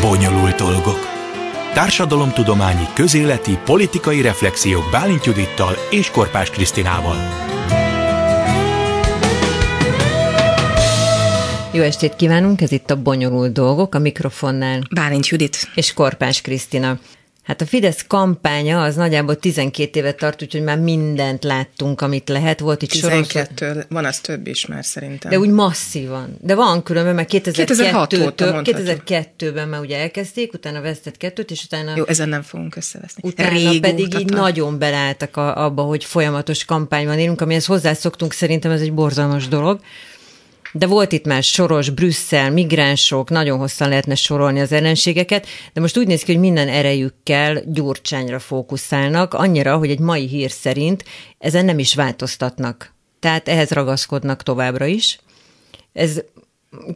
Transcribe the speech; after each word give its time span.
Bonyolult 0.00 0.56
dolgok. 0.56 0.98
Társadalomtudományi, 1.74 2.84
közéleti, 2.94 3.58
politikai 3.64 4.20
reflexiók 4.20 4.90
Bálint 4.90 5.24
Judittal 5.24 5.74
és 5.90 6.10
Korpás 6.10 6.50
Krisztinával. 6.50 7.16
Jó 11.72 11.82
estét 11.82 12.16
kívánunk, 12.16 12.60
ez 12.60 12.72
itt 12.72 12.90
a 12.90 13.02
Bonyolult 13.02 13.52
Dolgok, 13.52 13.94
a 13.94 13.98
mikrofonnál. 13.98 14.80
Bálint 14.94 15.28
Judit. 15.28 15.70
És 15.74 15.92
Korpás 15.92 16.40
Krisztina. 16.40 16.98
Hát 17.46 17.60
a 17.60 17.66
Fidesz 17.66 18.04
kampánya 18.06 18.82
az 18.82 18.94
nagyjából 18.94 19.36
12 19.36 19.98
évet 19.98 20.16
tart, 20.16 20.42
úgyhogy 20.42 20.62
már 20.62 20.78
mindent 20.78 21.44
láttunk, 21.44 22.00
amit 22.00 22.28
lehet. 22.28 22.60
Volt 22.60 22.82
itt 22.82 22.90
12, 22.90 23.48
sorozat. 23.58 23.86
van 23.88 24.04
az 24.04 24.20
több 24.20 24.46
is 24.46 24.66
már 24.66 24.84
szerintem. 24.84 25.30
De 25.30 25.38
úgy 25.38 25.48
masszívan. 25.48 26.36
De 26.40 26.54
van 26.54 26.82
különben, 26.82 27.14
mert 27.14 27.28
2002-től, 27.32 28.32
2002-ben 28.64 29.68
már 29.68 29.80
ugye 29.80 29.98
elkezdték, 29.98 30.52
utána 30.52 30.80
vesztett 30.80 31.16
kettőt, 31.16 31.50
és 31.50 31.64
utána... 31.64 31.92
Jó, 31.96 32.04
ezen 32.06 32.28
nem 32.28 32.42
fogunk 32.42 32.76
összeveszni. 32.76 33.22
Utána 33.28 33.50
Régóta 33.50 33.80
pedig 33.80 34.18
így 34.18 34.30
nagyon 34.30 34.78
beleálltak 34.78 35.36
a, 35.36 35.64
abba, 35.64 35.82
hogy 35.82 36.04
folyamatos 36.04 36.64
kampányban 36.64 37.18
élünk, 37.18 37.40
amihez 37.40 37.66
hozzászoktunk, 37.66 38.32
szerintem 38.32 38.70
ez 38.70 38.80
egy 38.80 38.92
borzalmas 38.92 39.48
dolog. 39.48 39.80
De 40.78 40.86
volt 40.86 41.12
itt 41.12 41.24
már 41.24 41.42
Soros, 41.42 41.90
Brüsszel, 41.90 42.50
migránsok, 42.50 43.30
nagyon 43.30 43.58
hosszan 43.58 43.88
lehetne 43.88 44.14
sorolni 44.14 44.60
az 44.60 44.72
ellenségeket, 44.72 45.46
de 45.72 45.80
most 45.80 45.98
úgy 45.98 46.06
néz 46.06 46.22
ki, 46.22 46.32
hogy 46.32 46.40
minden 46.40 46.68
erejükkel 46.68 47.62
Gyurcsányra 47.66 48.38
fókuszálnak, 48.38 49.34
annyira, 49.34 49.76
hogy 49.76 49.90
egy 49.90 49.98
mai 49.98 50.26
hír 50.26 50.50
szerint 50.50 51.04
ezen 51.38 51.64
nem 51.64 51.78
is 51.78 51.94
változtatnak. 51.94 52.94
Tehát 53.20 53.48
ehhez 53.48 53.70
ragaszkodnak 53.70 54.42
továbbra 54.42 54.86
is. 54.86 55.18
Ez 55.92 56.22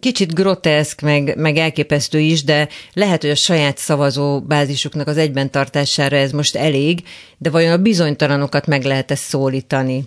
kicsit 0.01 0.35
groteszk, 0.35 1.01
meg, 1.01 1.37
meg 1.37 1.57
elképesztő 1.57 2.19
is, 2.19 2.45
de 2.45 2.69
lehet, 2.93 3.21
hogy 3.21 3.30
a 3.30 3.35
saját 3.35 3.79
szavazó 3.79 4.41
bázisuknak 4.41 5.07
az 5.07 5.16
egyben 5.16 5.51
tartására 5.51 6.16
ez 6.16 6.33
most 6.33 6.57
elég, 6.57 7.02
de 7.38 7.51
vajon 7.51 7.73
a 7.73 7.83
bizonytalanokat 7.83 8.66
meg 8.66 8.85
lehet 8.85 9.10
ezt 9.10 9.24
szólítani? 9.24 10.05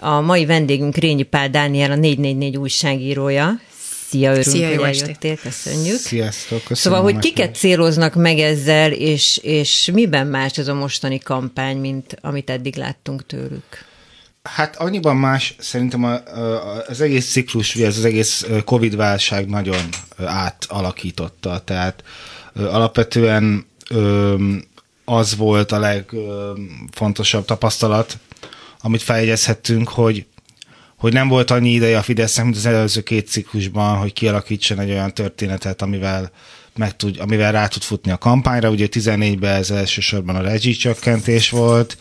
A 0.00 0.20
mai 0.20 0.46
vendégünk 0.46 0.96
Rényi 0.96 1.22
Pál 1.22 1.50
Dániel, 1.50 1.90
a 1.90 1.94
444 1.94 2.56
újságírója. 2.56 3.60
Szia, 4.08 4.30
örülünk, 4.30 4.56
Szia, 4.56 4.68
hogy 4.68 4.84
eljöttél, 4.84 5.36
köszönjük. 5.36 5.98
Sziasztok, 5.98 6.62
köszönöm. 6.64 6.98
Szóval, 6.98 7.02
hogy 7.02 7.18
kiket 7.18 7.54
céloznak 7.54 8.14
meg 8.14 8.38
ezzel, 8.38 8.92
és, 8.92 9.36
és 9.42 9.90
miben 9.92 10.26
más 10.26 10.58
ez 10.58 10.68
a 10.68 10.74
mostani 10.74 11.18
kampány, 11.18 11.76
mint 11.76 12.16
amit 12.20 12.50
eddig 12.50 12.76
láttunk 12.76 13.26
tőlük? 13.26 13.88
Hát 14.42 14.76
annyiban 14.76 15.16
más, 15.16 15.54
szerintem 15.58 16.04
a, 16.04 16.12
a, 16.12 16.84
az 16.88 17.00
egész 17.00 17.30
ciklus, 17.30 17.74
ugye 17.74 17.86
ez 17.86 17.96
az 17.96 18.04
egész 18.04 18.46
Covid-válság 18.64 19.48
nagyon 19.48 19.88
átalakította, 20.24 21.58
tehát 21.64 22.04
alapvetően 22.54 23.66
az 25.04 25.36
volt 25.36 25.72
a 25.72 25.78
legfontosabb 25.78 27.44
tapasztalat, 27.44 28.18
amit 28.80 29.02
feljegyezhettünk, 29.02 29.88
hogy 29.88 30.24
hogy 30.96 31.12
nem 31.12 31.28
volt 31.28 31.50
annyi 31.50 31.70
ideje 31.70 31.98
a 31.98 32.02
Fidesznek, 32.02 32.44
mint 32.44 32.56
az 32.56 32.66
előző 32.66 33.00
két 33.00 33.28
ciklusban, 33.28 33.96
hogy 33.96 34.12
kialakítson 34.12 34.78
egy 34.78 34.90
olyan 34.90 35.14
történetet, 35.14 35.82
amivel, 35.82 36.30
meg 36.76 36.96
tud, 36.96 37.16
amivel 37.18 37.52
rá 37.52 37.66
tud 37.66 37.82
futni 37.82 38.10
a 38.10 38.18
kampányra. 38.18 38.70
Ugye 38.70 38.86
14-ben 38.90 39.54
ez 39.54 39.70
elsősorban 39.70 40.36
a 40.36 40.40
rezsicsökkentés 40.40 41.50
volt, 41.50 41.96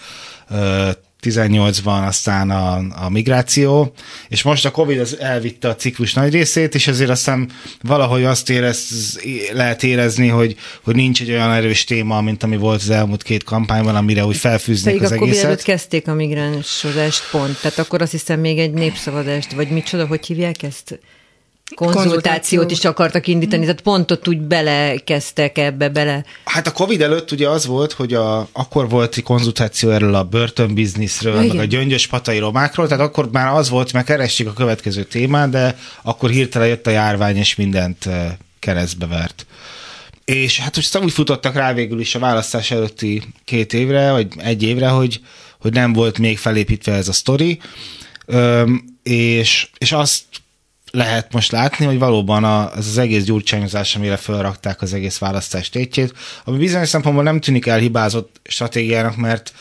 18-ban 1.21 2.07
aztán 2.07 2.49
a, 2.49 2.81
a 3.05 3.09
migráció, 3.09 3.93
és 4.27 4.43
most 4.43 4.65
a 4.65 4.71
Covid 4.71 4.99
az 4.99 5.19
elvitte 5.19 5.67
a 5.67 5.75
ciklus 5.75 6.13
nagy 6.13 6.31
részét, 6.31 6.75
és 6.75 6.87
ezért 6.87 7.09
aztán 7.09 7.51
valahogy 7.81 8.23
azt 8.23 8.49
érez, 8.49 9.19
lehet 9.53 9.83
érezni, 9.83 10.27
hogy, 10.27 10.55
hogy 10.83 10.95
nincs 10.95 11.21
egy 11.21 11.29
olyan 11.29 11.51
erős 11.51 11.83
téma, 11.83 12.21
mint 12.21 12.43
ami 12.43 12.57
volt 12.57 12.81
az 12.81 12.89
elmúlt 12.89 13.23
két 13.23 13.43
kampányban, 13.43 13.95
amire 13.95 14.25
úgy 14.25 14.37
felfűznék 14.37 14.93
Pedig 14.93 15.07
az 15.07 15.11
akkor 15.11 15.27
egészet. 15.27 15.49
Pedig 15.49 15.65
kezdték 15.65 16.07
a 16.07 16.13
migránsodást 16.13 17.29
pont, 17.31 17.61
tehát 17.61 17.77
akkor 17.77 18.01
azt 18.01 18.11
hiszem 18.11 18.39
még 18.39 18.59
egy 18.59 18.73
népszavazást, 18.73 19.51
vagy 19.51 19.69
micsoda, 19.69 20.05
hogy 20.07 20.25
hívják 20.25 20.63
ezt? 20.63 20.99
Konzultációt 21.75 22.71
is 22.71 22.85
akartak 22.85 23.27
indítani, 23.27 23.61
tehát 23.61 23.81
pont 23.81 24.11
ott 24.11 24.27
úgy 24.27 24.41
belekezdtek 24.41 25.57
ebbe 25.57 25.89
bele. 25.89 26.25
Hát 26.43 26.67
a 26.67 26.71
Covid 26.71 27.01
előtt 27.01 27.31
ugye 27.31 27.49
az 27.49 27.65
volt, 27.65 27.91
hogy 27.91 28.13
a, 28.13 28.47
akkor 28.51 28.89
volt 28.89 29.17
egy 29.17 29.23
konzultáció 29.23 29.89
erről 29.89 30.15
a 30.15 30.23
börtönbizniszről, 30.23 31.45
meg 31.45 31.59
a 31.59 31.63
gyöngyös 31.63 32.07
patai 32.07 32.37
romákról, 32.37 32.87
tehát 32.87 33.03
akkor 33.03 33.29
már 33.31 33.55
az 33.55 33.69
volt, 33.69 33.93
mert 33.93 34.05
keressük 34.05 34.47
a 34.47 34.53
következő 34.53 35.03
témát, 35.03 35.49
de 35.49 35.77
akkor 36.01 36.29
hirtelen 36.29 36.67
jött 36.67 36.87
a 36.87 36.91
járvány, 36.91 37.37
és 37.37 37.55
mindent 37.55 38.05
eh, 38.05 38.31
keresztbe 38.59 39.07
vert. 39.07 39.45
És 40.25 40.59
hát 40.59 40.75
most 40.75 40.97
úgy 40.97 41.11
futottak 41.11 41.55
rá 41.55 41.73
végül 41.73 41.99
is 41.99 42.15
a 42.15 42.19
választás 42.19 42.71
előtti 42.71 43.23
két 43.45 43.73
évre, 43.73 44.11
vagy 44.11 44.27
egy 44.37 44.63
évre, 44.63 44.87
hogy, 44.87 45.21
hogy 45.59 45.73
nem 45.73 45.93
volt 45.93 46.17
még 46.17 46.37
felépítve 46.37 46.93
ez 46.93 47.07
a 47.07 47.13
sztori, 47.13 47.59
Öm, 48.31 48.83
és, 49.03 49.69
és 49.77 49.91
azt 49.91 50.23
lehet 50.91 51.33
most 51.33 51.51
látni, 51.51 51.85
hogy 51.85 51.99
valóban 51.99 52.43
a, 52.43 52.71
ez 52.77 52.87
az 52.87 52.97
egész 52.97 53.23
gyurcsányozás, 53.23 53.95
amire 53.95 54.17
felrakták 54.17 54.81
az 54.81 54.93
egész 54.93 55.17
választás 55.17 55.69
tétjét, 55.69 56.13
ami 56.43 56.57
bizonyos 56.57 56.89
szempontból 56.89 57.23
nem 57.23 57.39
tűnik 57.39 57.65
elhibázott 57.65 58.39
stratégiának, 58.43 59.15
mert 59.15 59.53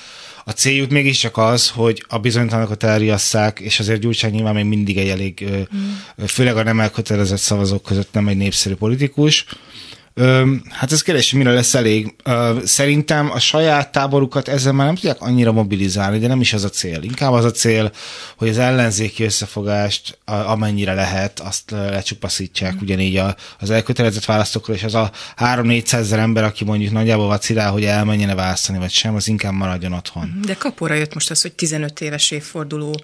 a 0.44 0.52
céljuk 0.52 0.90
mégiscsak 0.90 1.36
az, 1.36 1.70
hogy 1.70 2.04
a 2.08 2.18
bizonytalanokat 2.18 2.82
elriasszák, 2.82 3.60
és 3.60 3.80
azért 3.80 4.00
Gyurcsány 4.00 4.32
nyilván 4.32 4.54
még 4.54 4.64
mindig 4.64 4.98
egy 4.98 5.08
elég, 5.08 5.48
mm. 5.50 6.24
főleg 6.26 6.56
a 6.56 6.62
nem 6.62 6.80
elkötelezett 6.80 7.38
szavazók 7.38 7.82
között 7.82 8.12
nem 8.12 8.28
egy 8.28 8.36
népszerű 8.36 8.74
politikus, 8.74 9.44
hát 10.70 10.92
ez 10.92 11.02
kérdés, 11.02 11.32
mire 11.32 11.52
lesz 11.52 11.74
elég. 11.74 12.14
Szerintem 12.64 13.30
a 13.30 13.38
saját 13.38 13.92
táborukat 13.92 14.48
ezzel 14.48 14.72
már 14.72 14.86
nem 14.86 14.94
tudják 14.94 15.20
annyira 15.20 15.52
mobilizálni, 15.52 16.18
de 16.18 16.26
nem 16.26 16.40
is 16.40 16.52
az 16.52 16.64
a 16.64 16.68
cél. 16.68 17.02
Inkább 17.02 17.32
az 17.32 17.44
a 17.44 17.50
cél, 17.50 17.92
hogy 18.36 18.48
az 18.48 18.58
ellenzéki 18.58 19.24
összefogást, 19.24 20.18
amennyire 20.24 20.94
lehet, 20.94 21.40
azt 21.40 21.70
lecsupaszítsák 21.70 22.74
mm. 22.74 22.78
ugyanígy 22.80 23.16
a, 23.16 23.36
az 23.58 23.70
elkötelezett 23.70 24.24
választókról, 24.24 24.76
és 24.76 24.82
az 24.82 24.94
a 24.94 25.10
3-400 25.38 25.92
ezer 25.92 26.18
ember, 26.18 26.44
aki 26.44 26.64
mondjuk 26.64 26.92
nagyjából 26.92 27.26
vacilál, 27.26 27.70
hogy 27.70 27.84
elmenjene 27.84 28.34
választani, 28.34 28.78
vagy 28.78 28.90
sem, 28.90 29.14
az 29.14 29.28
inkább 29.28 29.52
maradjon 29.52 29.92
otthon. 29.92 30.40
De 30.46 30.54
kapóra 30.54 30.94
jött 30.94 31.14
most 31.14 31.30
az, 31.30 31.42
hogy 31.42 31.52
15 31.52 32.00
éves 32.00 32.30
évforduló 32.30 33.00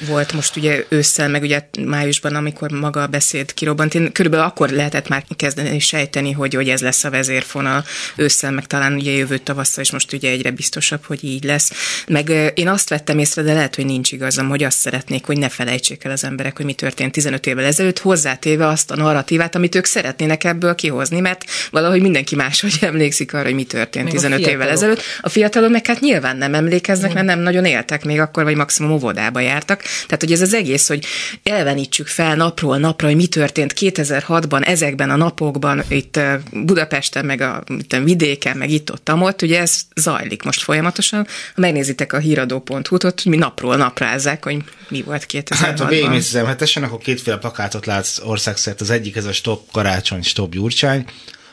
volt 0.00 0.32
most 0.32 0.56
ugye 0.56 0.84
ősszel, 0.88 1.28
meg 1.28 1.42
ugye 1.42 1.68
májusban, 1.86 2.34
amikor 2.34 2.70
maga 2.70 3.02
a 3.02 3.06
beszéd 3.06 3.54
kirobbant. 3.54 3.94
Én 3.94 4.12
körülbelül 4.12 4.46
akkor 4.46 4.70
lehetett 4.70 5.08
már 5.08 5.24
kezdeni 5.36 5.78
sejteni, 5.78 6.32
hogy 6.32 6.54
hogy, 6.54 6.68
ez 6.68 6.80
lesz 6.80 7.04
a 7.04 7.10
vezérfonal 7.10 7.84
ősszel, 8.16 8.50
meg 8.50 8.66
talán 8.66 8.94
ugye 8.94 9.10
jövő 9.10 9.38
tavasszal, 9.38 9.84
és 9.84 9.90
most 9.90 10.12
ugye 10.12 10.30
egyre 10.30 10.50
biztosabb, 10.50 11.04
hogy 11.04 11.24
így 11.24 11.44
lesz. 11.44 11.72
Meg 12.06 12.52
én 12.54 12.68
azt 12.68 12.88
vettem 12.88 13.18
észre, 13.18 13.42
de 13.42 13.52
lehet, 13.52 13.74
hogy 13.74 13.86
nincs 13.86 14.12
igazam, 14.12 14.48
hogy 14.48 14.62
azt 14.62 14.78
szeretnék, 14.78 15.24
hogy 15.24 15.38
ne 15.38 15.48
felejtsék 15.48 16.04
el 16.04 16.10
az 16.10 16.24
emberek, 16.24 16.56
hogy 16.56 16.64
mi 16.64 16.74
történt 16.74 17.12
15 17.12 17.46
évvel 17.46 17.64
ezelőtt, 17.64 17.98
hozzátéve 17.98 18.66
azt 18.66 18.90
a 18.90 18.96
narratívát, 18.96 19.54
amit 19.54 19.74
ők 19.74 19.84
szeretnének 19.84 20.44
ebből 20.44 20.74
kihozni, 20.74 21.20
mert 21.20 21.44
valahogy 21.70 22.00
mindenki 22.00 22.34
máshogy 22.34 22.78
emlékszik 22.90 23.34
arra, 23.34 23.44
hogy 23.44 23.54
mi 23.54 23.64
történt 23.64 24.04
még 24.04 24.14
15 24.14 24.46
évvel 24.46 24.68
ezelőtt. 24.68 25.02
A 25.20 25.28
fiatalok 25.28 25.70
meg 25.70 25.86
hát 25.86 26.00
nyilván 26.00 26.36
nem 26.36 26.54
emlékeznek, 26.54 27.12
mert 27.12 27.26
nem 27.26 27.38
nagyon 27.38 27.64
éltek 27.64 28.04
még 28.04 28.20
akkor, 28.20 28.44
vagy 28.44 28.56
maximum 28.56 28.92
óvodába 28.92 29.40
jártak. 29.40 29.81
Tehát, 29.82 30.20
hogy 30.20 30.32
ez 30.32 30.40
az 30.40 30.54
egész, 30.54 30.88
hogy 30.88 31.04
elvenítsük 31.42 32.06
fel 32.06 32.36
napról 32.36 32.78
napra, 32.78 33.06
hogy 33.06 33.16
mi 33.16 33.26
történt 33.26 33.74
2006-ban, 33.80 34.66
ezekben 34.66 35.10
a 35.10 35.16
napokban, 35.16 35.82
itt 35.88 36.20
Budapesten, 36.52 37.24
meg 37.24 37.40
a 37.40 37.62
a 37.88 38.00
vidéken, 38.00 38.56
meg 38.56 38.70
itt-ott, 38.70 39.12
ott, 39.12 39.42
ugye 39.42 39.60
ez 39.60 39.80
zajlik 39.94 40.42
most 40.42 40.62
folyamatosan. 40.62 41.26
Ha 41.54 41.60
megnézitek 41.60 42.12
a 42.12 42.18
híradó.hu-t, 42.18 43.04
ott 43.04 43.24
mi 43.24 43.36
napról 43.36 43.76
naprázzák, 43.76 44.44
hogy 44.44 44.56
mi 44.88 45.02
volt 45.02 45.26
2006-ban. 45.28 45.54
Hát 45.54 45.78
ha 45.78 45.86
végignézem, 45.86 46.46
hát 46.46 46.56
tessen, 46.56 46.82
akkor 46.82 46.98
kétféle 46.98 47.36
plakátot 47.36 47.86
látsz 47.86 48.18
országszerte. 48.18 48.84
Az 48.84 48.90
egyik 48.90 49.16
ez 49.16 49.24
a 49.24 49.32
Stop 49.32 49.70
Karácsony, 49.72 50.22
Stop 50.22 50.52
Gyurcsány, 50.52 51.04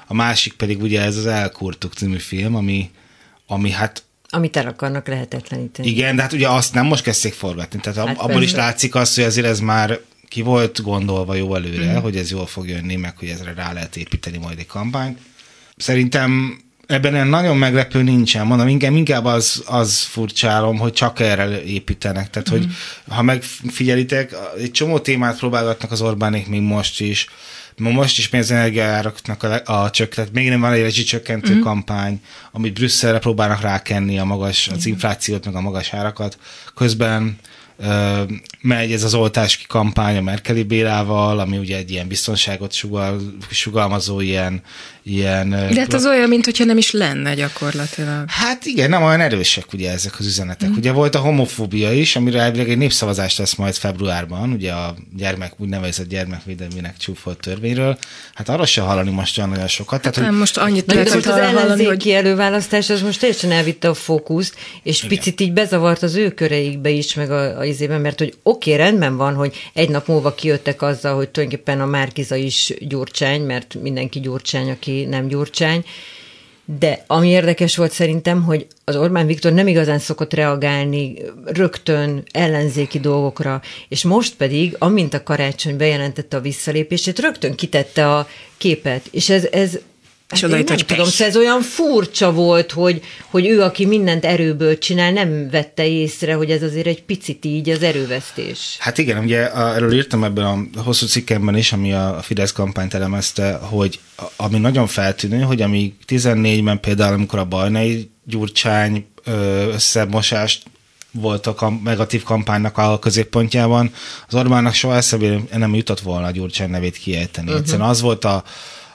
a 0.07 0.13
másik 0.13 0.53
pedig 0.53 0.81
ugye 0.81 1.01
ez 1.01 1.17
az 1.17 1.25
Elkurtuk 1.25 1.93
című 1.93 2.17
film, 2.17 2.55
ami, 2.55 2.91
ami 3.47 3.71
hát 3.71 4.03
amit 4.29 4.57
el 4.57 4.67
akarnak 4.67 5.07
lehetetleníteni. 5.07 5.87
Igen, 5.87 6.15
de 6.15 6.21
hát 6.21 6.33
ugye 6.33 6.49
azt 6.49 6.73
nem 6.73 6.85
most 6.85 7.03
kezdték 7.03 7.33
forgatni. 7.33 7.79
Tehát 7.79 8.07
hát 8.07 8.17
abból 8.17 8.41
is 8.41 8.51
látszik 8.51 8.95
azt, 8.95 9.15
hogy 9.15 9.23
azért 9.23 9.47
ez 9.47 9.59
már 9.59 9.99
ki 10.27 10.41
volt 10.41 10.81
gondolva 10.81 11.33
jó 11.33 11.55
előre, 11.55 11.93
mm. 11.93 12.01
hogy 12.01 12.15
ez 12.15 12.31
jól 12.31 12.45
fog 12.45 12.67
jönni, 12.67 12.95
meg 12.95 13.17
hogy 13.17 13.27
ezre 13.27 13.53
rá 13.53 13.73
lehet 13.73 13.95
építeni 13.95 14.37
majd 14.37 14.59
egy 14.59 14.65
kampányt. 14.65 15.17
Szerintem 15.75 16.61
ebben 16.87 17.27
nagyon 17.27 17.57
meglepő 17.57 18.03
nincsen, 18.03 18.45
mondom, 18.45 18.67
inkább, 18.67 18.95
inkább 18.95 19.25
az, 19.25 19.63
az 19.65 19.99
furcsálom, 19.99 20.77
hogy 20.77 20.93
csak 20.93 21.19
erre 21.19 21.63
építenek. 21.63 22.29
Tehát, 22.29 22.49
mm. 22.49 22.53
hogy 22.53 22.67
ha 23.07 23.21
megfigyelitek, 23.21 24.35
egy 24.57 24.71
csomó 24.71 24.99
témát 24.99 25.37
próbálgatnak 25.37 25.91
az 25.91 26.01
Orbánék 26.01 26.47
még 26.47 26.61
most 26.61 27.01
is, 27.01 27.27
most 27.79 28.17
is 28.17 28.29
még 28.29 28.41
az 28.41 28.51
energiáraknak 28.51 29.43
a, 29.43 29.61
a 29.83 29.89
csök, 29.89 30.13
tehát 30.13 30.31
még 30.31 30.49
nem 30.49 30.59
van 30.59 30.73
egy 30.73 30.81
rezsicsökkentő 30.81 31.55
mm. 31.55 31.61
kampány, 31.61 32.21
amit 32.51 32.73
Brüsszelre 32.73 33.19
próbálnak 33.19 33.61
rákenni 33.61 34.19
a 34.19 34.23
magas, 34.23 34.67
az 34.67 34.85
inflációt, 34.85 35.45
meg 35.45 35.55
a 35.55 35.61
magas 35.61 35.93
árakat. 35.93 36.37
Közben 36.75 37.39
megy 38.61 38.91
ez 38.91 39.03
az 39.03 39.13
oltáski 39.13 39.65
kampány 39.67 40.17
a 40.17 40.21
Merkeli 40.21 40.63
Bélával, 40.63 41.39
ami 41.39 41.57
ugye 41.57 41.77
egy 41.77 41.91
ilyen 41.91 42.07
biztonságot 42.07 42.71
sugal, 42.71 43.21
sugalmazó 43.51 44.19
ilyen, 44.19 44.61
ilyen... 45.09 45.49
De 45.49 45.79
hát 45.79 45.93
az 45.93 46.05
olyan, 46.05 46.29
mint 46.29 46.45
hogyha 46.45 46.65
nem 46.65 46.77
is 46.77 46.91
lenne 46.91 47.33
gyakorlatilag. 47.33 48.23
Hát 48.27 48.65
igen, 48.65 48.89
nem 48.89 49.03
olyan 49.03 49.21
erősek 49.21 49.73
ugye 49.73 49.91
ezek 49.91 50.19
az 50.19 50.25
üzenetek. 50.25 50.69
Mm. 50.69 50.75
Ugye 50.75 50.91
volt 50.91 51.15
a 51.15 51.19
homofóbia 51.19 51.93
is, 51.93 52.15
amire 52.15 52.41
elvileg 52.41 52.69
egy 52.69 52.77
népszavazás 52.77 53.37
lesz 53.37 53.55
majd 53.55 53.75
februárban, 53.75 54.51
ugye 54.51 54.71
a 54.71 54.95
gyermek, 55.17 55.53
úgynevezett 55.57 56.07
gyermekvédelmének 56.07 56.97
csúfolt 56.97 57.39
törvényről. 57.39 57.97
Hát 58.33 58.49
arra 58.49 58.65
se 58.65 58.81
hallani 58.81 59.11
most 59.11 59.37
olyan 59.37 59.49
nagyon 59.49 59.67
sokat. 59.67 60.01
Tehát, 60.01 60.17
nem, 60.17 60.27
hogy... 60.29 60.37
most 60.37 60.57
annyit 60.57 60.93
lehet 60.93 61.09
az 61.09 61.25
hallani, 61.25 61.85
hogy... 61.85 62.07
előválasztás 62.09 62.89
az 62.89 63.01
most 63.01 63.19
teljesen 63.19 63.51
elvitte 63.51 63.89
a 63.89 63.93
fókuszt, 63.93 64.55
és 64.83 65.03
igen. 65.03 65.17
picit 65.17 65.41
így 65.41 65.53
bezavart 65.53 66.03
az 66.03 66.15
ő 66.15 66.29
köreikbe 66.31 66.89
is, 66.89 67.13
meg 67.13 67.31
a, 67.31 67.57
a 67.57 67.65
izében, 67.65 68.01
mert 68.01 68.19
hogy 68.19 68.33
oké, 68.43 68.73
okay, 68.73 68.85
rendben 68.85 69.17
van, 69.17 69.33
hogy 69.33 69.55
egy 69.73 69.89
nap 69.89 70.07
múlva 70.07 70.33
kijöttek 70.35 70.81
azzal, 70.81 71.15
hogy 71.15 71.29
tulajdonképpen 71.29 71.81
a 71.81 71.85
Márkiza 71.85 72.35
is 72.35 72.73
gyurcsány, 72.79 73.41
mert 73.41 73.75
mindenki 73.81 74.19
gyurcsány, 74.19 74.69
aki 74.69 74.98
nem 75.05 75.27
gyurcsány, 75.27 75.83
de 76.77 77.03
ami 77.07 77.27
érdekes 77.29 77.75
volt 77.75 77.91
szerintem, 77.91 78.43
hogy 78.43 78.67
az 78.83 78.95
Orbán 78.95 79.25
Viktor 79.25 79.51
nem 79.53 79.67
igazán 79.67 79.99
szokott 79.99 80.33
reagálni 80.33 81.15
rögtön 81.45 82.23
ellenzéki 82.31 82.99
dolgokra, 82.99 83.61
és 83.87 84.03
most 84.03 84.35
pedig, 84.35 84.75
amint 84.79 85.13
a 85.13 85.23
karácsony 85.23 85.77
bejelentette 85.77 86.37
a 86.37 86.41
visszalépését, 86.41 87.19
rögtön 87.19 87.55
kitette 87.55 88.15
a 88.15 88.27
képet, 88.57 89.07
és 89.11 89.29
ez, 89.29 89.47
ez 89.51 89.79
és 90.33 90.41
hát 90.41 90.51
oda 90.51 90.63
nem 90.63 90.77
tudom, 90.77 91.05
szóval 91.05 91.27
ez 91.27 91.37
olyan 91.37 91.61
furcsa 91.61 92.31
volt, 92.31 92.71
hogy, 92.71 93.01
hogy 93.29 93.47
ő, 93.47 93.61
aki 93.61 93.85
mindent 93.85 94.25
erőből 94.25 94.77
csinál, 94.77 95.11
nem 95.11 95.49
vette 95.49 95.87
észre, 95.87 96.33
hogy 96.33 96.51
ez 96.51 96.63
azért 96.63 96.87
egy 96.87 97.03
picit 97.03 97.45
így 97.45 97.69
az 97.69 97.83
erővesztés. 97.83 98.75
Hát 98.79 98.97
igen, 98.97 99.23
ugye 99.23 99.53
erről 99.53 99.93
írtam 99.93 100.23
ebben 100.23 100.45
a 100.75 100.81
hosszú 100.81 101.05
cikkemben 101.05 101.57
is, 101.57 101.71
ami 101.71 101.93
a 101.93 102.19
Fidesz 102.21 102.51
kampányt 102.51 102.93
elemezte, 102.93 103.53
hogy 103.53 103.99
ami 104.35 104.57
nagyon 104.57 104.87
feltűnő, 104.87 105.41
hogy 105.41 105.61
ami 105.61 105.93
14-ben 106.07 106.79
például, 106.79 107.13
amikor 107.13 107.39
a 107.39 107.45
Bajnai 107.45 108.09
Gyurcsány 108.25 109.05
összemosást 109.71 110.63
volt 111.11 111.47
a 111.47 111.79
negatív 111.83 112.23
kampánynak 112.23 112.77
a 112.77 112.99
középpontjában, 112.99 113.93
az 114.27 114.35
Orbánnak 114.35 114.73
soha 114.73 114.95
eszembe 114.95 115.39
nem 115.57 115.75
jutott 115.75 115.99
volna 115.99 116.27
a 116.27 116.31
Gyurcsány 116.31 116.69
nevét 116.69 116.97
kiejteni. 116.97 117.47
Uh-huh. 117.47 117.61
Egyszerűen 117.61 117.89
az 117.89 118.01
volt 118.01 118.25
a 118.25 118.43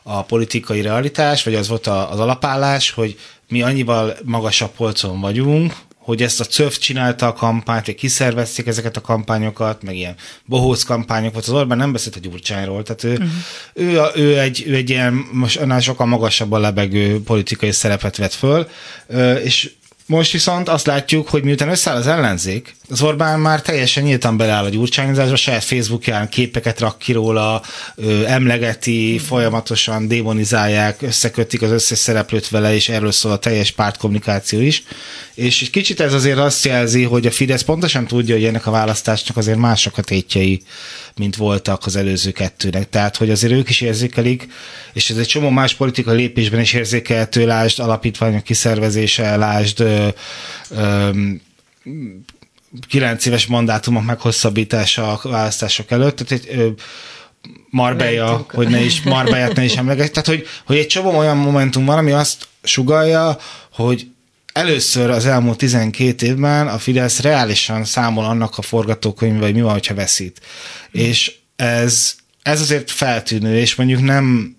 a 0.06 0.22
politikai 0.22 0.80
realitás, 0.80 1.44
vagy 1.44 1.54
az 1.54 1.68
volt 1.68 1.86
az 1.86 2.20
alapállás, 2.20 2.90
hogy 2.90 3.18
mi 3.48 3.62
annyival 3.62 4.16
magasabb 4.24 4.70
polcon 4.70 5.20
vagyunk, 5.20 5.74
hogy 6.04 6.22
ezt 6.22 6.40
a 6.40 6.44
CÖF 6.44 6.78
csinálta 6.78 7.26
a 7.26 7.32
kampányt, 7.32 7.86
vagy 7.86 7.94
kiszervezték 7.94 8.66
ezeket 8.66 8.96
a 8.96 9.00
kampányokat, 9.00 9.82
meg 9.82 9.96
ilyen 9.96 10.14
bohóc 10.44 10.82
kampányok 10.82 11.32
volt. 11.32 11.46
Az 11.46 11.52
Orbán 11.52 11.78
nem 11.78 11.92
beszélt 11.92 12.16
a 12.16 12.20
Gyurcsányról, 12.20 12.82
tehát 12.82 13.04
ő, 13.04 13.12
uh-huh. 13.12 14.12
ő, 14.14 14.22
ő, 14.22 14.38
egy, 14.40 14.64
ő 14.66 14.74
egy 14.74 14.90
ilyen 14.90 15.12
most 15.32 15.56
annál 15.58 15.80
sokkal 15.80 16.06
magasabban 16.06 16.60
lebegő 16.60 17.22
politikai 17.22 17.72
szerepet 17.72 18.16
vett 18.16 18.32
föl, 18.32 18.68
és 19.42 19.70
most 20.06 20.32
viszont 20.32 20.68
azt 20.68 20.86
látjuk, 20.86 21.28
hogy 21.28 21.44
miután 21.44 21.68
összeáll 21.68 21.96
az 21.96 22.06
ellenzék, 22.06 22.74
az 22.88 23.02
Orbán 23.02 23.40
már 23.40 23.62
teljesen 23.62 24.02
nyíltan 24.02 24.36
beleáll 24.36 24.64
a 24.64 24.68
gyurcsányozásba, 24.68 25.36
saját 25.36 25.64
Facebookján 25.64 26.28
képeket 26.28 26.80
rak 26.80 26.98
ki 26.98 27.12
róla, 27.12 27.62
ö, 27.94 28.24
emlegeti, 28.24 29.18
folyamatosan 29.18 30.08
démonizálják, 30.08 31.02
összekötik 31.02 31.62
az 31.62 31.70
összes 31.70 31.98
szereplőt 31.98 32.48
vele, 32.48 32.74
és 32.74 32.88
erről 32.88 33.12
szól 33.12 33.32
a 33.32 33.38
teljes 33.38 33.70
pártkommunikáció 33.70 34.60
is. 34.60 34.82
És 35.34 35.62
egy 35.62 35.70
kicsit 35.70 36.00
ez 36.00 36.12
azért 36.12 36.38
azt 36.38 36.64
jelzi, 36.64 37.02
hogy 37.02 37.26
a 37.26 37.30
Fidesz 37.30 37.62
pontosan 37.62 38.06
tudja, 38.06 38.34
hogy 38.34 38.44
ennek 38.44 38.66
a 38.66 38.70
választásnak 38.70 39.36
azért 39.36 39.58
mások 39.58 39.98
a 39.98 40.02
tétjei, 40.02 40.62
mint 41.16 41.36
voltak 41.36 41.86
az 41.86 41.96
előző 41.96 42.30
kettőnek. 42.30 42.88
Tehát, 42.88 43.16
hogy 43.16 43.30
azért 43.30 43.52
ők 43.52 43.68
is 43.68 43.80
érzékelik, 43.80 44.48
és 44.92 45.10
ez 45.10 45.16
egy 45.16 45.26
csomó 45.26 45.50
más 45.50 45.74
politikai 45.74 46.16
lépésben 46.16 46.60
is 46.60 46.72
érzékelhető, 46.72 47.46
lásd 47.46 47.80
alapítványok 47.80 48.42
kiszervezése, 48.42 49.36
lásd 49.36 49.80
ö, 49.94 50.08
ö, 50.70 51.10
kilenc 52.88 53.26
éves 53.26 53.46
mandátumok 53.46 54.04
meghosszabbítása 54.04 55.12
a 55.12 55.28
választások 55.28 55.90
előtt, 55.90 56.16
tehát 56.16 56.44
egy 56.44 56.58
ö, 56.58 56.68
Marbella, 57.70 58.46
hogy 58.52 58.68
ne 58.68 58.80
is, 58.80 59.02
Marbellát 59.02 59.54
ne 59.54 59.64
is 59.64 59.76
emleget. 59.76 60.10
Tehát, 60.10 60.26
hogy, 60.26 60.46
hogy 60.66 60.76
egy 60.76 60.86
csomó 60.86 61.18
olyan 61.18 61.36
momentum 61.36 61.84
van, 61.84 61.98
ami 61.98 62.10
azt 62.10 62.48
sugalja, 62.62 63.38
hogy 63.72 64.06
először 64.52 65.10
az 65.10 65.26
elmúlt 65.26 65.58
12 65.58 66.26
évben 66.26 66.68
a 66.68 66.78
Fidesz 66.78 67.20
reálisan 67.20 67.84
számol 67.84 68.24
annak 68.24 68.58
a 68.58 68.62
forgatókönyvvel, 68.62 69.42
hogy 69.42 69.54
mi 69.54 69.60
van, 69.60 69.72
hogyha 69.72 69.94
veszít. 69.94 70.40
Mm. 70.98 71.00
És 71.00 71.34
ez, 71.56 72.14
ez 72.42 72.60
azért 72.60 72.90
feltűnő, 72.90 73.58
és 73.58 73.74
mondjuk 73.74 74.00
nem 74.00 74.56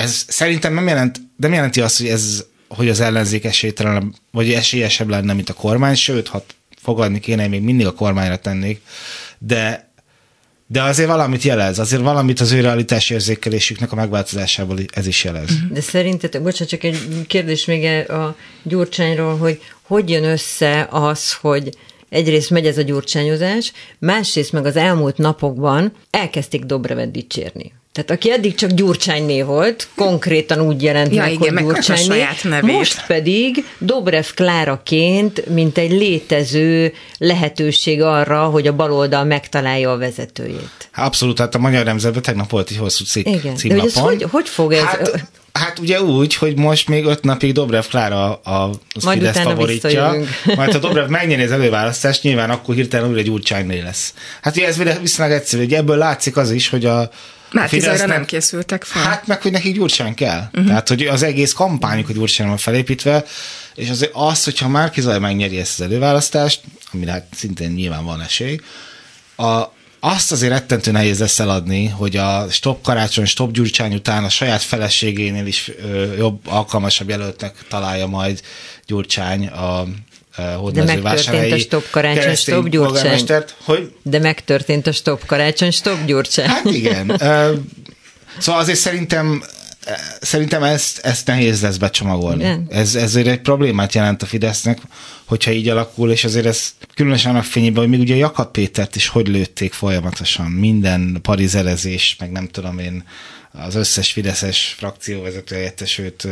ez 0.00 0.24
szerintem 0.28 0.74
nem 0.74 0.86
jelent, 0.86 1.20
nem 1.36 1.52
jelenti 1.52 1.80
azt, 1.80 1.98
hogy 1.98 2.08
ez 2.08 2.44
hogy 2.74 2.88
az 2.88 3.00
ellenzék 3.00 3.44
esélytelen, 3.44 4.14
vagy 4.30 4.52
esélyesebb 4.52 5.08
lenne, 5.08 5.32
mint 5.32 5.48
a 5.48 5.54
kormány, 5.54 5.94
sőt, 5.94 6.28
ha 6.28 6.44
fogadni 6.82 7.20
kéne, 7.20 7.46
még 7.46 7.62
mindig 7.62 7.86
a 7.86 7.94
kormányra 7.94 8.36
tennék, 8.36 8.80
de 9.38 9.88
de 10.66 10.82
azért 10.82 11.08
valamit 11.08 11.42
jelez, 11.42 11.78
azért 11.78 12.02
valamit 12.02 12.40
az 12.40 12.52
ő 12.52 12.60
realitás 12.60 13.10
érzékelésüknek 13.10 13.92
a 13.92 13.94
megváltozásából 13.94 14.78
ez 14.92 15.06
is 15.06 15.24
jelez. 15.24 15.50
De 15.72 15.80
szerintetek, 15.80 16.42
bocsánat, 16.42 16.68
csak 16.68 16.82
egy 16.82 17.26
kérdés 17.26 17.64
még 17.64 18.10
a 18.10 18.36
Gyurcsányról, 18.62 19.36
hogy 19.36 19.60
hogy 19.82 20.10
jön 20.10 20.24
össze 20.24 20.86
az, 20.90 21.32
hogy 21.32 21.76
egyrészt 22.08 22.50
megy 22.50 22.66
ez 22.66 22.78
a 22.78 22.82
gyurcsányozás, 22.82 23.72
másrészt 23.98 24.52
meg 24.52 24.66
az 24.66 24.76
elmúlt 24.76 25.16
napokban 25.16 25.92
elkezdték 26.10 26.64
Dobrevet 26.64 27.10
dicsérni. 27.10 27.72
Tehát 27.92 28.10
aki 28.10 28.32
eddig 28.32 28.54
csak 28.54 28.70
Gyurcsányné 28.70 29.42
volt, 29.42 29.88
konkrétan 29.94 30.60
úgy 30.60 30.82
jelent 30.82 31.14
ja, 31.14 31.22
meg, 31.22 31.32
igen, 31.32 31.58
hogy 31.58 31.64
Gyurcsányné, 31.64 32.26
most 32.60 33.06
pedig 33.06 33.64
Dobrev 33.78 34.26
Kláraként, 34.34 35.46
mint 35.46 35.78
egy 35.78 35.90
létező 35.90 36.92
lehetőség 37.18 38.02
arra, 38.02 38.44
hogy 38.44 38.66
a 38.66 38.76
baloldal 38.76 39.24
megtalálja 39.24 39.92
a 39.92 39.96
vezetőjét. 39.96 40.88
Abszolút, 40.94 41.38
hát 41.38 41.54
a 41.54 41.58
Magyar 41.58 41.84
Nemzetben 41.84 42.22
tegnap 42.22 42.50
volt 42.50 42.70
egy 42.70 42.76
hosszú 42.76 43.04
cikk 43.04 43.26
Igen. 43.26 43.56
címlapon. 43.56 43.90
De 43.94 44.00
hogy, 44.00 44.22
hogy, 44.22 44.30
hogy 44.30 44.48
fog 44.48 44.72
ez... 44.72 44.82
Hát, 44.82 45.28
Hát 45.52 45.78
ugye 45.78 46.02
úgy, 46.02 46.34
hogy 46.34 46.58
most 46.58 46.88
még 46.88 47.04
öt 47.04 47.24
napig 47.24 47.52
Dobrev 47.52 47.84
Klára 47.84 48.34
a, 48.34 48.70
a 48.94 49.10
Fidesz 49.10 49.38
favoritja. 49.38 50.14
Majd 50.56 50.72
ha 50.72 50.78
Dobrev 50.88 51.08
megnyeri 51.08 51.42
az 51.42 51.50
előválasztást, 51.50 52.22
nyilván 52.22 52.50
akkor 52.50 52.74
hirtelen 52.74 53.06
újra 53.06 53.18
egy 53.18 53.24
Gyurcsányné 53.24 53.80
lesz. 53.80 54.14
Hát 54.42 54.56
ugye 54.56 54.66
ez 54.66 54.98
viszonylag 55.00 55.36
egyszerű, 55.36 55.62
hogy 55.62 55.74
ebből 55.74 55.96
látszik 55.96 56.36
az 56.36 56.50
is, 56.50 56.68
hogy 56.68 56.84
a 56.84 57.10
Márkizajra 57.52 58.06
nem 58.06 58.24
készültek 58.24 58.84
fel. 58.84 59.02
Hát 59.02 59.26
meg, 59.26 59.42
hogy 59.42 59.52
nekik 59.52 59.74
Gyurcsán 59.74 60.14
kell. 60.14 60.48
Uh-huh. 60.52 60.66
Tehát, 60.66 60.88
hogy 60.88 61.06
az 61.06 61.22
egész 61.22 61.52
kampányuk 61.52 62.08
a 62.08 62.12
Gyurcsán 62.12 62.48
van 62.48 62.56
felépítve, 62.56 63.24
és 63.74 63.90
azért 63.90 64.10
az, 64.14 64.44
hogyha 64.44 64.68
Márkizaj 64.68 65.18
megnyeri 65.18 65.58
ezt 65.58 65.80
az 65.80 65.86
előválasztást, 65.86 66.60
amire 66.92 67.10
hát 67.10 67.26
szintén 67.34 67.70
nyilván 67.70 68.04
van 68.04 68.20
esély, 68.20 68.60
a, 69.36 69.72
azt 70.00 70.32
azért 70.32 70.52
rettentő 70.52 70.90
nehéz 70.90 71.18
lesz 71.18 71.38
eladni, 71.38 71.86
hogy 71.86 72.16
a 72.16 72.46
Stop 72.50 72.82
Karácsony, 72.82 73.24
Stop 73.24 73.52
Gyurcsány 73.52 73.94
után 73.94 74.24
a 74.24 74.28
saját 74.28 74.62
feleségénél 74.62 75.46
is 75.46 75.70
ö, 75.82 76.14
jobb, 76.16 76.46
alkalmasabb 76.46 77.08
jelöltnek 77.08 77.54
találja 77.68 78.06
majd 78.06 78.40
Gyurcsány 78.86 79.46
a 79.46 79.84
de 80.72 80.84
megtörtént 80.84 81.52
a 81.52 81.58
stop 81.58 81.90
karácsony, 81.90 82.34
stop 82.34 82.68
gyurcsány. 82.68 83.24
Hogy? 83.64 83.92
De 84.02 84.18
megtörtént 84.18 84.86
a 84.86 84.92
stop 84.92 85.26
karácsony, 85.26 85.70
stop 85.70 86.04
gyurcsány. 86.06 86.46
Hát 86.46 86.64
igen. 86.64 87.06
szóval 88.38 88.60
azért 88.60 88.78
szerintem 88.78 89.42
Szerintem 90.20 90.62
ezt, 90.62 90.98
ezt 90.98 91.26
nehéz 91.26 91.62
lesz 91.62 91.76
becsomagolni. 91.76 92.42
Igen. 92.42 92.66
Ez, 92.70 92.94
ezért 92.94 93.26
egy 93.26 93.40
problémát 93.40 93.94
jelent 93.94 94.22
a 94.22 94.26
Fidesznek, 94.26 94.78
hogyha 95.24 95.50
így 95.50 95.68
alakul, 95.68 96.10
és 96.10 96.24
azért 96.24 96.46
ez 96.46 96.74
különösen 96.94 97.36
a 97.36 97.42
fényében, 97.42 97.80
hogy 97.80 97.88
még 97.88 98.00
ugye 98.00 98.16
Jakab 98.16 98.50
Pétert 98.50 98.96
is 98.96 99.08
hogy 99.08 99.28
lőtték 99.28 99.72
folyamatosan, 99.72 100.50
minden 100.50 101.18
parizerezés, 101.22 102.16
meg 102.18 102.30
nem 102.30 102.48
tudom 102.48 102.78
én, 102.78 103.04
az 103.52 103.74
összes 103.74 104.12
fideszes 104.12 104.74
frakcióvezető 104.78 105.54
helyettes, 105.54 105.98
őt... 105.98 106.26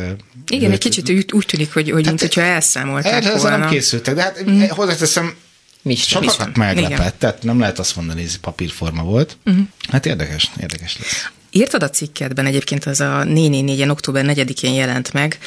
Igen, 0.47 0.67
őt, 0.67 0.73
egy 0.73 0.79
kicsit 0.79 1.09
úgy, 1.09 1.31
úgy 1.31 1.45
tűnik, 1.45 1.73
hogy, 1.73 1.89
hogy 1.91 2.05
mint 2.05 2.21
hogyha 2.21 2.41
elszámolták 2.41 3.13
erre 3.13 3.37
volna. 3.37 3.57
nem 3.57 3.69
készültek, 3.69 4.15
de 4.15 4.21
hát 4.21 4.49
mm. 4.49 4.63
hozzáteszem, 4.69 5.35
Mista, 5.81 6.23
sokakat 6.23 6.55
meglepett, 6.57 6.97
Igen. 6.97 7.13
tehát 7.17 7.43
nem 7.43 7.59
lehet 7.59 7.79
azt 7.79 7.95
mondani, 7.95 8.19
hogy 8.19 8.29
ez 8.29 8.35
papírforma 8.35 9.03
volt. 9.03 9.37
Uh-huh. 9.45 9.63
Hát 9.89 10.05
érdekes, 10.05 10.51
érdekes 10.59 10.97
lesz. 10.97 11.29
Írtad 11.51 11.83
a 11.83 11.89
cikkedben, 11.89 12.45
egyébként 12.45 12.85
az 12.85 12.99
a 12.99 13.23
444 13.23 13.89
október 13.89 14.25
4-én 14.27 14.73
jelent 14.73 15.13
meg, 15.13 15.37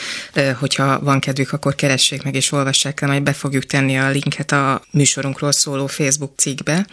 hogyha 0.59 1.01
van 1.01 1.21
kedvük, 1.21 1.53
akkor 1.53 1.75
keressék 1.75 2.23
meg 2.23 2.35
és 2.35 2.53
olvassák 2.53 3.01
el, 3.01 3.09
majd 3.09 3.23
be 3.23 3.33
fogjuk 3.33 3.67
tenni 3.67 3.99
a 3.99 4.09
linket 4.09 4.53
a 4.53 4.83
műsorunkról 4.91 5.53
szóló 5.53 5.87
Facebook 5.87 6.33
cikkbe. 6.37 6.87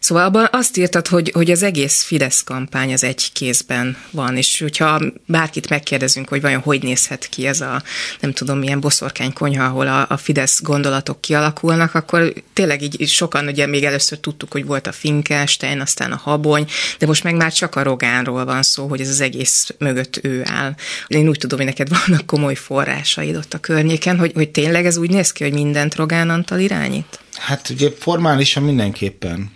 Szóval 0.00 0.24
abban 0.24 0.48
azt 0.52 0.76
írtad, 0.76 1.06
hogy, 1.06 1.30
hogy 1.34 1.50
az 1.50 1.62
egész 1.62 2.02
Fidesz 2.02 2.42
kampány 2.42 2.92
az 2.92 3.04
egy 3.04 3.32
kézben 3.32 3.96
van, 4.10 4.36
és 4.36 4.60
hogyha 4.60 5.00
bárkit 5.26 5.68
megkérdezünk, 5.68 6.28
hogy 6.28 6.40
vajon 6.40 6.60
hogy 6.60 6.82
nézhet 6.82 7.28
ki 7.28 7.46
ez 7.46 7.60
a 7.60 7.82
nem 8.20 8.32
tudom 8.32 8.58
milyen 8.58 8.80
boszorkány 8.80 9.32
konyha, 9.32 9.64
ahol 9.64 9.86
a, 9.86 10.06
a 10.08 10.16
Fidesz 10.16 10.62
gondolatok 10.62 11.20
kialakulnak, 11.20 11.94
akkor 11.94 12.32
tényleg 12.52 12.82
így 12.82 13.08
sokan 13.08 13.46
ugye 13.46 13.66
még 13.66 13.84
először 13.84 14.18
tudtuk, 14.18 14.52
hogy 14.52 14.66
volt 14.66 14.86
a 14.86 14.92
Finkelstein, 14.92 15.80
aztán 15.80 16.12
a 16.12 16.20
Habony, 16.22 16.66
de 16.98 17.06
most 17.06 17.24
meg 17.24 17.34
már 17.34 17.52
csak 17.52 17.74
a 17.74 17.82
Rogánról 17.82 18.43
van 18.44 18.62
szó, 18.62 18.86
hogy 18.86 19.00
ez 19.00 19.08
az 19.08 19.20
egész 19.20 19.74
mögött 19.78 20.20
ő 20.22 20.42
áll. 20.44 20.74
Én 21.06 21.28
úgy 21.28 21.38
tudom, 21.38 21.58
hogy 21.58 21.66
neked 21.66 21.88
vannak 21.88 22.26
komoly 22.26 22.54
forrásaid 22.54 23.36
ott 23.36 23.54
a 23.54 23.58
környéken, 23.58 24.18
hogy, 24.18 24.32
hogy 24.34 24.50
tényleg 24.50 24.86
ez 24.86 24.96
úgy 24.96 25.10
néz 25.10 25.32
ki, 25.32 25.42
hogy 25.42 25.52
mindent 25.52 25.94
Rogán 25.94 26.30
Antal 26.30 26.58
irányít? 26.58 27.20
Hát 27.36 27.68
ugye 27.68 27.90
formálisan 27.98 28.62
mindenképpen. 28.62 29.52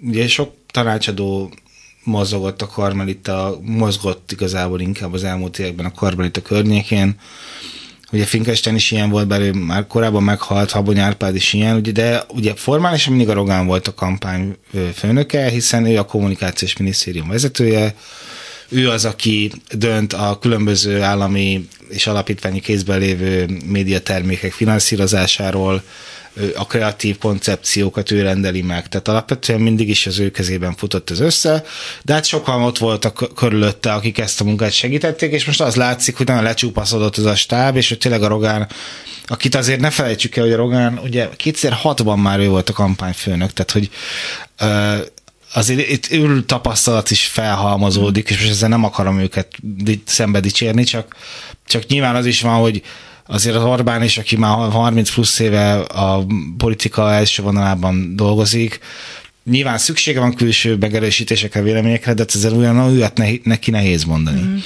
Ugye 0.00 0.28
sok 0.28 0.54
tanácsadó 0.70 1.52
mozogott 2.04 2.62
a 2.62 2.66
Karmelita, 2.66 3.58
mozgott 3.62 4.32
igazából 4.32 4.80
inkább 4.80 5.12
az 5.12 5.24
elmúlt 5.24 5.58
években 5.58 5.86
a 5.86 5.92
Karmelita 5.92 6.42
környékén. 6.42 7.14
Ugye 8.12 8.24
Finkesten 8.24 8.74
is 8.74 8.90
ilyen 8.90 9.10
volt, 9.10 9.26
bár 9.26 9.40
ő 9.40 9.52
már 9.52 9.86
korábban 9.86 10.22
meghalt, 10.22 10.70
Habony 10.70 10.98
Árpád 10.98 11.34
is 11.34 11.52
ilyen, 11.52 11.76
ugye, 11.76 11.92
de 11.92 12.24
ugye 12.28 12.54
formálisan 12.54 13.12
mindig 13.12 13.30
a 13.30 13.34
Rogán 13.34 13.66
volt 13.66 13.88
a 13.88 13.94
kampány 13.94 14.56
főnöke, 14.94 15.48
hiszen 15.48 15.86
ő 15.86 15.98
a 15.98 16.04
kommunikációs 16.04 16.76
minisztérium 16.76 17.28
vezetője, 17.28 17.94
ő 18.72 18.88
az, 18.88 19.04
aki 19.04 19.52
dönt 19.70 20.12
a 20.12 20.38
különböző 20.40 21.00
állami 21.00 21.68
és 21.88 22.06
alapítványi 22.06 22.60
kézben 22.60 22.98
lévő 22.98 23.46
médiatermékek 23.66 24.52
finanszírozásáról, 24.52 25.82
a 26.56 26.66
kreatív 26.66 27.18
koncepciókat 27.18 28.10
ő 28.10 28.22
rendeli 28.22 28.62
meg. 28.62 28.88
Tehát 28.88 29.08
alapvetően 29.08 29.60
mindig 29.60 29.88
is 29.88 30.06
az 30.06 30.18
ő 30.18 30.30
kezében 30.30 30.74
futott 30.76 31.10
ez 31.10 31.20
össze, 31.20 31.64
de 32.02 32.12
hát 32.12 32.24
sokan 32.24 32.62
ott 32.62 32.78
voltak 32.78 33.34
körülötte, 33.34 33.92
akik 33.92 34.18
ezt 34.18 34.40
a 34.40 34.44
munkát 34.44 34.72
segítették, 34.72 35.32
és 35.32 35.44
most 35.44 35.60
az 35.60 35.74
látszik, 35.74 36.16
hogy 36.16 36.26
nagyon 36.26 36.42
lecsúpaszodott 36.42 37.16
az 37.16 37.24
a 37.24 37.34
stáb, 37.34 37.76
és 37.76 37.88
hogy 37.88 37.98
tényleg 37.98 38.22
a 38.22 38.28
Rogán, 38.28 38.68
akit 39.26 39.54
azért 39.54 39.80
ne 39.80 39.90
felejtsük 39.90 40.36
el, 40.36 40.44
hogy 40.44 40.52
a 40.52 40.56
Rogán, 40.56 40.98
ugye 40.98 41.28
2006-ban 41.44 42.22
már 42.22 42.38
ő 42.38 42.48
volt 42.48 42.68
a 42.68 42.72
kampányfőnök, 42.72 43.52
tehát 43.52 43.70
hogy 43.70 43.90
azért 45.54 45.88
itt 45.88 46.10
ül 46.10 46.46
tapasztalat 46.46 47.10
is 47.10 47.26
felhalmozódik, 47.26 48.30
és 48.30 48.38
most 48.38 48.50
ezzel 48.50 48.68
nem 48.68 48.84
akarom 48.84 49.18
őket 49.18 49.48
szembe 50.04 50.40
dicsérni, 50.40 50.84
csak, 50.84 51.16
csak 51.66 51.86
nyilván 51.86 52.16
az 52.16 52.26
is 52.26 52.40
van, 52.40 52.60
hogy 52.60 52.82
azért 53.26 53.56
az 53.56 53.64
Orbán 53.64 54.02
is, 54.02 54.18
aki 54.18 54.36
már 54.36 54.70
30 54.70 55.10
plusz 55.10 55.38
éve 55.38 55.74
a 55.80 56.26
politika 56.56 57.12
első 57.12 57.42
vonalában 57.42 58.16
dolgozik, 58.16 58.80
nyilván 59.44 59.78
szüksége 59.78 60.20
van 60.20 60.34
külső 60.34 60.76
megerősítésekre, 60.76 61.62
véleményekre, 61.62 62.14
de 62.14 62.24
ezzel 62.34 62.56
olyan 62.56 62.78
olyat 62.78 63.20
neki 63.42 63.70
nehéz 63.70 64.04
mondani. 64.04 64.40
Mm. 64.40 64.56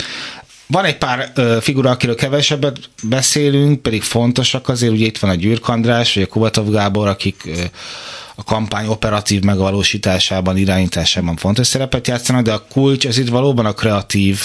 Van 0.66 0.84
egy 0.84 0.98
pár 0.98 1.32
figura, 1.60 1.90
akiről 1.90 2.14
kevesebbet 2.14 2.78
beszélünk, 3.02 3.82
pedig 3.82 4.02
fontosak 4.02 4.68
azért, 4.68 4.92
ugye 4.92 5.06
itt 5.06 5.18
van 5.18 5.30
a 5.30 5.34
Gyürk 5.34 5.68
András, 5.68 6.14
vagy 6.14 6.22
a 6.22 6.26
Kubatov 6.26 6.70
Gábor, 6.70 7.08
akik 7.08 7.48
a 8.36 8.44
kampány 8.44 8.86
operatív 8.86 9.42
megvalósításában, 9.42 10.56
irányításában 10.56 11.36
fontos 11.36 11.66
szerepet 11.66 12.06
játszanak, 12.06 12.42
de 12.42 12.52
a 12.52 12.66
kulcs 12.70 13.04
az 13.04 13.18
itt 13.18 13.28
valóban 13.28 13.66
a 13.66 13.72
kreatív 13.72 14.40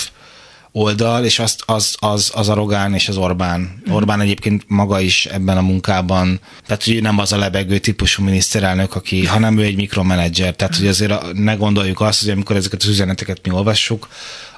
oldal, 0.72 1.26
és 1.26 1.40
azt, 1.40 1.64
az, 1.66 1.96
az, 2.00 2.32
az 2.34 2.50
a 2.50 2.54
Rogán 2.54 2.94
és 2.94 3.08
az 3.08 3.18
Orbán. 3.18 3.60
Mm. 3.60 3.94
Orbán 3.94 4.22
egyébként 4.22 4.64
maga 4.68 5.00
is 5.00 5.26
ebben 5.26 5.58
a 5.58 5.62
munkában, 5.62 6.40
tehát 6.66 6.84
hogy 6.84 7.02
nem 7.02 7.20
az 7.20 7.32
a 7.32 7.38
lebegő 7.38 7.78
típusú 7.78 8.24
miniszterelnök, 8.24 8.96
aki, 8.96 9.26
hanem 9.26 9.58
ő 9.58 9.64
egy 9.64 9.76
mikromenedzser, 9.76 10.56
tehát 10.56 10.76
hogy 10.76 10.88
azért 10.88 11.34
ne 11.34 11.54
gondoljuk 11.54 12.02
azt, 12.02 12.22
hogy 12.22 12.30
amikor 12.30 12.56
ezeket 12.56 12.82
az 12.82 12.90
üzeneteket 12.90 13.48
mi 13.48 13.54
olvassuk, 13.54 14.08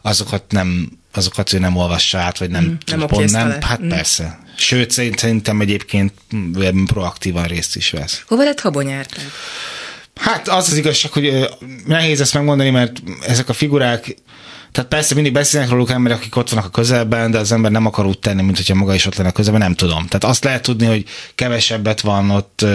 azokat 0.02 0.44
nem, 0.50 0.90
azokat 1.14 1.54
ő 1.54 1.60
nem 1.60 1.76
olvassa 1.76 2.18
át, 2.18 2.38
vagy 2.38 2.50
nem, 2.50 2.64
mm, 2.64 2.74
nem 2.86 3.08
pont 3.08 3.32
nem. 3.32 3.62
Hát 3.62 3.82
mm. 3.82 3.90
persze. 3.90 4.43
Sőt, 4.56 4.92
szerintem 4.92 5.62
egyébként 5.62 6.14
proaktívan 6.86 7.44
részt 7.44 7.76
is 7.76 7.90
vesz. 7.90 8.24
Hova 8.28 8.44
lett 8.44 8.60
Habonyárpád? 8.60 9.24
Hát 10.16 10.48
az 10.48 10.70
az 10.70 10.78
igazság, 10.78 11.12
hogy 11.12 11.50
nehéz 11.86 12.22
ezt 12.22 12.34
megmondani, 12.34 12.70
mert 12.70 13.04
ezek 13.28 13.50
a 13.50 13.54
figurák 13.54 14.16
tehát 14.74 14.90
persze 14.90 15.14
mindig 15.16 15.34
beszélnek 15.34 15.70
róluk 15.70 15.90
emberek, 15.90 16.18
akik 16.18 16.36
ott 16.36 16.50
vannak 16.50 16.66
a 16.66 16.70
közelben, 16.70 17.32
de 17.32 17.38
az 17.38 17.52
ember 17.52 17.72
nem 17.72 17.86
akar 17.86 18.06
úgy 18.06 18.20
tenni, 18.20 18.42
mint 18.42 18.58
hogyha 18.58 18.76
maga 18.76 18.94
is 18.94 19.06
ott 19.06 19.16
lenne 19.16 19.30
a 19.30 19.32
közelben, 19.32 19.62
nem 19.62 19.74
tudom. 19.74 20.08
Tehát 20.08 20.24
azt 20.24 20.44
lehet 20.44 20.62
tudni, 20.62 20.86
hogy 20.86 21.06
kevesebbet 21.36 22.02
van 22.02 22.30
ott 22.30 22.66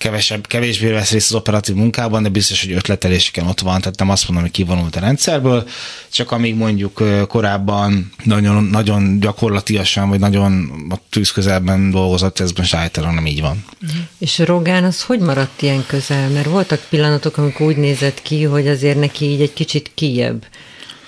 kevesebb, 0.00 0.46
kevésbé 0.46 0.90
vesz 0.90 1.10
részt 1.10 1.30
az 1.30 1.36
operatív 1.36 1.74
munkában, 1.74 2.22
de 2.22 2.28
biztos, 2.28 2.64
hogy 2.64 2.72
ötleteléseken 2.72 3.46
ott 3.46 3.60
van, 3.60 3.80
tehát 3.80 3.98
nem 3.98 4.10
azt 4.10 4.24
mondom, 4.24 4.44
hogy 4.44 4.54
kivonult 4.54 4.96
a 4.96 5.00
rendszerből, 5.00 5.68
csak 6.12 6.32
amíg 6.32 6.54
mondjuk 6.54 7.02
korábban 7.28 8.12
nagyon, 8.24 8.64
nagyon 8.64 9.20
gyakorlatiasan, 9.20 10.08
vagy 10.08 10.18
nagyon 10.18 10.70
a 10.90 10.96
tűz 11.10 11.30
közelben 11.30 11.90
dolgozott, 11.90 12.40
ez 12.40 12.52
most 12.56 12.74
általában 12.74 13.14
nem 13.14 13.26
így 13.26 13.40
van. 13.40 13.64
És 14.18 14.38
Rogán 14.38 14.84
az 14.84 15.02
hogy 15.02 15.20
maradt 15.20 15.62
ilyen 15.62 15.84
közel? 15.86 16.28
Mert 16.28 16.46
voltak 16.46 16.86
pillanatok, 16.88 17.36
amikor 17.36 17.66
úgy 17.66 17.76
nézett 17.76 18.22
ki, 18.22 18.44
hogy 18.44 18.68
azért 18.68 18.98
neki 18.98 19.24
így 19.24 19.40
egy 19.40 19.52
kicsit 19.52 19.90
kijebb 19.94 20.44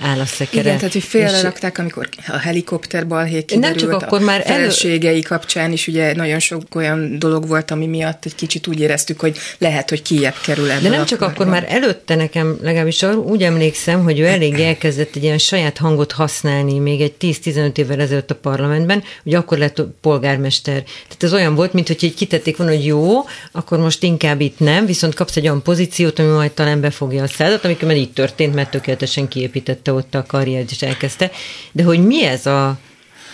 áll 0.03 0.21
a 0.21 0.27
szekere. 0.27 0.61
Igen, 0.61 0.77
tehát 0.77 0.93
hogy 0.93 1.03
félrerakták, 1.03 1.79
amikor 1.79 2.09
a 2.27 2.37
helikopter 2.37 3.07
balhé 3.07 3.43
kiderült, 3.43 3.81
nem 3.81 3.91
csak 3.91 4.03
akkor 4.03 4.21
a 4.21 4.25
már 4.25 4.43
feleségei 4.43 5.11
elő... 5.11 5.21
kapcsán 5.21 5.73
is 5.73 5.87
ugye 5.87 6.15
nagyon 6.15 6.39
sok 6.39 6.63
olyan 6.75 7.19
dolog 7.19 7.49
volt, 7.49 7.71
ami 7.71 7.87
miatt 7.87 8.25
egy 8.25 8.35
kicsit 8.35 8.67
úgy 8.67 8.81
éreztük, 8.81 9.21
hogy 9.21 9.39
lehet, 9.59 9.89
hogy 9.89 10.03
kiebb 10.03 10.35
kerül 10.43 10.71
ebből. 10.71 10.91
De 10.91 10.97
nem 10.97 11.07
csak 11.07 11.21
akkor, 11.21 11.47
már 11.47 11.67
előtte 11.69 12.15
nekem 12.15 12.59
legalábbis 12.63 13.03
úgy 13.03 13.43
emlékszem, 13.43 14.03
hogy 14.03 14.19
ő 14.19 14.27
elég 14.27 14.55
elkezdett 14.55 15.17
egy 15.17 15.23
ilyen 15.23 15.39
saját 15.39 15.79
hangot 15.79 16.13
használni 16.13 16.79
még 16.79 17.01
egy 17.01 17.15
10-15 17.21 17.79
évvel 17.79 18.01
ezelőtt 18.01 18.31
a 18.31 18.35
parlamentben, 18.35 19.03
hogy 19.23 19.35
akkor 19.35 19.59
lett 19.59 19.83
polgármester. 20.01 20.83
Tehát 20.83 21.23
ez 21.23 21.33
olyan 21.33 21.55
volt, 21.55 21.73
mint 21.73 21.87
hogy 21.87 21.97
egy 22.01 22.15
kitették 22.15 22.57
volna, 22.57 22.73
hogy 22.73 22.87
jó, 22.87 23.25
akkor 23.53 23.79
most 23.79 24.03
inkább 24.03 24.41
itt 24.41 24.59
nem, 24.59 24.87
viszont 24.87 25.15
kapsz 25.15 25.37
egy 25.37 25.45
olyan 25.45 25.63
pozíciót, 25.63 26.19
ami 26.19 26.29
majd 26.29 26.51
talán 26.51 26.81
befogja 26.81 27.23
a 27.23 27.27
szádat, 27.27 27.65
amikor 27.65 27.89
már 27.89 27.97
így 27.97 28.13
történt, 28.13 28.55
mert 28.55 28.71
tökéletesen 28.71 29.29
kiépítette 29.29 29.92
ott 29.93 30.15
a 30.15 30.25
karriert 30.27 30.71
is 30.71 30.83
elkezdte, 30.83 31.31
de 31.73 31.83
hogy 31.83 32.07
mi 32.07 32.25
ez 32.25 32.47
a 32.47 32.79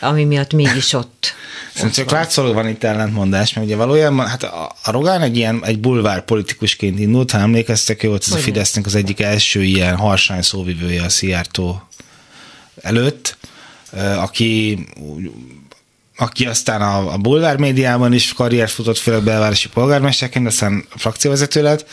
ami 0.01 0.25
miatt 0.25 0.53
mégis 0.53 0.93
ott. 0.93 1.35
Szerintem 1.75 2.05
csak 2.05 2.11
látszólag 2.11 2.55
van 2.55 2.69
itt 2.69 2.85
ellentmondás, 2.85 3.53
mert 3.53 3.67
ugye 3.67 3.77
valójában 3.77 4.27
hát 4.27 4.43
a, 4.43 4.73
a 4.83 4.91
Rogán 4.91 5.23
egy 5.23 5.37
ilyen 5.37 5.65
egy 5.65 5.81
bulvár 5.81 6.25
politikusként 6.25 6.99
indult, 6.99 7.31
ha 7.31 7.39
emlékeztek, 7.39 8.03
ő 8.03 8.09
volt 8.09 8.25
ez 8.27 8.33
a 8.33 8.37
Fidesznek 8.37 8.87
az 8.87 8.95
egyik 8.95 9.21
első 9.21 9.63
ilyen 9.63 9.97
harsány 9.97 10.43
szóvivője 10.43 11.03
a 11.03 11.09
Szijjártó 11.09 11.89
előtt, 12.83 13.37
aki 14.17 14.79
aki 16.21 16.47
aztán 16.47 16.83
a, 16.83 17.13
a 17.13 17.17
bulvár 17.17 17.57
médiában 17.57 18.13
is 18.13 18.33
karriert 18.33 18.71
futott, 18.71 18.99
főleg 18.99 19.23
belvárosi 19.23 19.69
polgármesterként, 19.69 20.47
aztán 20.47 20.85
frakcióvezető 20.97 21.63
lett, 21.63 21.87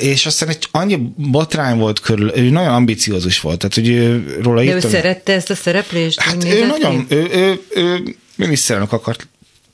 és 0.00 0.26
aztán 0.26 0.48
egy 0.48 0.68
annyi 0.70 1.12
botrány 1.16 1.78
volt 1.78 2.00
körül, 2.00 2.32
ő 2.36 2.50
nagyon 2.50 2.74
ambiciózus 2.74 3.40
volt, 3.40 3.58
tehát 3.58 3.74
hogy 3.74 3.88
ő, 3.88 4.36
róla 4.42 4.64
De 4.64 4.74
ő 4.74 4.80
szerette 4.80 5.32
ezt 5.32 5.50
a 5.50 5.54
szereplést? 5.54 6.20
Hát 6.20 6.44
ő 6.44 6.66
nagyon, 6.66 7.06
ő, 7.08 7.28
ő, 7.32 7.60
ő 7.74 8.16
miniszterelnök 8.36 8.92
akart 8.92 9.26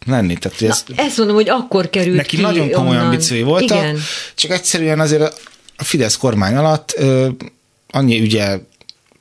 lenni. 0.06 0.36
Tehát 0.36 0.62
ez, 0.62 0.84
Na, 0.96 1.02
ezt 1.02 1.16
mondom, 1.16 1.36
hogy 1.36 1.48
akkor 1.48 1.90
került 1.90 2.16
Neki 2.16 2.36
ki 2.36 2.42
nagyon 2.42 2.70
komoly 2.70 2.90
onnan. 2.96 3.04
ambíciói 3.04 3.42
voltak, 3.42 3.78
Igen. 3.78 3.98
csak 4.34 4.50
egyszerűen 4.50 5.00
azért 5.00 5.22
a 5.76 5.84
Fidesz 5.84 6.16
kormány 6.16 6.54
alatt 6.54 6.94
ö, 6.96 7.28
annyi 7.90 8.20
ügye 8.20 8.58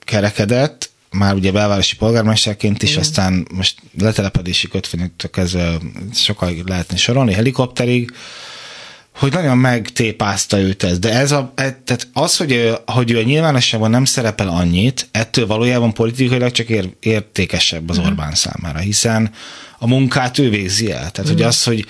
kerekedett, 0.05 0.89
már 1.11 1.33
ugye 1.33 1.51
belvárosi 1.51 1.95
polgármesterként 1.95 2.83
is, 2.83 2.89
Igen. 2.89 3.01
aztán 3.01 3.47
most 3.53 3.79
letelepedési 3.99 4.67
kötvényektől 4.67 5.31
kezdve 5.31 5.77
sokkal 6.13 6.53
lehetne 6.65 6.97
sorolni, 6.97 7.33
helikopterig, 7.33 8.11
hogy 9.17 9.31
nagyon 9.31 9.57
megtépázta 9.57 10.59
őt 10.59 10.83
ez, 10.83 10.99
de 10.99 11.13
ez 11.13 11.31
a, 11.31 11.51
e, 11.55 11.81
tehát 11.85 12.07
az, 12.13 12.37
hogy 12.37 12.51
ő, 12.51 12.73
hogy 12.85 13.11
ő 13.11 13.17
a 13.17 13.23
nyilvánosságban 13.23 13.89
nem 13.89 14.05
szerepel 14.05 14.47
annyit, 14.47 15.07
ettől 15.11 15.47
valójában 15.47 15.93
politikailag 15.93 16.51
csak 16.51 16.69
ér, 16.69 16.89
értékesebb 16.99 17.89
az 17.89 17.99
mm. 17.99 18.03
Orbán 18.03 18.33
számára, 18.33 18.79
hiszen 18.79 19.31
a 19.79 19.87
munkát 19.87 20.37
ő 20.37 20.49
végzi 20.49 20.91
el. 20.91 21.11
Tehát, 21.11 21.29
mm. 21.29 21.33
hogy 21.33 21.41
az, 21.41 21.63
hogy 21.63 21.85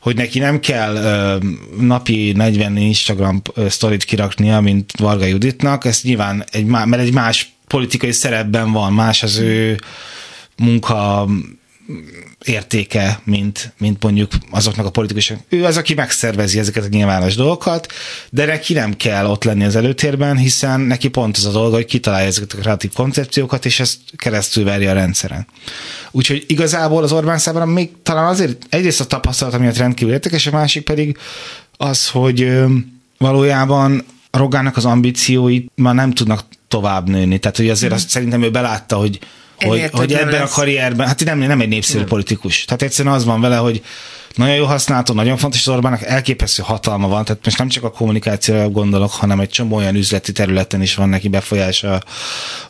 hogy 0.00 0.16
neki 0.16 0.38
nem 0.38 0.60
kell 0.60 0.94
uh, 0.94 1.42
napi 1.80 2.32
40 2.32 2.76
Instagram 2.76 3.42
sztorit 3.68 4.04
kiraknia, 4.04 4.60
mint 4.60 4.92
Varga 4.98 5.24
Juditnak, 5.24 5.84
ez 5.84 6.00
nyilván 6.02 6.44
egy, 6.50 6.64
mert 6.64 6.98
egy 6.98 7.12
más 7.12 7.52
politikai 7.66 8.12
szerepben 8.12 8.72
van, 8.72 8.92
más 8.92 9.22
az 9.22 9.36
ő 9.36 9.80
munka 10.56 11.28
értéke, 12.44 13.20
mint, 13.24 13.72
mint 13.78 14.02
mondjuk 14.02 14.30
azoknak 14.50 14.86
a 14.86 14.90
politikusok. 14.90 15.38
Ő 15.48 15.64
az, 15.64 15.76
aki 15.76 15.94
megszervezi 15.94 16.58
ezeket 16.58 16.84
a 16.84 16.88
nyilvános 16.88 17.34
dolgokat, 17.34 17.92
de 18.30 18.44
neki 18.44 18.72
nem 18.72 18.96
kell 18.96 19.26
ott 19.26 19.44
lenni 19.44 19.64
az 19.64 19.76
előtérben, 19.76 20.36
hiszen 20.36 20.80
neki 20.80 21.08
pont 21.08 21.36
az 21.36 21.44
a 21.46 21.50
dolga, 21.50 21.74
hogy 21.74 21.84
kitalálja 21.84 22.26
ezeket 22.26 22.52
a 22.52 22.56
kreatív 22.56 22.92
koncepciókat, 22.92 23.64
és 23.64 23.80
ezt 23.80 23.98
keresztül 24.16 24.64
verje 24.64 24.90
a 24.90 24.94
rendszeren. 24.94 25.46
Úgyhogy 26.10 26.44
igazából 26.46 27.02
az 27.02 27.12
Orbán 27.12 27.38
számára 27.38 27.66
még 27.66 27.90
talán 28.02 28.26
azért 28.26 28.66
egyrészt 28.68 29.00
a 29.00 29.06
tapasztalat, 29.06 29.58
miatt 29.58 29.76
rendkívül 29.76 30.14
értékes, 30.14 30.46
a 30.46 30.50
másik 30.50 30.84
pedig 30.84 31.18
az, 31.76 32.08
hogy 32.08 32.52
valójában 33.18 34.04
Rogának 34.30 34.76
az 34.76 34.84
ambíciói 34.84 35.64
már 35.74 35.94
nem 35.94 36.12
tudnak 36.12 36.44
tovább 36.68 37.08
nőni. 37.08 37.38
Tehát, 37.38 37.56
hogy 37.56 37.68
azért 37.68 37.92
mm. 37.92 37.94
azt 37.94 38.08
szerintem 38.08 38.42
ő 38.42 38.50
belátta, 38.50 38.96
hogy 38.96 39.18
hogy, 39.62 39.88
hogy 39.92 40.12
ebben 40.12 40.40
lesz. 40.40 40.50
a 40.50 40.54
karrierben, 40.54 41.06
hát 41.06 41.24
nem, 41.24 41.38
nem 41.38 41.60
egy 41.60 41.68
népszerű 41.68 41.98
nem. 41.98 42.08
politikus. 42.08 42.64
Tehát 42.64 42.82
egyszerűen 42.82 43.14
az 43.14 43.24
van 43.24 43.40
vele, 43.40 43.56
hogy 43.56 43.82
nagyon 44.36 44.54
jó 44.54 44.64
használható, 44.64 45.14
nagyon 45.14 45.36
fontos, 45.36 45.66
az 45.66 45.74
Orbánnak 45.74 46.02
elképesztő 46.02 46.62
hatalma 46.62 47.08
van, 47.08 47.24
tehát 47.24 47.44
most 47.44 47.58
nem 47.58 47.68
csak 47.68 47.84
a 47.84 47.90
kommunikációra 47.90 48.68
gondolok, 48.68 49.10
hanem 49.10 49.40
egy 49.40 49.48
csomó 49.48 49.76
olyan 49.76 49.94
üzleti 49.94 50.32
területen 50.32 50.82
is 50.82 50.94
van 50.94 51.08
neki 51.08 51.28
befolyása, 51.28 52.02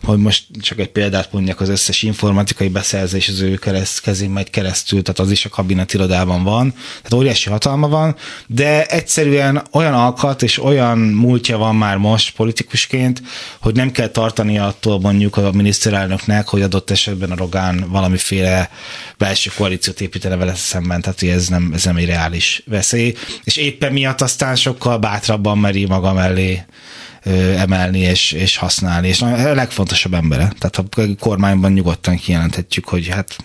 hogy 0.02 0.18
most 0.18 0.44
csak 0.60 0.78
egy 0.78 0.88
példát 0.88 1.32
mondjak, 1.32 1.60
az 1.60 1.68
összes 1.68 2.02
informatikai 2.02 2.68
beszerzés 2.68 3.28
az 3.28 3.40
ő 3.40 3.54
kereszt, 3.54 4.00
kezén 4.00 4.30
megy 4.30 4.50
keresztül, 4.50 5.02
tehát 5.02 5.20
az 5.20 5.30
is 5.30 5.44
a 5.44 5.48
kabinet 5.48 5.94
irodában 5.94 6.42
van, 6.42 6.70
tehát 6.72 7.12
óriási 7.12 7.50
hatalma 7.50 7.88
van, 7.88 8.16
de 8.46 8.86
egyszerűen 8.86 9.62
olyan 9.72 9.94
alkat 9.94 10.42
és 10.42 10.62
olyan 10.62 10.98
múltja 10.98 11.58
van 11.58 11.76
már 11.76 11.96
most 11.96 12.34
politikusként, 12.36 13.22
hogy 13.60 13.74
nem 13.74 13.90
kell 13.90 14.08
tartani 14.08 14.58
attól 14.58 15.00
mondjuk 15.00 15.36
a 15.36 15.52
miniszterelnöknek, 15.52 16.48
hogy 16.48 16.62
adott 16.62 16.90
esetben 16.90 17.30
a 17.30 17.36
Rogán 17.36 17.84
valamiféle 17.88 18.70
belső 19.18 19.50
koalíciót 19.56 20.00
építene 20.00 20.36
vele 20.36 20.54
szemben, 20.54 21.00
tehát 21.00 21.22
ez 21.22 21.48
nem, 21.52 21.70
ez 21.74 21.84
nem 21.84 21.96
egy 21.96 22.06
reális 22.06 22.62
veszély, 22.66 23.14
és 23.44 23.56
éppen 23.56 23.92
miatt 23.92 24.20
aztán 24.20 24.56
sokkal 24.56 24.98
bátrabban 24.98 25.58
meri 25.58 25.84
maga 25.84 26.12
mellé 26.12 26.64
emelni 27.56 27.98
és, 27.98 28.32
és 28.32 28.56
használni, 28.56 29.08
és 29.08 29.22
a 29.22 29.54
legfontosabb 29.54 30.14
embere. 30.14 30.52
Tehát 30.58 30.76
a 30.76 31.14
kormányban 31.18 31.72
nyugodtan 31.72 32.16
kijelenthetjük, 32.16 32.88
hogy 32.88 33.08
hát 33.08 33.36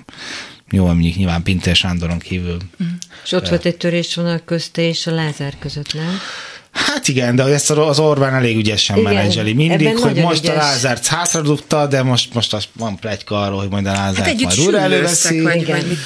jó, 0.72 0.86
mondjuk 0.86 1.16
nyilván 1.16 1.44
Pintér 1.44 1.76
Sándoron 1.76 2.20
kívül. 2.20 2.58
Mm. 2.84 2.88
És 3.24 3.32
ott 3.32 3.50
volt 3.50 3.66
egy 3.66 3.78
törésvonal 3.78 4.42
közte 4.46 4.82
és 4.82 5.08
a 5.08 5.12
Lázár 5.12 5.54
között, 5.60 5.94
nem? 5.94 6.20
Hát 6.78 7.08
igen, 7.08 7.36
de 7.36 7.44
ezt 7.44 7.70
az 7.72 8.00
Orbán 8.00 8.34
elég 8.34 8.58
ügyesen 8.58 8.98
igen, 8.98 9.14
menedzseli 9.14 9.54
mindig, 9.54 9.98
hogy 9.98 10.16
most 10.16 10.44
ügyes. 10.44 10.56
a 10.56 10.58
Lázárt 10.58 11.08
hátradugta, 11.08 11.88
de 11.88 12.04
most, 12.04 12.34
most 12.34 12.54
az 12.54 12.68
van 12.74 13.00
plegyka 13.00 13.42
arról, 13.42 13.60
hogy 13.60 13.70
majd 13.70 13.86
a 13.86 13.92
Lázárt 13.92 14.28
hát 14.28 14.42
majd 14.42 14.60
újra 14.60 14.80
előveszi. 14.80 15.42
Vagy, 15.42 15.62
igen. 15.62 15.78
Vagy 15.88 15.98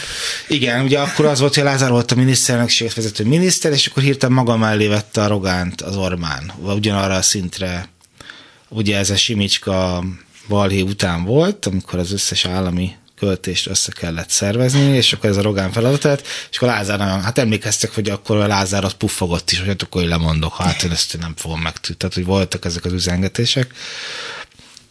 igen, 0.48 0.84
ugye 0.84 1.00
akkor 1.00 1.26
az 1.26 1.40
volt, 1.40 1.54
hogy 1.54 1.64
a 1.64 1.66
Lázár 1.66 1.90
volt 1.90 2.12
a 2.12 2.16
miniszterelnökséget 2.16 2.94
vezető 2.94 3.26
miniszter, 3.26 3.72
és 3.72 3.88
akkor 3.88 4.04
hirtelen 4.04 4.36
maga 4.36 4.58
mellé 4.58 4.88
vette 4.88 5.22
a 5.22 5.28
Rogánt 5.28 5.82
az 5.82 5.96
Orbán, 5.96 6.52
ugyanarra 6.62 7.16
a 7.16 7.22
szintre. 7.22 7.90
Ugye 8.70 8.98
ez 8.98 9.10
a 9.10 9.16
Simicska 9.16 10.04
Valhé 10.48 10.82
után 10.82 11.24
volt, 11.24 11.66
amikor 11.66 12.00
az 12.00 12.12
összes 12.12 12.46
állami 12.46 12.96
költést 13.22 13.68
össze 13.68 13.92
kellett 13.92 14.30
szervezni, 14.30 14.96
és 14.96 15.14
akkor 15.14 15.30
ez 15.30 15.38
a 15.38 15.42
Rogán 15.42 15.72
feladatát, 15.72 16.28
és 16.52 16.58
akkor 16.58 16.68
Lázár 16.68 16.98
nagyon, 16.98 17.24
hát 17.24 17.38
emlékeztek, 17.38 17.94
hogy 17.94 18.10
akkor 18.10 18.38
a 18.38 18.48
Lázár 18.48 18.84
az 18.84 18.94
puffogott 18.94 19.52
is, 19.52 19.60
hogy 19.60 19.68
hát 19.68 19.82
akkor 19.82 20.02
én 20.02 20.08
lemondok, 20.08 20.56
hát 20.56 20.84
én 20.84 20.92
ezt 20.92 21.18
nem 21.20 21.34
fogom 21.36 21.60
megtűnni. 21.60 21.98
Tehát, 21.98 22.16
hogy 22.16 22.26
voltak 22.26 22.66
ezek 22.66 22.86
az 22.86 22.94
üzengetések. 22.94 23.74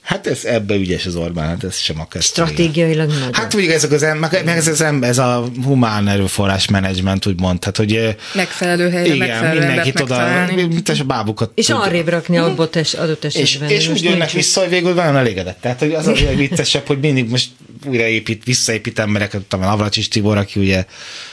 Hát 0.03 0.27
ez 0.27 0.45
ebbe 0.45 0.75
ügyes 0.75 1.07
az 1.07 1.15
Orbán, 1.15 1.49
hát 1.49 1.65
ez 1.65 1.77
sem 1.77 2.01
akar. 2.01 2.23
Stratégiailag 2.23 3.09
nagyon. 3.09 3.33
Hát 3.33 3.55
ugye 3.55 3.75
ezek 3.75 3.93
az, 3.93 4.01
meg, 4.01 4.45
meg 4.45 4.57
ez, 4.57 4.67
az, 4.67 4.85
ez 5.01 5.19
a 5.19 5.49
humán 5.65 6.09
erőforrás 6.09 6.69
menedzsment, 6.69 7.27
úgymond. 7.27 7.59
Tehát, 7.59 7.77
hogy 7.77 8.17
megfelelő 8.35 8.91
helyre, 8.91 9.15
igen, 9.15 9.29
megfelelő 9.29 9.67
mindenkit 9.67 10.01
oda, 10.01 10.47
mint 10.55 10.89
a 10.89 11.05
bábukat. 11.05 11.51
És 11.55 11.67
tud. 11.67 11.77
arrébb 11.77 12.09
rakni 12.09 12.39
a 12.39 12.55
bot 12.55 12.77
es, 12.77 12.95
adott 12.95 13.25
esetben. 13.25 13.71
És, 13.71 13.77
és 13.77 13.89
úgy 13.89 14.03
jönnek 14.03 14.31
vissza, 14.31 14.61
hogy 14.61 14.69
végül 14.69 14.95
nagyon 14.95 15.17
elégedett. 15.17 15.61
Tehát, 15.61 15.79
hogy 15.79 15.93
az 15.93 16.07
a 16.07 16.13
viccesebb, 16.37 16.87
hogy 16.87 16.99
mindig 16.99 17.29
most 17.29 17.49
újraépít, 17.87 18.45
visszaépít 18.45 18.99
embereket, 18.99 19.43
tudom, 19.43 19.65
Navracsis 19.65 20.09
Tibor, 20.09 20.37
aki 20.37 20.61
ugye 20.61 20.85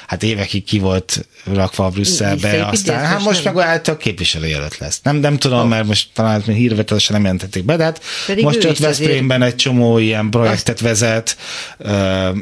hát 0.07 0.23
évekig 0.23 0.63
ki 0.63 0.79
volt 0.79 1.27
rakva 1.43 1.85
a 1.85 1.89
Brüsszelbe, 1.89 2.65
aztán 2.65 3.05
hát 3.05 3.21
most 3.23 3.43
meg 3.43 3.57
által 3.57 3.97
képviselőjelölt 3.97 4.77
lesz. 4.77 4.99
Nem, 5.03 5.15
nem 5.15 5.37
tudom, 5.37 5.59
oh. 5.59 5.67
mert 5.67 5.85
most 5.85 6.09
talán 6.13 6.41
hírvetesen 6.41 7.15
nem 7.15 7.23
jelentették 7.23 7.63
be, 7.63 7.75
de 7.75 7.83
hát 7.83 8.01
Pedig 8.25 8.43
most 8.43 8.65
ott 8.65 8.77
Veszprémben 8.77 9.41
egy 9.41 9.55
csomó 9.55 9.97
ilyen 9.97 10.29
projektet 10.29 10.79
vezet, 10.79 11.37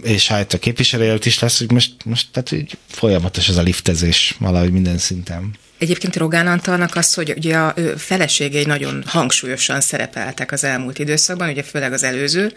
és 0.04 0.28
hát 0.28 0.54
a 0.54 0.58
képviselőjelölt 0.58 1.26
is 1.26 1.40
lesz, 1.40 1.58
hogy 1.58 1.72
most, 1.72 1.92
most 2.06 2.28
tehát 2.32 2.50
hogy 2.50 2.78
folyamatos 2.88 3.50
ez 3.50 3.58
a 3.58 3.62
liftezés 3.62 4.36
valahogy 4.40 4.72
minden 4.72 4.98
szinten. 4.98 5.52
Egyébként 5.78 6.16
Rogán 6.16 6.48
Antalnak 6.48 6.96
az, 6.96 7.14
hogy 7.14 7.34
ugye 7.38 7.58
a 7.58 7.74
feleségei 7.98 8.66
nagyon 8.66 9.04
hangsúlyosan 9.08 9.82
szerepeltek 9.82 10.52
az 10.52 10.64
elmúlt 10.64 11.00
időszakban, 11.00 11.50
ugye 11.50 11.64
főleg 11.64 11.94
az 11.94 12.04
előző, 12.04 12.54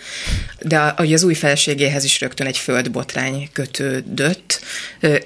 de 0.61 0.79
a, 0.79 0.95
az 0.97 1.23
új 1.23 1.35
feleségéhez 1.35 2.05
is 2.05 2.21
rögtön 2.21 2.47
egy 2.47 2.57
földbotrány 2.57 3.49
kötődött. 3.53 4.61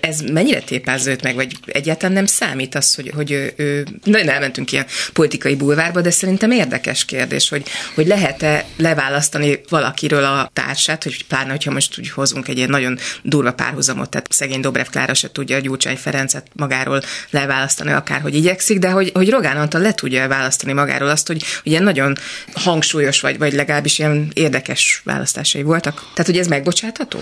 Ez 0.00 0.20
mennyire 0.20 0.60
tépázza 0.60 1.12
meg, 1.22 1.34
vagy 1.34 1.56
egyáltalán 1.66 2.12
nem 2.12 2.26
számít 2.26 2.74
az, 2.74 2.94
hogy, 2.94 3.10
hogy 3.14 3.30
ő, 3.30 3.52
ő 3.56 3.86
nagyon 4.04 4.28
elmentünk 4.28 4.72
ilyen 4.72 4.86
politikai 5.12 5.54
bulvárba, 5.54 6.00
de 6.00 6.10
szerintem 6.10 6.50
érdekes 6.50 7.04
kérdés, 7.04 7.48
hogy, 7.48 7.68
hogy 7.94 8.06
lehet-e 8.06 8.64
leválasztani 8.76 9.60
valakiről 9.68 10.24
a 10.24 10.50
társát, 10.52 11.02
hogy 11.02 11.26
pláne, 11.26 11.50
hogyha 11.50 11.70
most 11.70 11.98
úgy 11.98 12.10
hozunk 12.10 12.48
egy 12.48 12.56
ilyen 12.56 12.70
nagyon 12.70 12.98
durva 13.22 13.52
párhuzamot, 13.52 14.10
tehát 14.10 14.32
szegény 14.32 14.60
Dobrev 14.60 14.86
Klára 14.86 15.14
se 15.14 15.32
tudja 15.32 15.56
a 15.56 15.60
Gyurcsány 15.60 15.96
Ferencet 15.96 16.46
magáról 16.52 17.02
leválasztani, 17.30 17.81
választani, 17.82 17.92
akárhogy 17.92 18.34
igyekszik, 18.34 18.78
de 18.78 18.90
hogy, 18.90 19.10
hogy 19.14 19.30
Rogán 19.30 19.56
Antal 19.56 19.80
le 19.80 19.94
tudja 19.94 20.28
választani 20.28 20.72
magáról 20.72 21.08
azt, 21.08 21.26
hogy 21.26 21.44
ilyen 21.62 21.82
nagyon 21.82 22.16
hangsúlyos, 22.54 23.20
vagy, 23.20 23.38
vagy 23.38 23.52
legalábbis 23.52 23.98
ilyen 23.98 24.30
érdekes 24.34 25.00
választásai 25.04 25.62
voltak. 25.62 25.94
Tehát, 26.14 26.30
hogy 26.30 26.38
ez 26.38 26.46
megbocsátható? 26.46 27.18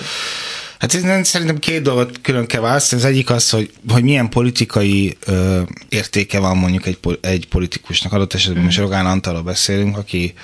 Hát 0.79 0.95
ez 0.95 1.29
szerintem 1.29 1.59
két 1.59 1.83
dolgot 1.83 2.21
külön 2.21 2.47
kell 2.47 2.61
választani. 2.61 3.03
Az 3.03 3.09
egyik 3.09 3.31
az, 3.31 3.51
hogy, 3.51 3.71
hogy 3.89 4.03
milyen 4.03 4.29
politikai 4.29 5.17
ö, 5.27 5.61
értéke 5.89 6.39
van 6.39 6.57
mondjuk 6.57 6.87
egy, 6.87 6.99
egy 7.21 7.49
politikusnak. 7.49 8.13
Adott 8.13 8.35
esetben 8.35 8.63
mm. 8.63 8.65
most 8.65 8.79
Rogán 8.79 9.07
Antalról 9.07 9.43
beszélünk, 9.43 9.97
aki 9.97 10.35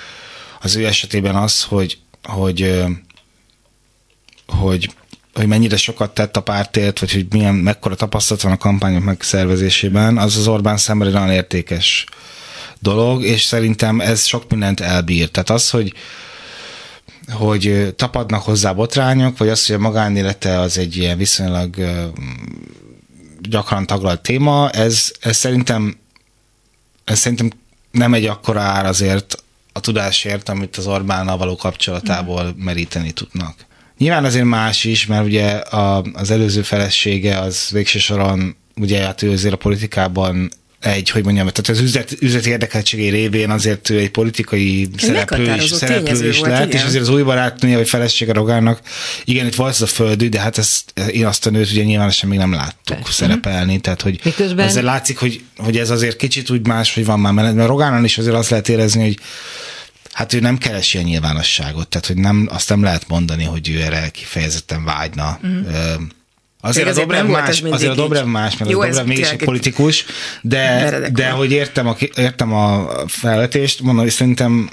az 0.61 0.75
ő 0.75 0.85
esetében 0.85 1.35
az, 1.35 1.63
hogy, 1.63 1.97
hogy, 2.23 2.61
ö, 2.61 2.85
hogy 4.45 4.89
hogy 5.37 5.47
mennyire 5.47 5.77
sokat 5.77 6.13
tett 6.13 6.37
a 6.37 6.41
pártért, 6.41 6.99
vagy 6.99 7.11
hogy 7.11 7.25
milyen, 7.29 7.55
mekkora 7.55 7.95
tapasztalat 7.95 8.43
van 8.43 8.51
a 8.51 8.57
kampányok 8.57 9.03
megszervezésében, 9.03 10.17
az 10.17 10.37
az 10.37 10.47
Orbán 10.47 10.77
számára 10.77 11.11
nagyon 11.11 11.31
értékes 11.31 12.05
dolog, 12.79 13.23
és 13.23 13.43
szerintem 13.43 13.99
ez 13.99 14.25
sok 14.25 14.49
mindent 14.49 14.79
elbír. 14.79 15.29
Tehát 15.29 15.49
az, 15.49 15.69
hogy 15.69 15.93
hogy 17.31 17.93
tapadnak 17.95 18.41
hozzá 18.41 18.71
botrányok, 18.71 19.37
vagy 19.37 19.49
az, 19.49 19.65
hogy 19.65 19.75
a 19.75 19.79
magánélete 19.79 20.59
az 20.59 20.77
egy 20.77 20.97
ilyen 20.97 21.17
viszonylag 21.17 21.75
gyakran 23.41 23.85
taglalt 23.85 24.21
téma, 24.21 24.69
ez, 24.69 25.11
ez 25.19 25.37
szerintem 25.37 25.97
ez 27.03 27.19
szerintem 27.19 27.51
nem 27.91 28.13
egy 28.13 28.25
akkora 28.25 28.61
ár 28.61 28.85
azért 28.85 29.43
a 29.73 29.79
tudásért, 29.79 30.49
amit 30.49 30.77
az 30.77 30.87
Orbánnal 30.87 31.37
való 31.37 31.55
kapcsolatából 31.55 32.55
meríteni 32.57 33.11
tudnak. 33.11 33.66
Nyilván 33.97 34.25
azért 34.25 34.45
más 34.45 34.83
is, 34.83 35.05
mert 35.05 35.25
ugye 35.25 35.47
a, 35.51 36.03
az 36.13 36.31
előző 36.31 36.61
felesége 36.61 37.37
az 37.37 37.69
végső 37.71 37.99
soron, 37.99 38.55
ugye 38.75 39.03
hát 39.03 39.21
ő 39.21 39.31
azért 39.31 39.53
a 39.53 39.57
politikában 39.57 40.51
egy, 40.79 41.09
hogy 41.09 41.23
mondjam, 41.23 41.47
tehát 41.47 41.69
az 41.69 41.79
üzlet, 41.79 42.15
üzleti 42.19 42.49
érdekeltségé 42.49 43.07
révén 43.07 43.49
azért 43.49 43.89
ő 43.89 43.99
egy 43.99 44.09
politikai 44.09 44.89
szereplő 44.97 45.53
is, 45.53 45.69
szereplő 45.69 46.27
is 46.27 46.39
lett, 46.39 46.73
és 46.73 46.83
azért 46.83 47.01
az 47.01 47.09
új 47.09 47.21
barátnője, 47.21 47.77
vagy 47.77 47.89
felesége 47.89 48.33
Rogának, 48.33 48.79
igen, 49.25 49.45
itt 49.45 49.55
volt 49.55 49.71
ez 49.71 49.81
a 49.81 49.85
földű, 49.85 50.29
de 50.29 50.39
hát 50.39 50.57
ezt, 50.57 50.93
én 51.11 51.25
azt 51.25 51.45
a 51.45 51.49
nőt 51.49 51.71
ugye 51.71 51.83
nyilvánosan 51.83 52.29
még 52.29 52.39
nem 52.39 52.53
láttuk 52.53 52.97
Persze. 52.97 53.11
szerepelni, 53.11 53.79
tehát 53.79 54.01
hogy 54.01 54.19
Miközben... 54.23 54.65
azért 54.65 54.85
látszik, 54.85 55.17
hogy, 55.17 55.41
hogy 55.57 55.77
ez 55.77 55.89
azért 55.89 56.15
kicsit 56.15 56.49
úgy 56.49 56.67
más, 56.67 56.93
hogy 56.93 57.05
van 57.05 57.19
már 57.19 57.33
mellett, 57.33 57.55
mert 57.55 57.67
Rogánon 57.67 58.03
is 58.03 58.17
azért 58.17 58.35
azt 58.35 58.49
lehet 58.49 58.69
érezni, 58.69 59.01
hogy 59.01 59.17
Hát 60.17 60.33
ő 60.33 60.39
nem 60.39 60.57
keres 60.57 60.93
ilyen 60.93 61.05
nyilvánosságot, 61.05 61.87
tehát 61.87 62.07
hogy 62.07 62.17
nem, 62.17 62.47
azt 62.51 62.69
nem 62.69 62.83
lehet 62.83 63.07
mondani, 63.07 63.43
hogy 63.43 63.69
ő 63.69 63.81
erre 63.81 64.09
kifejezetten 64.09 64.83
vágyna. 64.83 65.39
Mm. 65.47 65.61
Azért 66.61 66.87
a, 66.87 66.93
Dobrev 66.93 67.27
más, 67.27 67.61
azért 67.61 67.91
a 67.91 67.95
Dobrev 67.95 68.25
más, 68.25 68.57
mert 68.57 68.71
Jó, 68.71 68.81
a 68.81 68.85
Dobrev 68.85 69.05
mégis 69.05 69.29
egy 69.29 69.43
politikus, 69.43 70.05
de, 70.41 70.99
de 71.13 71.29
hogy 71.29 71.51
értem 71.51 71.87
a, 71.87 71.95
értem 72.15 72.53
a 72.53 72.89
felvetést, 73.07 73.81
mondom, 73.81 74.03
hogy 74.03 74.13
szerintem 74.13 74.69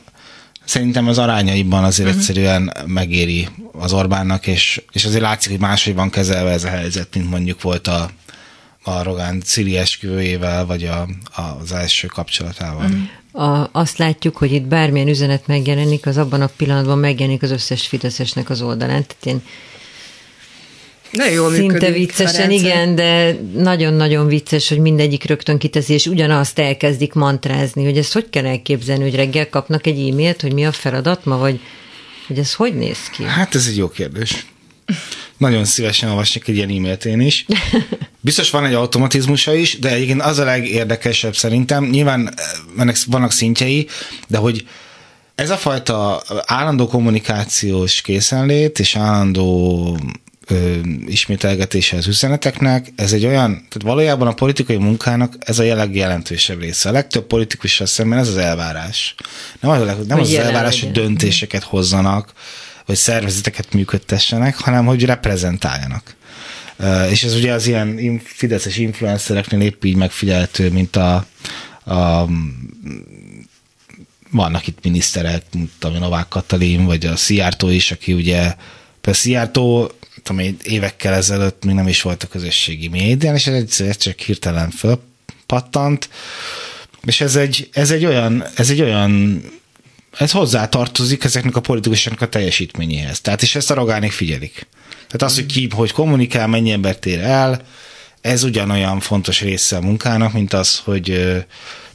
Szerintem 0.64 1.08
az 1.08 1.18
arányaiban 1.18 1.84
azért 1.84 2.08
uh-huh. 2.08 2.22
egyszerűen 2.22 2.72
megéri 2.86 3.48
az 3.72 3.92
Orbánnak, 3.92 4.46
és, 4.46 4.82
és 4.92 5.04
azért 5.04 5.22
látszik, 5.22 5.50
hogy 5.50 5.60
máshogy 5.60 5.94
van 5.94 6.10
kezelve 6.10 6.50
ez 6.50 6.64
a 6.64 6.68
helyzet, 6.68 7.14
mint 7.14 7.30
mondjuk 7.30 7.62
volt 7.62 7.86
a, 7.86 8.10
a 8.84 9.02
Rogán 9.02 9.40
Cili 9.40 9.76
esküvőjével, 9.76 10.66
vagy 10.66 10.84
a, 10.84 11.08
a, 11.34 11.56
az 11.60 11.72
első 11.72 12.06
kapcsolatával. 12.06 12.84
Uh-huh 12.84 13.08
a, 13.36 13.68
azt 13.72 13.98
látjuk, 13.98 14.36
hogy 14.36 14.52
itt 14.52 14.62
bármilyen 14.62 15.08
üzenet 15.08 15.46
megjelenik, 15.46 16.06
az 16.06 16.16
abban 16.16 16.40
a 16.40 16.50
pillanatban 16.56 16.98
megjelenik 16.98 17.42
az 17.42 17.50
összes 17.50 17.86
Fideszesnek 17.86 18.50
az 18.50 18.62
oldalán. 18.62 19.06
Tehát 19.06 19.26
én 19.26 19.42
De 21.10 21.30
jól 21.30 21.52
Szinte 21.52 21.72
működik 21.72 21.94
viccesen, 21.94 22.50
igen, 22.50 22.94
de 22.94 23.38
nagyon-nagyon 23.54 24.26
vicces, 24.26 24.68
hogy 24.68 24.78
mindegyik 24.78 25.24
rögtön 25.24 25.58
kiteszi, 25.58 25.92
és 25.92 26.06
ugyanazt 26.06 26.58
elkezdik 26.58 27.12
mantrázni, 27.12 27.84
hogy 27.84 27.98
ezt 27.98 28.12
hogy 28.12 28.30
kell 28.30 28.46
elképzelni, 28.46 29.02
hogy 29.02 29.14
reggel 29.14 29.48
kapnak 29.48 29.86
egy 29.86 30.08
e-mailt, 30.08 30.40
hogy 30.40 30.52
mi 30.52 30.66
a 30.66 30.72
feladat 30.72 31.24
ma, 31.24 31.36
vagy 31.36 31.60
hogy 32.26 32.38
ez 32.38 32.54
hogy 32.54 32.74
néz 32.74 33.10
ki? 33.12 33.22
Hát 33.22 33.54
ez 33.54 33.66
egy 33.66 33.76
jó 33.76 33.88
kérdés. 33.88 34.46
Nagyon 35.36 35.64
szívesen 35.64 36.08
olvasnék 36.08 36.48
egy 36.48 36.56
ilyen 36.56 36.68
e-mailt 36.68 37.04
én 37.04 37.20
is. 37.20 37.46
Biztos 38.20 38.50
van 38.50 38.64
egy 38.64 38.74
automatizmusa 38.74 39.54
is, 39.54 39.78
de 39.78 39.90
egyébként 39.90 40.22
az 40.22 40.38
a 40.38 40.44
legérdekesebb 40.44 41.36
szerintem. 41.36 41.84
Nyilván 41.84 42.28
eh, 42.36 42.44
ennek 42.78 42.96
vannak 43.06 43.32
szintjei, 43.32 43.88
de 44.28 44.38
hogy 44.38 44.66
ez 45.34 45.50
a 45.50 45.56
fajta 45.56 46.22
állandó 46.46 46.86
kommunikációs 46.86 48.00
készenlét 48.00 48.78
és 48.78 48.96
állandó 48.96 49.98
ö, 50.46 50.76
ismételgetése 51.06 51.96
az 51.96 52.06
üzeneteknek, 52.06 52.92
ez 52.96 53.12
egy 53.12 53.26
olyan, 53.26 53.52
tehát 53.52 53.82
valójában 53.82 54.26
a 54.26 54.34
politikai 54.34 54.76
munkának 54.76 55.34
ez 55.38 55.58
a 55.58 55.62
jelenleg 55.62 55.96
jelentősebb 55.96 56.60
része. 56.60 56.88
A 56.88 56.92
legtöbb 56.92 57.26
politikussal 57.26 57.86
szemben 57.86 58.18
ez 58.18 58.28
az 58.28 58.36
elvárás. 58.36 59.14
Nem 59.60 59.70
az, 59.70 59.78
nem 59.78 59.96
Hogy 59.96 60.20
az, 60.20 60.28
az 60.28 60.34
elvárás, 60.34 60.80
hogy 60.80 60.92
döntéseket 60.92 61.62
hozzanak, 61.62 62.32
vagy 62.86 62.96
szervezeteket 62.96 63.72
működtessenek, 63.72 64.56
hanem 64.56 64.86
hogy 64.86 65.04
reprezentáljanak. 65.04 66.14
És 67.10 67.24
ez 67.24 67.34
ugye 67.34 67.52
az 67.52 67.66
ilyen 67.66 68.20
fideszes 68.24 68.76
influencereknél 68.76 69.60
épp 69.60 69.84
így 69.84 69.96
megfigyelhető, 69.96 70.70
mint 70.70 70.96
a, 70.96 71.26
a 71.84 72.26
vannak 74.30 74.66
itt 74.66 74.78
miniszterek, 74.82 75.42
mint 75.52 75.70
én, 75.84 75.98
Novák 75.98 76.28
Katalin, 76.28 76.84
vagy 76.84 77.06
a 77.06 77.16
Szijjártó 77.16 77.68
is, 77.68 77.90
aki 77.90 78.12
ugye, 78.12 78.54
persze 79.00 79.20
Szijjártó, 79.20 79.92
tudom, 80.22 80.56
évekkel 80.62 81.14
ezelőtt 81.14 81.64
még 81.64 81.74
nem 81.74 81.88
is 81.88 82.02
volt 82.02 82.22
a 82.22 82.26
közösségi 82.26 82.88
médián, 82.88 83.34
és 83.34 83.46
ez 83.46 83.54
egyszer 83.54 83.96
csak 83.96 84.18
hirtelen 84.18 84.70
fölpattant, 84.70 86.08
és 87.04 87.20
ez 87.20 87.36
egy, 87.36 87.68
ez 87.72 87.90
egy 87.90 88.04
olyan, 88.04 88.44
ez 88.56 88.70
egy 88.70 88.80
olyan 88.82 89.42
ez 90.18 90.30
hozzá 90.30 90.68
tartozik 90.68 91.24
ezeknek 91.24 91.56
a 91.56 91.60
politikusoknak 91.60 92.20
a 92.20 92.28
teljesítményéhez. 92.28 93.20
Tehát, 93.20 93.42
és 93.42 93.54
ezt 93.54 93.70
a 93.70 93.74
rogánék 93.74 94.12
figyelik. 94.12 94.66
Tehát 95.06 95.22
az, 95.22 95.34
hogy 95.34 95.46
ki, 95.46 95.68
hogy 95.70 95.92
kommunikál, 95.92 96.46
mennyi 96.46 96.70
embert 96.70 97.06
ér 97.06 97.20
el, 97.20 97.62
ez 98.20 98.42
ugyanolyan 98.42 99.00
fontos 99.00 99.40
része 99.40 99.76
a 99.76 99.80
munkának, 99.80 100.32
mint 100.32 100.52
az, 100.52 100.78
hogy 100.84 101.34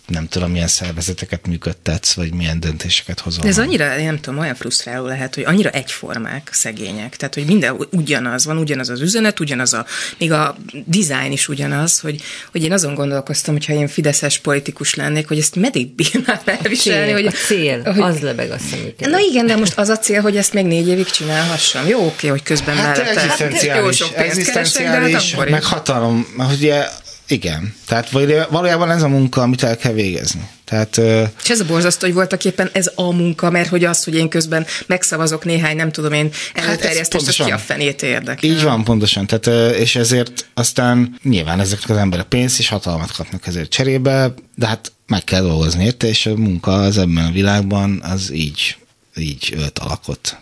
nem 0.09 0.27
tudom, 0.27 0.51
milyen 0.51 0.67
szervezeteket 0.67 1.47
működtetsz, 1.47 2.13
vagy 2.13 2.33
milyen 2.33 2.59
döntéseket 2.59 3.19
hozol. 3.19 3.43
De 3.43 3.49
ez 3.49 3.57
annyira, 3.57 3.95
nem 4.01 4.19
tudom, 4.19 4.39
olyan 4.39 4.55
frusztráló 4.55 5.05
lehet, 5.05 5.35
hogy 5.35 5.43
annyira 5.43 5.69
egyformák, 5.69 6.49
szegények. 6.51 7.15
Tehát, 7.15 7.33
hogy 7.33 7.45
minden 7.45 7.87
ugyanaz 7.91 8.45
van, 8.45 8.57
ugyanaz 8.57 8.89
az 8.89 9.01
üzenet, 9.01 9.39
ugyanaz 9.39 9.73
a, 9.73 9.85
még 10.17 10.31
a 10.31 10.57
design 10.85 11.31
is 11.31 11.47
ugyanaz, 11.47 11.99
hogy, 11.99 12.21
hogy 12.51 12.63
én 12.63 12.71
azon 12.71 12.93
gondolkoztam, 12.93 13.53
hogyha 13.53 13.73
én 13.73 13.87
fideszes 13.87 14.37
politikus 14.37 14.93
lennék, 14.95 15.27
hogy 15.27 15.37
ezt 15.37 15.55
meddig 15.55 15.95
bírnám 15.95 16.39
elviselni. 16.45 17.05
Cél, 17.05 17.13
hogy, 17.13 17.25
a 17.25 17.31
cél, 17.31 17.83
hogy, 17.83 18.01
az 18.01 18.19
lebeg 18.19 18.51
a 18.51 18.57
szemüket. 18.71 19.09
Na 19.09 19.19
igen, 19.19 19.45
de 19.45 19.55
most 19.55 19.77
az 19.77 19.89
a 19.89 19.97
cél, 19.97 20.21
hogy 20.21 20.37
ezt 20.37 20.53
még 20.53 20.65
négy 20.65 20.87
évig 20.87 21.05
csinálhassam. 21.05 21.87
Jó, 21.87 22.05
oké, 22.05 22.27
hogy 22.27 22.43
közben 22.43 22.75
Hát 22.75 22.97
mellette. 22.97 23.13
jó 23.13 23.17
egzisztenciális, 23.19 23.95
sok 23.97 24.13
pénzt 24.13 24.51
keresek, 24.51 24.83
de 24.83 24.89
hát 24.89 25.23
akkor 25.33 25.49
meg 25.49 25.61
is. 25.61 25.67
hatalom, 25.67 26.27
mert 26.37 26.51
ugye 26.53 26.87
igen. 27.29 27.75
Tehát 27.85 28.09
valójában 28.49 28.91
ez 28.91 29.01
a 29.01 29.07
munka, 29.07 29.41
amit 29.41 29.63
el 29.63 29.77
kell 29.77 29.93
végezni. 29.93 30.47
Tehát 30.65 30.97
És 31.43 31.49
ez 31.49 31.59
a 31.59 31.65
borzasztó, 31.65 32.05
hogy 32.05 32.15
voltak 32.15 32.45
éppen 32.45 32.69
ez 32.73 32.91
a 32.95 33.11
munka, 33.11 33.49
mert 33.49 33.69
hogy 33.69 33.83
az, 33.83 34.03
hogy 34.03 34.15
én 34.15 34.29
közben 34.29 34.65
megszavazok 34.87 35.45
néhány, 35.45 35.75
nem 35.75 35.91
tudom 35.91 36.13
én, 36.13 36.31
előterjesztést, 36.53 36.97
hát 36.97 37.09
pontosan. 37.09 37.45
ki 37.45 37.51
a 37.51 37.57
fenét 37.57 38.01
érdekel. 38.01 38.49
Így 38.49 38.63
van, 38.63 38.83
pontosan. 38.83 39.27
Tehát, 39.27 39.75
és 39.75 39.95
ezért 39.95 40.45
aztán 40.53 41.19
nyilván 41.23 41.59
ezek 41.59 41.79
az 41.87 41.97
emberek 41.97 42.25
pénzt 42.25 42.59
és 42.59 42.67
hatalmat 42.69 43.11
kapnak 43.11 43.47
ezért 43.47 43.69
cserébe, 43.69 44.33
de 44.55 44.67
hát 44.67 44.91
meg 45.07 45.23
kell 45.23 45.41
dolgozni 45.41 45.83
érte, 45.83 46.07
és 46.07 46.25
a 46.25 46.35
munka 46.35 46.73
az 46.73 46.97
ebben 46.97 47.25
a 47.25 47.31
világban 47.31 48.01
az 48.03 48.33
így, 48.33 48.77
így 49.15 49.53
ölt 49.57 49.79
alakot. 49.79 50.37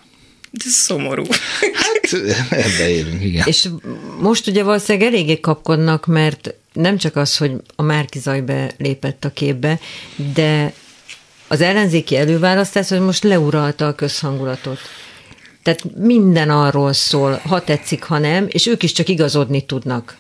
De 0.52 0.64
szomorú. 0.70 1.24
Hát 1.74 2.14
ebbe 2.50 2.90
élünk, 2.90 3.24
igen. 3.24 3.48
És 3.48 3.70
most 4.20 4.48
ugye 4.48 4.64
valószínűleg 4.64 5.08
eléggé 5.08 5.40
kapkodnak, 5.40 6.06
mert 6.06 6.54
nem 6.78 6.98
csak 6.98 7.16
az, 7.16 7.38
hogy 7.38 7.52
a 7.76 7.82
Márki 7.82 8.20
Zaj 8.20 8.44
lépett 8.78 9.26
a 9.26 9.32
képbe, 9.32 9.80
de 10.34 10.74
az 11.48 11.62
ellenzéki 11.62 12.16
előválasztás, 12.18 12.90
hogy 12.90 13.00
most 13.00 13.24
leuralta 13.24 13.88
a 13.88 13.96
közhangulatot. 13.96 14.80
Tehát 15.64 15.96
minden 15.98 16.50
arról 16.50 16.94
szól, 16.94 17.42
ha 17.46 17.64
tetszik, 17.64 18.04
ha 18.04 18.18
nem, 18.18 18.46
és 18.50 18.68
ők 18.68 18.84
is 18.84 18.92
csak 18.92 19.10
igazodni 19.10 19.66
tudnak. 19.66 20.18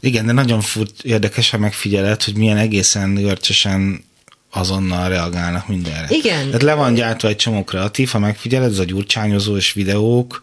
Igen, 0.00 0.26
de 0.26 0.32
nagyon 0.32 0.60
fut, 0.60 0.90
érdekes 1.02 1.52
a 1.52 1.58
megfigyelet, 1.58 2.24
hogy 2.24 2.36
milyen 2.36 2.56
egészen 2.56 3.14
görcsösen 3.14 4.04
azonnal 4.50 5.08
reagálnak 5.08 5.68
mindenre. 5.68 6.06
Igen. 6.08 6.46
Tehát 6.46 6.62
le 6.62 6.74
van 6.74 6.94
gyártva 6.94 7.28
egy 7.28 7.36
csomó 7.36 7.64
kreatív, 7.64 8.08
ha 8.08 8.18
megfigyeled, 8.18 8.70
ez 8.70 8.78
a 8.78 8.84
gyurcsányozós 8.84 9.72
videók, 9.72 10.42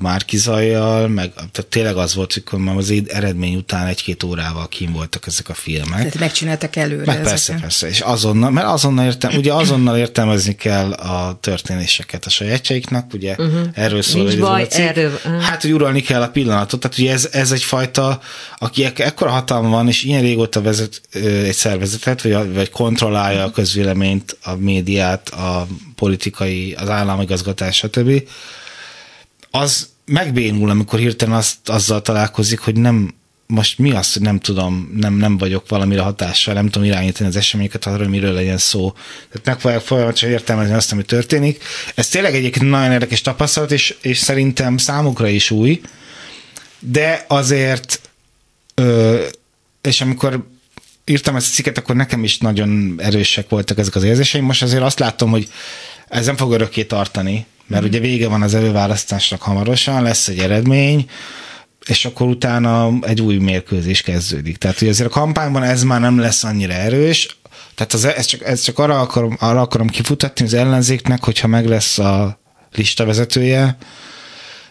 a 0.00 0.02
Márkizajjal, 0.02 1.08
meg 1.08 1.32
tehát 1.32 1.66
tényleg 1.68 1.96
az 1.96 2.14
volt, 2.14 2.42
hogy 2.50 2.58
már 2.58 2.76
az 2.76 2.92
eredmény 3.06 3.54
után 3.56 3.86
egy-két 3.86 4.22
órával 4.22 4.68
kim 4.68 4.92
voltak 4.92 5.26
ezek 5.26 5.48
a 5.48 5.54
filmek. 5.54 5.98
Tehát 5.98 6.18
megcsináltak 6.18 6.76
előre 6.76 7.04
Meg 7.04 7.16
persze, 7.16 7.32
ezeket. 7.32 7.60
persze, 7.60 7.88
és 7.88 8.00
azonnal, 8.00 8.50
mert 8.50 8.66
azonnal 8.66 9.04
értem, 9.04 9.34
ugye 9.36 9.52
azonnal 9.52 9.96
értelmezni 9.96 10.54
kell 10.54 10.92
a 10.92 11.38
történéseket 11.40 12.24
a 12.24 12.30
sajátjaiknak, 12.30 13.12
ugye 13.12 13.30
uh-huh. 13.38 13.60
erről 13.72 14.02
szól 14.02 14.22
Nincs 14.22 14.34
ez 14.34 14.40
baj, 14.40 14.66
cikk. 14.66 14.80
erről- 14.80 15.20
uh. 15.26 15.40
Hát, 15.40 15.62
hogy 15.62 15.72
uralni 15.72 16.00
kell 16.00 16.22
a 16.22 16.28
pillanatot, 16.28 16.80
tehát 16.80 16.98
ugye 16.98 17.12
ez, 17.12 17.28
ez 17.32 17.52
egyfajta, 17.52 18.20
aki 18.58 18.84
ek- 18.84 18.98
ekkora 19.00 19.30
hatalma 19.30 19.68
van, 19.68 19.88
és 19.88 20.02
ilyen 20.02 20.22
régóta 20.22 20.62
vezet 20.62 21.00
egy 21.44 21.52
szervezetet, 21.54 22.22
vagy, 22.22 22.54
vagy 22.54 22.70
kontrollálja 22.70 23.44
a 23.44 23.50
közvéleményt, 23.50 24.36
a 24.42 24.54
médiát, 24.54 25.28
a 25.28 25.66
politikai, 25.94 26.74
az 26.78 26.88
államigazgatás, 26.88 27.76
stb., 27.76 28.22
az 29.50 29.88
megbénul, 30.04 30.70
amikor 30.70 30.98
hirtelen 30.98 31.34
azt, 31.34 31.68
azzal 31.68 32.02
találkozik, 32.02 32.58
hogy 32.58 32.76
nem, 32.76 33.14
most 33.46 33.78
mi 33.78 33.92
az, 33.92 34.12
hogy 34.12 34.22
nem 34.22 34.38
tudom, 34.38 34.90
nem, 34.96 35.14
nem 35.14 35.38
vagyok 35.38 35.68
valamire 35.68 36.00
hatással, 36.00 36.54
nem 36.54 36.68
tudom 36.68 36.88
irányítani 36.88 37.28
az 37.28 37.36
eseményeket 37.36 37.86
arra, 37.86 38.08
miről 38.08 38.32
legyen 38.32 38.58
szó. 38.58 38.92
Tehát 39.30 39.46
megpróbálják 39.46 39.84
folyamatosan 39.86 40.30
értelmezni 40.30 40.74
azt, 40.74 40.92
ami 40.92 41.02
történik. 41.02 41.62
Ez 41.94 42.08
tényleg 42.08 42.34
egyébként 42.34 42.70
nagyon 42.70 42.92
érdekes 42.92 43.20
tapasztalat, 43.20 43.72
és, 43.72 43.96
és 44.02 44.18
szerintem 44.18 44.76
számukra 44.76 45.28
is 45.28 45.50
új, 45.50 45.80
de 46.78 47.24
azért, 47.28 48.00
ö, 48.74 49.24
és 49.82 50.00
amikor 50.00 50.46
írtam 51.04 51.36
ezt 51.36 51.50
a 51.50 51.54
cikket, 51.54 51.78
akkor 51.78 51.96
nekem 51.96 52.24
is 52.24 52.38
nagyon 52.38 52.94
erősek 52.98 53.48
voltak 53.48 53.78
ezek 53.78 53.94
az 53.94 54.02
érzéseim. 54.02 54.44
Most 54.44 54.62
azért 54.62 54.82
azt 54.82 54.98
látom, 54.98 55.30
hogy 55.30 55.48
ez 56.08 56.26
nem 56.26 56.36
fog 56.36 56.52
örökké 56.52 56.84
tartani, 56.84 57.46
mert 57.70 57.84
ugye 57.84 57.98
vége 57.98 58.28
van 58.28 58.42
az 58.42 58.54
előválasztásnak 58.54 59.42
hamarosan, 59.42 60.02
lesz 60.02 60.28
egy 60.28 60.38
eredmény, 60.38 61.10
és 61.86 62.04
akkor 62.04 62.26
utána 62.26 62.92
egy 63.00 63.20
új 63.20 63.36
mérkőzés 63.36 64.02
kezdődik. 64.02 64.56
Tehát, 64.56 64.78
hogy 64.78 64.88
azért 64.88 65.08
a 65.08 65.12
kampányban 65.12 65.62
ez 65.62 65.82
már 65.82 66.00
nem 66.00 66.18
lesz 66.18 66.44
annyira 66.44 66.72
erős, 66.72 67.38
tehát 67.74 67.92
az, 67.92 68.04
ez 68.04 68.24
csak, 68.24 68.44
ez 68.44 68.60
csak 68.60 68.78
arra, 68.78 69.00
akarom, 69.00 69.36
arra 69.40 69.60
akarom 69.60 69.88
kifutatni 69.88 70.44
az 70.44 70.54
ellenzéknek, 70.54 71.24
hogyha 71.24 71.46
meg 71.46 71.66
lesz 71.66 71.98
a 71.98 72.40
lista 72.72 73.04
vezetője, 73.04 73.76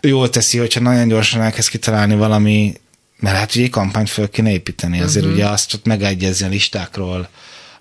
jól 0.02 0.30
teszi, 0.30 0.58
hogyha 0.58 0.80
nagyon 0.80 1.08
gyorsan 1.08 1.42
elkezd 1.42 1.70
kitalálni 1.70 2.16
valami, 2.16 2.74
mert 3.20 3.38
hát 3.38 3.56
ugye 3.56 3.64
egy 3.64 3.70
kampányt 3.70 4.10
föl 4.10 4.30
kéne 4.30 4.52
építeni, 4.52 5.02
azért 5.02 5.26
uh-huh. 5.26 5.40
ugye 5.40 5.50
azt 5.50 5.74
ott 5.74 5.86
megegyezni 5.86 6.46
a 6.46 6.50
listákról, 6.50 7.30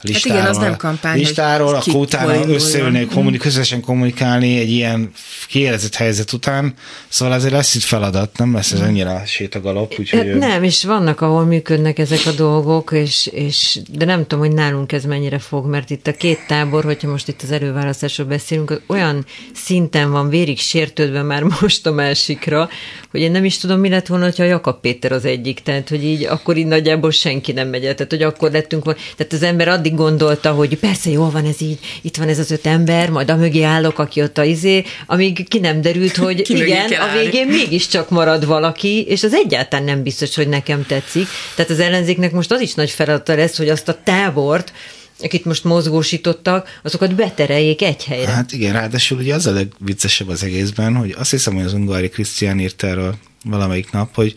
listáról, 0.01 0.39
igen, 0.39 0.51
az 0.51 0.57
nem 0.57 0.77
kampány, 0.77 1.19
listáról, 1.19 1.75
akkor 1.75 1.95
utána 1.95 2.49
összeülni, 2.49 3.07
kommunik, 3.07 3.41
közösen 3.41 3.81
kommunikálni 3.81 4.59
egy 4.59 4.71
ilyen 4.71 5.11
kiélezett 5.49 5.95
helyzet 5.95 6.33
után, 6.33 6.75
szóval 7.09 7.35
azért 7.35 7.53
lesz 7.53 7.75
itt 7.75 7.83
feladat, 7.83 8.39
nem 8.39 8.55
lesz 8.55 8.73
ez 8.73 8.81
annyira 8.81 9.23
sétagalop, 9.27 9.95
úgyhogy... 9.99 10.19
Hát 10.19 10.39
nem, 10.39 10.63
és 10.63 10.85
vannak, 10.85 11.21
ahol 11.21 11.45
működnek 11.45 11.99
ezek 11.99 12.21
a 12.27 12.33
dolgok, 12.33 12.91
és, 12.93 13.27
és, 13.27 13.81
de 13.91 14.05
nem 14.05 14.27
tudom, 14.27 14.45
hogy 14.45 14.55
nálunk 14.55 14.93
ez 14.93 15.05
mennyire 15.05 15.39
fog, 15.39 15.67
mert 15.67 15.91
itt 15.91 16.07
a 16.07 16.13
két 16.13 16.39
tábor, 16.47 16.85
hogyha 16.85 17.11
most 17.11 17.29
itt 17.29 17.43
az 17.43 17.51
előválasztásról 17.51 18.27
beszélünk, 18.27 18.71
az 18.71 18.81
olyan 18.87 19.25
szinten 19.55 20.11
van 20.11 20.29
vérig 20.29 20.59
sértődve 20.59 21.23
már 21.23 21.43
most 21.61 21.87
a 21.87 21.93
másikra, 21.93 22.69
hogy 23.11 23.21
én 23.21 23.31
nem 23.31 23.45
is 23.45 23.59
tudom, 23.59 23.81
mi 23.81 23.89
lett 23.89 24.07
volna, 24.07 24.25
hogyha 24.25 24.45
Jakab 24.45 24.81
Péter 24.81 25.13
az 25.13 25.25
egyik, 25.25 25.61
tehát 25.61 25.89
hogy 25.89 26.05
így 26.05 26.25
akkor 26.25 26.57
így 26.57 26.67
nagyjából 26.67 27.11
senki 27.11 27.53
nem 27.53 27.69
megy 27.69 27.85
el, 27.85 27.95
tehát 27.95 28.13
hogy 28.13 28.23
akkor 28.23 28.51
lettünk 28.51 28.85
volna, 28.85 29.01
tehát 29.17 29.33
az 29.33 29.43
ember 29.43 29.69
addig 29.69 29.88
gondolta, 29.95 30.53
hogy 30.53 30.79
persze 30.79 31.11
jól 31.11 31.31
van 31.31 31.45
ez 31.45 31.61
így, 31.61 31.79
itt 32.03 32.17
van 32.17 32.29
ez 32.29 32.39
az 32.39 32.51
öt 32.51 32.67
ember, 32.67 33.11
majd 33.11 33.31
a 33.31 33.37
mögé 33.37 33.63
állok, 33.63 33.99
aki 33.99 34.23
ott 34.23 34.39
a 34.39 34.45
izé, 34.45 34.85
amíg 35.07 35.49
ki 35.49 35.59
nem 35.59 35.81
derült, 35.81 36.17
hogy 36.17 36.43
Ki 36.49 36.57
igen, 36.57 36.93
a 36.93 37.03
állni. 37.03 37.23
végén 37.23 37.47
mégiscsak 37.47 38.11
marad 38.11 38.47
valaki, 38.47 39.05
és 39.09 39.23
az 39.23 39.35
egyáltalán 39.35 39.85
nem 39.85 40.03
biztos, 40.03 40.35
hogy 40.35 40.49
nekem 40.49 40.87
tetszik. 40.87 41.27
Tehát 41.55 41.71
az 41.71 41.81
ellenzéknek 41.81 42.33
most 42.33 42.53
az 42.53 42.61
is 42.61 42.75
nagy 42.75 42.91
feladata 42.91 43.35
lesz, 43.35 43.57
hogy 43.57 43.69
azt 43.69 43.89
a 43.89 43.99
tábort, 44.05 44.73
akit 45.23 45.45
most 45.45 45.65
mozgósítottak, 45.65 46.81
azokat 46.83 47.15
betereljék 47.15 47.83
egy 47.83 48.05
helyre. 48.05 48.31
Hát, 48.31 48.53
igen, 48.53 48.73
ráadásul 48.73 49.19
ugye 49.19 49.35
az 49.35 49.47
a 49.47 49.53
legviccesebb 49.53 50.29
az 50.29 50.43
egészben, 50.43 50.97
hogy 50.97 51.15
azt 51.19 51.31
hiszem, 51.31 51.55
hogy 51.55 51.65
az 51.65 51.73
Ungari 51.73 52.09
Krisztián 52.09 52.61
írt 52.61 52.83
erről 52.83 53.15
valamelyik 53.45 53.91
nap, 53.91 54.15
hogy 54.15 54.35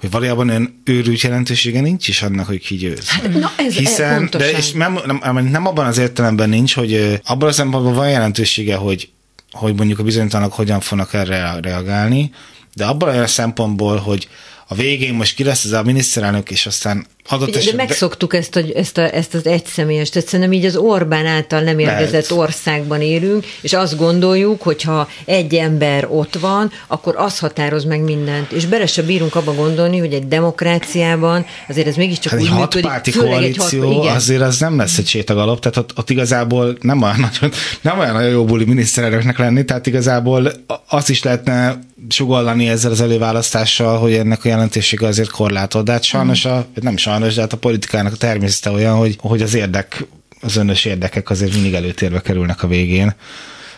hogy 0.00 0.10
valójában 0.10 0.48
olyan 0.48 0.80
őrült 0.84 1.20
jelentősége 1.20 1.80
nincs 1.80 2.08
is 2.08 2.22
annak, 2.22 2.46
hogy 2.46 2.60
ki 2.60 2.76
győz. 2.76 3.08
Hát, 3.08 3.32
na 3.32 3.52
ez 3.56 3.74
Hiszen, 3.74 4.28
de 4.30 4.50
és 4.50 4.72
nem, 4.72 4.98
nem, 5.06 5.48
nem 5.48 5.66
abban 5.66 5.86
az 5.86 5.98
értelemben 5.98 6.48
nincs, 6.48 6.74
hogy 6.74 7.20
abban 7.24 7.48
az 7.48 7.54
szempontból 7.54 7.92
van 7.92 8.10
jelentősége, 8.10 8.76
hogy, 8.76 9.08
hogy 9.50 9.74
mondjuk 9.74 9.98
a 9.98 10.02
bizonytalanok 10.02 10.52
hogyan 10.52 10.80
fognak 10.80 11.14
erre 11.14 11.60
reagálni, 11.60 12.30
de 12.74 12.84
abban 12.84 13.18
a 13.18 13.26
szempontból, 13.26 13.96
hogy 13.96 14.28
a 14.68 14.74
végén 14.74 15.14
most 15.14 15.34
ki 15.34 15.44
lesz 15.44 15.64
ez 15.64 15.72
a 15.72 15.82
miniszterelnök, 15.82 16.50
és 16.50 16.66
aztán 16.66 17.06
adott 17.28 17.48
Ugye. 17.48 17.70
De 17.70 17.76
megszoktuk 17.76 18.34
ezt, 18.34 18.56
a, 18.56 18.60
ezt, 18.74 18.98
a, 18.98 19.14
ezt 19.14 19.34
az 19.34 19.46
egyszemélyes, 19.46 20.08
tehát 20.08 20.28
szerintem 20.28 20.54
így 20.54 20.64
az 20.64 20.76
Orbán 20.76 21.26
által 21.26 21.60
nem 21.60 21.78
érkezett 21.78 22.28
Lehet. 22.28 22.30
országban 22.30 23.00
élünk, 23.00 23.46
és 23.60 23.72
azt 23.72 23.96
gondoljuk, 23.96 24.62
hogy 24.62 24.82
ha 24.82 25.08
egy 25.24 25.54
ember 25.54 26.06
ott 26.10 26.34
van, 26.34 26.70
akkor 26.86 27.14
az 27.16 27.38
határoz 27.38 27.84
meg 27.84 28.00
mindent. 28.00 28.52
És 28.52 28.66
bele 28.66 28.86
se 28.86 29.02
bírunk 29.02 29.34
abba 29.34 29.54
gondolni, 29.54 29.98
hogy 29.98 30.12
egy 30.12 30.28
demokráciában 30.28 31.46
azért 31.68 31.86
ez 31.86 31.96
mégiscsak 31.96 32.32
hát 32.32 32.40
úgy 32.40 32.46
egy. 32.46 32.52
Hatpárti 32.52 33.10
koalíció, 33.10 33.90
egy 33.90 34.06
hat, 34.06 34.16
azért 34.16 34.42
az 34.42 34.58
nem 34.58 34.76
lesz 34.76 34.98
egy 34.98 35.06
sétagalop, 35.06 35.60
tehát 35.60 35.76
ott, 35.76 35.98
ott 35.98 36.10
igazából 36.10 36.76
nem 36.80 37.02
olyan 37.02 37.20
nagyon, 37.20 37.56
nem 37.80 37.98
olyan 37.98 38.12
nagyon 38.12 38.30
jó 38.30 38.44
buli 38.44 38.64
miniszterelnöknek 38.64 39.38
lenni, 39.38 39.64
tehát 39.64 39.86
igazából 39.86 40.52
azt 40.88 41.10
is 41.10 41.22
lehetne 41.22 41.78
sugallani 42.08 42.68
ezzel 42.68 42.90
az 42.90 43.00
előválasztással, 43.00 43.98
hogy 43.98 44.12
ennek 44.12 44.44
a 44.44 44.48
jelentősége 44.48 45.06
azért 45.06 45.30
korlátolt. 45.30 45.84
De 45.84 45.92
hát 45.92 46.02
sajnos, 46.02 46.44
a, 46.44 46.66
nem 46.74 46.96
sajnos, 46.96 47.09
de 47.18 47.40
hát 47.40 47.52
a 47.52 47.56
politikának 47.56 48.12
a 48.12 48.16
természete 48.16 48.70
olyan, 48.70 48.96
hogy, 48.96 49.16
hogy 49.20 49.42
az 49.42 49.54
érdek, 49.54 50.06
az 50.40 50.56
önös 50.56 50.84
érdekek 50.84 51.30
azért 51.30 51.52
mindig 51.52 51.74
előtérbe 51.74 52.20
kerülnek 52.20 52.62
a 52.62 52.66
végén. 52.66 53.14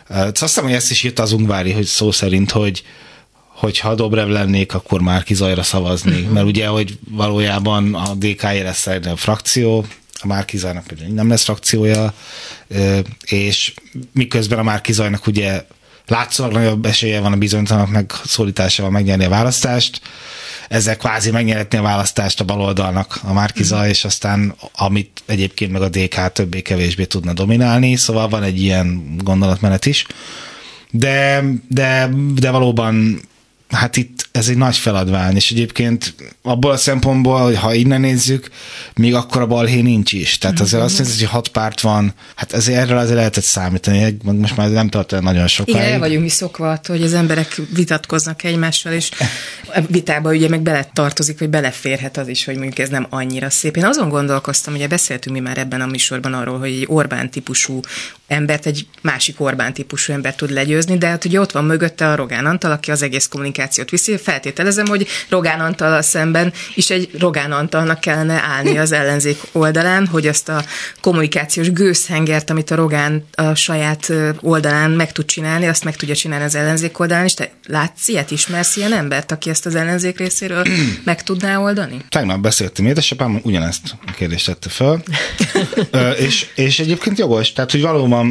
Azt 0.08 0.40
hiszem, 0.40 0.64
hogy 0.64 0.72
ezt 0.72 0.90
is 0.90 1.02
írta 1.02 1.22
az 1.22 1.32
Ungvári, 1.32 1.72
hogy 1.72 1.84
szó 1.84 2.10
szerint, 2.10 2.50
hogy, 2.50 2.82
hogy 3.46 3.78
ha 3.78 3.94
Dobrev 3.94 4.28
lennék, 4.28 4.74
akkor 4.74 5.00
már 5.00 5.22
kizajra 5.22 5.62
szavazni. 5.62 6.20
Uh-huh. 6.20 6.32
Mert 6.32 6.46
ugye, 6.46 6.66
hogy 6.66 6.98
valójában 7.10 7.94
a 7.94 8.14
DK 8.14 8.42
lesz 8.42 8.86
egy 8.86 9.10
frakció, 9.16 9.86
a 10.22 10.26
Márkizajnak 10.26 10.86
pedig 10.86 11.08
nem 11.08 11.28
lesz 11.28 11.44
frakciója, 11.44 12.14
és 13.24 13.74
miközben 14.12 14.58
a 14.58 14.62
Márkizajnak 14.62 15.26
ugye 15.26 15.64
látszólag 16.06 16.52
nagyobb 16.52 16.86
esélye 16.86 17.20
van 17.20 17.32
a 17.32 17.36
bizonytalanok 17.36 17.90
megszólításával 17.90 18.90
megnyerni 18.90 19.24
a 19.24 19.28
választást, 19.28 20.00
ezzel 20.72 20.96
kvázi 20.96 21.30
megnyerhetni 21.30 21.78
a 21.78 21.82
választást 21.82 22.40
a 22.40 22.44
baloldalnak 22.44 23.20
a 23.22 23.32
Márkiza, 23.32 23.78
mm. 23.78 23.84
és 23.84 24.04
aztán 24.04 24.54
amit 24.74 25.22
egyébként 25.26 25.72
meg 25.72 25.82
a 25.82 25.88
DK 25.88 26.32
többé-kevésbé 26.32 27.04
tudna 27.04 27.32
dominálni, 27.32 27.96
szóval 27.96 28.28
van 28.28 28.42
egy 28.42 28.62
ilyen 28.62 29.16
gondolatmenet 29.16 29.86
is. 29.86 30.06
De, 30.90 31.44
de, 31.68 32.10
de 32.34 32.50
valóban 32.50 33.20
hát 33.68 33.96
itt 33.96 34.21
ez 34.32 34.48
egy 34.48 34.56
nagy 34.56 34.76
feladvány, 34.76 35.36
és 35.36 35.50
egyébként 35.50 36.14
abból 36.42 36.70
a 36.70 36.76
szempontból, 36.76 37.40
hogy 37.40 37.56
ha 37.56 37.74
innen 37.74 38.00
nézzük, 38.00 38.50
még 38.94 39.14
akkor 39.14 39.42
a 39.42 39.46
balhé 39.46 39.80
nincs 39.80 40.12
is. 40.12 40.38
Tehát 40.38 40.60
azért 40.60 40.82
azt 40.82 40.98
nézzük, 40.98 41.18
hogy 41.18 41.28
hat 41.28 41.48
párt 41.48 41.80
van, 41.80 42.14
hát 42.34 42.52
ezért 42.52 42.78
erről 42.78 42.98
azért 42.98 43.16
lehetett 43.16 43.44
számítani, 43.44 44.16
most 44.22 44.56
már 44.56 44.70
nem 44.70 44.88
tart 44.88 45.20
nagyon 45.20 45.46
sokáig. 45.46 45.86
Igen, 45.86 45.98
vagyunk 45.98 46.22
mi 46.22 46.28
szokva 46.28 46.70
attól, 46.70 46.96
hogy 46.96 47.04
az 47.04 47.14
emberek 47.14 47.60
vitatkoznak 47.74 48.44
egymással, 48.44 48.92
és 48.92 49.10
a 49.74 49.80
vitába 49.88 50.30
ugye 50.30 50.48
meg 50.48 50.60
bele 50.60 50.90
tartozik, 50.92 51.38
vagy 51.38 51.50
beleférhet 51.50 52.16
az 52.16 52.28
is, 52.28 52.44
hogy 52.44 52.54
mondjuk 52.54 52.78
ez 52.78 52.88
nem 52.88 53.06
annyira 53.10 53.50
szép. 53.50 53.76
Én 53.76 53.84
azon 53.84 54.08
gondolkoztam, 54.08 54.74
ugye 54.74 54.86
beszéltünk 54.86 55.36
mi 55.36 55.42
már 55.42 55.58
ebben 55.58 55.80
a 55.80 55.86
műsorban 55.86 56.34
arról, 56.34 56.58
hogy 56.58 56.70
egy 56.70 56.86
Orbán 56.88 57.30
típusú 57.30 57.80
embert 58.32 58.66
egy 58.66 58.86
másik 59.00 59.40
Orbán 59.40 59.72
típusú 59.72 60.12
ember 60.12 60.34
tud 60.34 60.50
legyőzni, 60.50 60.98
de 60.98 61.06
hát 61.06 61.24
ugye 61.24 61.40
ott 61.40 61.52
van 61.52 61.64
mögötte 61.64 62.10
a 62.10 62.14
Rogán 62.14 62.46
Antal, 62.46 62.72
aki 62.72 62.90
az 62.90 63.02
egész 63.02 63.26
kommunikációt 63.26 63.90
viszi. 63.90 64.16
Feltételezem, 64.16 64.86
hogy 64.86 65.06
Rogán 65.28 65.60
Antal 65.60 66.02
szemben 66.02 66.52
is 66.74 66.90
egy 66.90 67.10
Rogán 67.18 67.52
Antalnak 67.52 68.00
kellene 68.00 68.42
állni 68.42 68.78
az 68.78 68.92
ellenzék 68.92 69.38
oldalán, 69.52 70.06
hogy 70.06 70.26
azt 70.26 70.48
a 70.48 70.64
kommunikációs 71.00 71.72
gőzhengert, 71.72 72.50
amit 72.50 72.70
a 72.70 72.74
Rogán 72.74 73.24
a 73.32 73.54
saját 73.54 74.12
oldalán 74.40 74.90
meg 74.90 75.12
tud 75.12 75.24
csinálni, 75.24 75.66
azt 75.66 75.84
meg 75.84 75.96
tudja 75.96 76.14
csinálni 76.14 76.44
az 76.44 76.54
ellenzék 76.54 76.98
oldalán, 76.98 77.24
és 77.24 77.34
te 77.34 77.50
látsz 77.66 78.08
ilyet, 78.08 78.30
ismersz 78.30 78.76
ilyen 78.76 78.92
embert, 78.92 79.32
aki 79.32 79.50
ezt 79.50 79.66
az 79.66 79.74
ellenzék 79.74 80.18
részéről 80.18 80.66
meg 81.04 81.22
tudná 81.22 81.58
oldani? 81.58 81.96
Tegnap 82.08 82.40
beszéltem 82.40 82.86
édesapám, 82.86 83.40
ugyanezt 83.42 83.94
a 84.06 84.12
kérdést 84.12 84.46
tette 84.46 84.68
fel, 84.68 85.02
és, 86.26 86.46
és 86.54 86.78
egyébként 86.78 87.18
jogos, 87.18 87.52
tehát 87.52 87.70
hogy 87.70 87.80
valóban 87.80 88.21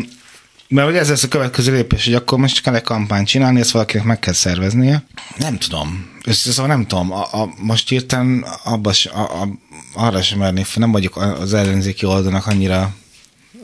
mert 0.67 0.87
hogy 0.87 0.95
ez 0.95 1.09
lesz 1.09 1.23
a 1.23 1.27
következő 1.27 1.71
lépés, 1.73 2.05
hogy 2.05 2.13
akkor 2.13 2.37
most 2.37 2.61
kell 2.61 2.75
egy 2.75 2.81
kampányt 2.81 3.27
csinálni, 3.27 3.59
ezt 3.59 3.71
valakinek 3.71 4.05
meg 4.05 4.19
kell 4.19 4.33
szerveznie. 4.33 5.03
Nem 5.37 5.57
tudom. 5.57 6.09
Szóval 6.31 6.67
nem 6.67 6.87
tudom. 6.87 7.11
A, 7.11 7.21
a, 7.21 7.53
most 7.57 7.91
írtam 7.91 8.45
abba, 8.63 8.93
a, 9.13 9.19
a, 9.19 9.47
arra 9.93 10.21
sem 10.21 10.39
mernék, 10.39 10.75
nem 10.75 10.91
vagyok 10.91 11.17
az 11.17 11.53
ellenzéki 11.53 12.05
oldalnak 12.05 12.47
annyira 12.47 12.93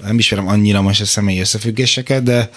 nem 0.03 0.17
ismerem 0.17 0.47
annyira 0.47 0.81
most 0.81 1.01
a 1.01 1.05
személyi 1.05 1.39
összefüggéseket, 1.39 2.23
de 2.23 2.49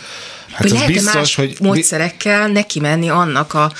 hát 0.52 0.60
hogy 0.60 0.70
az 0.70 0.86
biztos, 0.86 1.34
hogy... 1.34 1.56
módszerekkel 1.60 2.48
neki 2.48 2.80
menni 2.80 3.08
annak 3.08 3.54
a 3.54 3.72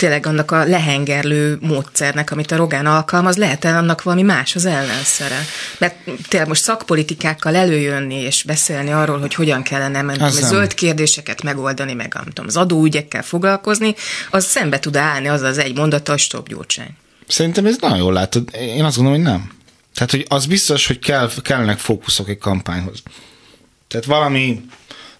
tényleg 0.00 0.26
annak 0.26 0.50
a 0.50 0.64
lehengerlő 0.64 1.58
módszernek, 1.60 2.30
amit 2.30 2.50
a 2.50 2.56
Rogán 2.56 2.86
alkalmaz, 2.86 3.36
lehet 3.36 3.64
-e 3.64 3.76
annak 3.76 4.02
valami 4.02 4.22
más 4.22 4.54
az 4.54 4.64
ellenszere? 4.64 5.44
Mert 5.78 5.94
tényleg 6.28 6.48
most 6.48 6.62
szakpolitikákkal 6.62 7.56
előjönni 7.56 8.14
és 8.14 8.42
beszélni 8.42 8.90
arról, 8.90 9.18
hogy 9.18 9.34
hogyan 9.34 9.62
kellene 9.62 10.02
menni, 10.02 10.22
a 10.22 10.28
zöld 10.28 10.74
kérdéseket 10.74 11.42
megoldani, 11.42 11.94
meg 11.94 12.14
nem 12.14 12.24
tudom, 12.24 12.46
az 12.46 12.56
adóügyekkel 12.56 13.22
foglalkozni, 13.22 13.94
az 14.30 14.44
szembe 14.44 14.78
tud 14.78 14.96
állni 14.96 15.28
az 15.28 15.42
az 15.42 15.58
egy 15.58 15.76
mondattal, 15.76 16.16
stop 16.16 16.48
gyurcsány. 16.48 16.96
Szerintem 17.26 17.66
ez 17.66 17.76
nagyon 17.80 17.98
jól 17.98 18.12
látod. 18.12 18.48
Én 18.52 18.84
azt 18.84 18.96
gondolom, 18.96 19.22
hogy 19.22 19.32
nem. 19.32 19.50
Tehát, 19.94 20.10
hogy 20.10 20.24
az 20.28 20.46
biztos, 20.46 20.86
hogy 20.86 20.98
kell, 20.98 21.30
kellenek 21.42 21.78
fókuszok 21.78 22.28
egy 22.28 22.38
kampányhoz. 22.38 23.02
Tehát 23.88 24.06
valami, 24.06 24.60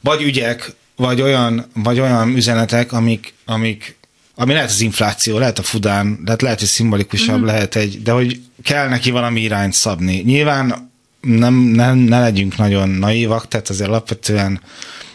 vagy 0.01 0.23
ügyek, 0.23 0.73
vagy 0.97 1.21
olyan, 1.21 1.71
vagy 1.75 2.01
olyan 2.01 2.29
üzenetek, 2.37 2.93
amik, 2.93 3.35
amik 3.45 3.99
ami 4.41 4.53
lehet 4.53 4.71
az 4.71 4.81
infláció, 4.81 5.39
lehet 5.39 5.59
a 5.59 5.63
fudán, 5.63 6.25
tehát 6.25 6.43
lehet, 6.43 6.59
hogy 6.59 6.69
szimbolikusabb, 6.69 7.37
mm-hmm. 7.37 7.45
lehet 7.45 7.77
egy, 7.77 8.03
de 8.03 8.13
hogy 8.13 8.41
kell 8.63 8.89
neki 8.89 9.11
valami 9.11 9.41
irányt 9.41 9.73
szabni. 9.73 10.17
Nyilván 10.17 10.91
nem, 11.21 11.55
nem, 11.55 11.99
ne 11.99 12.21
legyünk 12.21 12.57
nagyon 12.57 12.89
naívak, 12.89 13.49
tehát 13.49 13.69
azért 13.69 13.89
alapvetően 13.89 14.61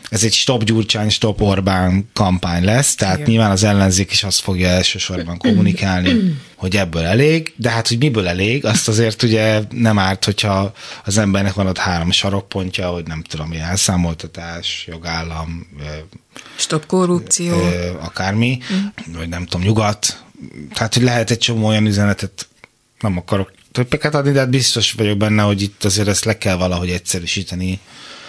ez 0.10 0.24
egy 0.24 0.34
stop 0.34 0.64
Gyurcsány, 0.64 1.10
stop 1.10 1.42
Orbán 1.42 2.10
kampány 2.14 2.64
lesz, 2.64 2.96
tehát 2.96 3.16
Igen. 3.16 3.30
nyilván 3.30 3.52
az 3.52 3.64
ellenzék 3.64 4.12
is 4.12 4.24
azt 4.24 4.40
fogja 4.40 4.68
elsősorban 4.68 5.38
kommunikálni, 5.38 6.38
hogy 6.56 6.76
ebből 6.76 7.04
elég, 7.04 7.54
de 7.56 7.70
hát, 7.70 7.88
hogy 7.88 7.98
miből 7.98 8.28
elég, 8.28 8.66
azt 8.66 8.88
azért 8.88 9.24
ugye 9.24 9.62
nem 9.70 10.00
árt, 10.00 10.26
hogyha 10.26 10.74
az 11.06 11.18
embernek 11.18 11.54
van 11.54 11.68
ott 11.68 11.78
három 11.78 12.12
sarokpontja, 12.12 12.90
hogy 12.90 13.08
nem 13.08 13.24
tudom, 13.24 13.52
ilyen 13.52 13.68
elszámoltatás, 13.70 14.86
jogállam, 14.88 15.68
stop 16.56 16.86
korrupció, 16.86 17.56
akármi, 18.00 18.58
mm. 18.74 19.14
vagy 19.14 19.30
nem 19.30 19.46
tudom, 19.46 19.66
nyugat, 19.66 20.24
tehát, 20.74 20.94
hogy 20.94 21.04
lehet 21.04 21.32
egy 21.32 21.38
csomó 21.38 21.68
olyan 21.68 21.86
üzenetet, 21.86 22.48
nem 23.00 23.18
akarok 23.18 23.54
többeket 23.72 24.16
adni, 24.16 24.32
de 24.32 24.40
hát 24.40 24.50
biztos 24.50 24.92
vagyok 24.92 25.18
benne, 25.18 25.42
hogy 25.42 25.62
itt 25.62 25.84
azért 25.84 26.08
ezt 26.08 26.26
le 26.26 26.38
kell 26.38 26.56
valahogy 26.56 26.90
egyszerűsíteni 26.90 27.80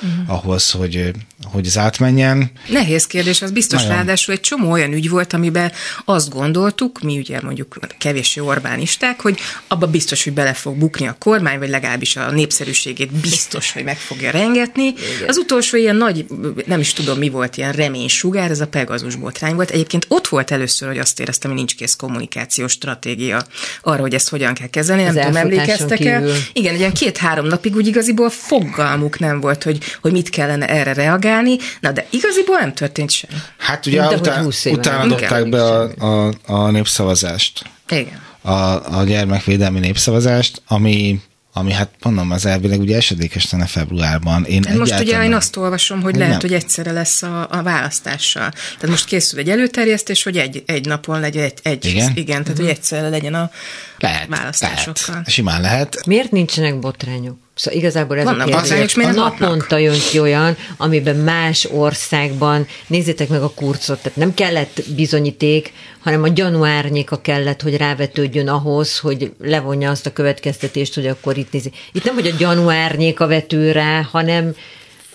uh-huh. 0.02 0.34
ahhoz, 0.34 0.70
hogy, 0.70 1.10
hogy 1.44 1.66
ez 1.66 1.78
átmenjen. 1.78 2.50
Nehéz 2.68 3.06
kérdés, 3.06 3.42
az 3.42 3.50
biztos 3.50 3.80
Nagyon. 3.80 3.96
ráadásul 3.96 4.34
egy 4.34 4.40
csomó 4.40 4.70
olyan 4.70 4.92
ügy 4.92 5.10
volt, 5.10 5.32
amiben 5.32 5.72
azt 6.04 6.30
gondoltuk, 6.30 7.00
mi 7.00 7.18
ugye 7.18 7.40
mondjuk 7.42 7.78
kevéssé 7.98 8.40
Orbánisták, 8.40 9.20
hogy 9.20 9.38
abba 9.68 9.86
biztos, 9.86 10.24
hogy 10.24 10.32
bele 10.32 10.54
fog 10.54 10.76
bukni 10.76 11.06
a 11.06 11.16
kormány, 11.18 11.58
vagy 11.58 11.68
legalábbis 11.68 12.16
a 12.16 12.30
népszerűségét 12.30 13.12
biztos, 13.12 13.72
hogy 13.72 13.84
meg 13.84 13.98
fogja 13.98 14.30
rengetni. 14.30 14.86
Igen. 14.86 15.28
Az 15.28 15.36
utolsó 15.36 15.76
ilyen 15.76 15.96
nagy, 15.96 16.26
nem 16.66 16.80
is 16.80 16.92
tudom 16.92 17.18
mi 17.18 17.28
volt, 17.28 17.56
ilyen 17.56 17.72
reménysugár, 17.72 18.50
ez 18.50 18.60
a 18.60 18.66
Pegazus 18.66 19.14
botrány 19.14 19.54
volt. 19.54 19.70
Egyébként 19.70 20.06
ott 20.08 20.28
volt 20.28 20.50
először, 20.50 20.88
hogy 20.88 20.98
azt 20.98 21.20
éreztem, 21.20 21.50
hogy 21.50 21.58
nincs 21.58 21.74
kész 21.74 21.96
kommunikációs 21.96 22.72
stratégia 22.72 23.46
arra, 23.82 24.00
hogy 24.00 24.14
ezt 24.14 24.28
hogyan 24.28 24.54
kell 24.54 24.66
kezelni. 24.66 25.02
Nem 25.02 25.14
tudom, 25.14 25.36
emlékeztek 25.36 26.04
el. 26.04 26.28
Igen, 26.52 26.72
egy 26.72 26.78
ilyen 26.78 26.92
két-három 26.92 27.46
napig 27.46 27.76
úgy 27.76 27.86
igaziból 27.86 28.30
fogalmuk 28.30 29.18
nem 29.18 29.40
volt, 29.40 29.62
hogy 29.62 29.78
hogy 30.00 30.12
mit 30.12 30.28
kellene 30.28 30.66
erre 30.66 30.92
reagálni, 30.92 31.56
na 31.80 31.92
de 31.92 32.06
igaziból 32.10 32.58
nem 32.58 32.74
történt 32.74 33.10
sem. 33.10 33.30
Hát 33.58 33.86
ugye 33.86 34.08
de 34.08 34.16
után, 34.16 34.52
utána 34.64 35.06
dobták 35.06 35.48
be 35.48 35.64
a, 35.64 35.90
a, 35.98 36.32
a 36.46 36.70
népszavazást. 36.70 37.62
Igen. 37.88 38.24
A, 38.42 38.98
a 38.98 39.04
gyermekvédelmi 39.04 39.78
népszavazást, 39.78 40.62
ami 40.66 41.20
ami 41.56 41.72
hát 41.72 41.90
mondom, 42.02 42.30
az 42.30 42.46
elvileg 42.46 42.80
ugye 42.80 42.96
esedékes 42.96 43.50
lenne 43.50 43.66
februárban. 43.66 44.44
Én 44.44 44.64
hát 44.64 44.76
most 44.76 45.00
ugye 45.00 45.24
én 45.24 45.34
azt 45.34 45.56
olvasom, 45.56 46.02
hogy 46.02 46.16
lehet, 46.16 46.30
nem. 46.30 46.40
hogy 46.40 46.52
egyszerre 46.52 46.92
lesz 46.92 47.22
a, 47.22 47.48
a 47.50 47.62
választással. 47.62 48.50
Tehát 48.50 48.88
most 48.88 49.04
készül 49.04 49.38
egy 49.38 49.50
előterjesztés, 49.50 50.22
hogy 50.22 50.36
egy, 50.36 50.62
egy 50.66 50.86
napon 50.86 51.20
legyen 51.20 51.44
egy, 51.44 51.58
egy 51.62 51.84
igen? 51.84 52.12
igen, 52.14 52.26
tehát 52.26 52.48
uh-huh. 52.48 52.56
hogy 52.56 52.68
egyszerre 52.68 53.08
legyen 53.08 53.34
a 53.34 53.50
lehet, 53.98 54.28
választásokkal. 54.28 55.02
Lehet. 55.06 55.30
Simán 55.30 55.60
lehet. 55.60 56.06
Miért 56.06 56.30
nincsenek 56.30 56.78
botrányok? 56.78 57.36
Szóval 57.54 57.78
igazából 57.78 58.18
ez 58.18 58.24
Vannak 58.24 58.54
a 58.54 58.60
kérdés. 58.60 58.94
a 58.96 59.10
naponta 59.10 59.76
jön 59.78 59.98
ki 60.10 60.20
olyan, 60.20 60.56
amiben 60.76 61.16
más 61.16 61.64
országban, 61.64 62.66
nézzétek 62.86 63.28
meg 63.28 63.42
a 63.42 63.50
kurcot, 63.50 64.02
tehát 64.02 64.18
nem 64.18 64.34
kellett 64.34 64.82
bizonyíték, 64.96 65.72
hanem 66.02 66.22
a 66.22 66.28
gyanúárnyéka 66.28 67.20
kellett, 67.20 67.62
hogy 67.62 67.76
rávetődjön 67.76 68.48
ahhoz, 68.48 68.98
hogy 68.98 69.32
levonja 69.40 69.90
azt 69.90 70.06
a 70.06 70.12
következtetést, 70.12 70.94
hogy 70.94 71.06
akkor 71.06 71.36
itt 71.36 71.52
nézi. 71.52 71.72
Itt 71.92 72.04
nem, 72.04 72.14
hogy 72.14 72.26
a 72.26 72.36
gyanúárnyéka 72.38 73.26
vető 73.26 73.72
rá, 73.72 74.02
hanem 74.10 74.54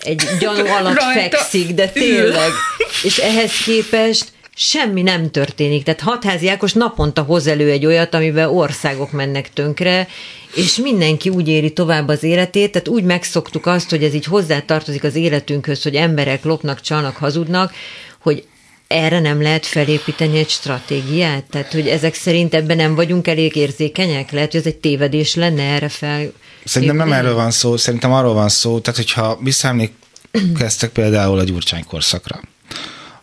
egy 0.00 0.22
gyanú 0.40 0.66
alatt 0.66 0.98
Rajta 0.98 1.20
fekszik, 1.20 1.74
de 1.74 1.88
tényleg. 1.88 2.50
És 3.02 3.18
ehhez 3.18 3.52
képest 3.64 4.31
semmi 4.56 5.02
nem 5.02 5.30
történik. 5.30 5.84
Tehát 5.84 6.00
hatházi 6.00 6.48
Ákos 6.48 6.72
naponta 6.72 7.22
hoz 7.22 7.46
elő 7.46 7.70
egy 7.70 7.86
olyat, 7.86 8.14
amiben 8.14 8.48
országok 8.48 9.12
mennek 9.12 9.52
tönkre, 9.52 10.08
és 10.54 10.76
mindenki 10.76 11.28
úgy 11.28 11.48
éri 11.48 11.72
tovább 11.72 12.08
az 12.08 12.22
életét, 12.22 12.72
tehát 12.72 12.88
úgy 12.88 13.04
megszoktuk 13.04 13.66
azt, 13.66 13.90
hogy 13.90 14.04
ez 14.04 14.14
így 14.14 14.24
hozzátartozik 14.24 15.04
az 15.04 15.14
életünkhöz, 15.14 15.82
hogy 15.82 15.94
emberek 15.94 16.44
lopnak, 16.44 16.80
csalnak, 16.80 17.16
hazudnak, 17.16 17.72
hogy 18.18 18.46
erre 18.86 19.20
nem 19.20 19.42
lehet 19.42 19.66
felépíteni 19.66 20.38
egy 20.38 20.48
stratégiát? 20.48 21.44
Tehát, 21.44 21.72
hogy 21.72 21.88
ezek 21.88 22.14
szerint 22.14 22.54
ebben 22.54 22.76
nem 22.76 22.94
vagyunk 22.94 23.28
elég 23.28 23.56
érzékenyek? 23.56 24.30
Lehet, 24.30 24.50
hogy 24.50 24.60
ez 24.60 24.66
egy 24.66 24.76
tévedés 24.76 25.34
lenne 25.34 25.62
erre 25.62 25.88
fel. 25.88 26.32
Szerintem 26.64 26.96
nem 26.96 27.12
erről 27.12 27.34
van 27.34 27.50
szó, 27.50 27.76
szerintem 27.76 28.12
arról 28.12 28.34
van 28.34 28.48
szó, 28.48 28.80
tehát 28.80 28.98
hogyha 28.98 29.38
visszaemlékeztek 29.42 30.90
például 30.92 31.38
a 31.38 31.44
Gyurcsány 31.44 31.84
korszakra, 31.84 32.40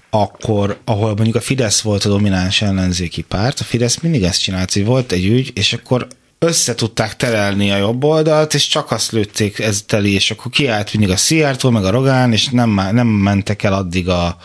akkor, 0.09 0.79
ahol 0.85 1.13
mondjuk 1.13 1.35
a 1.35 1.41
Fidesz 1.41 1.81
volt 1.81 2.05
a 2.05 2.09
domináns 2.09 2.61
ellenzéki 2.61 3.21
párt, 3.21 3.59
a 3.59 3.63
Fidesz 3.63 3.99
mindig 3.99 4.23
ezt 4.23 4.41
csinált, 4.41 4.73
hogy 4.73 4.85
volt 4.85 5.11
egy 5.11 5.25
ügy, 5.25 5.51
és 5.55 5.73
akkor 5.73 6.07
össze 6.39 6.75
tudták 6.75 7.15
terelni 7.15 7.71
a 7.71 7.77
jobb 7.77 8.03
oldalt, 8.03 8.53
és 8.53 8.67
csak 8.67 8.91
azt 8.91 9.11
lőtték 9.11 9.59
ez 9.59 9.83
teli, 9.85 10.13
és 10.13 10.31
akkor 10.31 10.51
kiállt 10.51 10.93
mindig 10.93 11.11
a 11.11 11.17
Szijjártól, 11.17 11.71
meg 11.71 11.85
a 11.85 11.89
Rogán, 11.89 12.33
és 12.33 12.47
nem, 12.47 12.69
nem 12.91 13.07
mentek 13.07 13.63
el 13.63 13.73
addig 13.73 14.09
a 14.09 14.37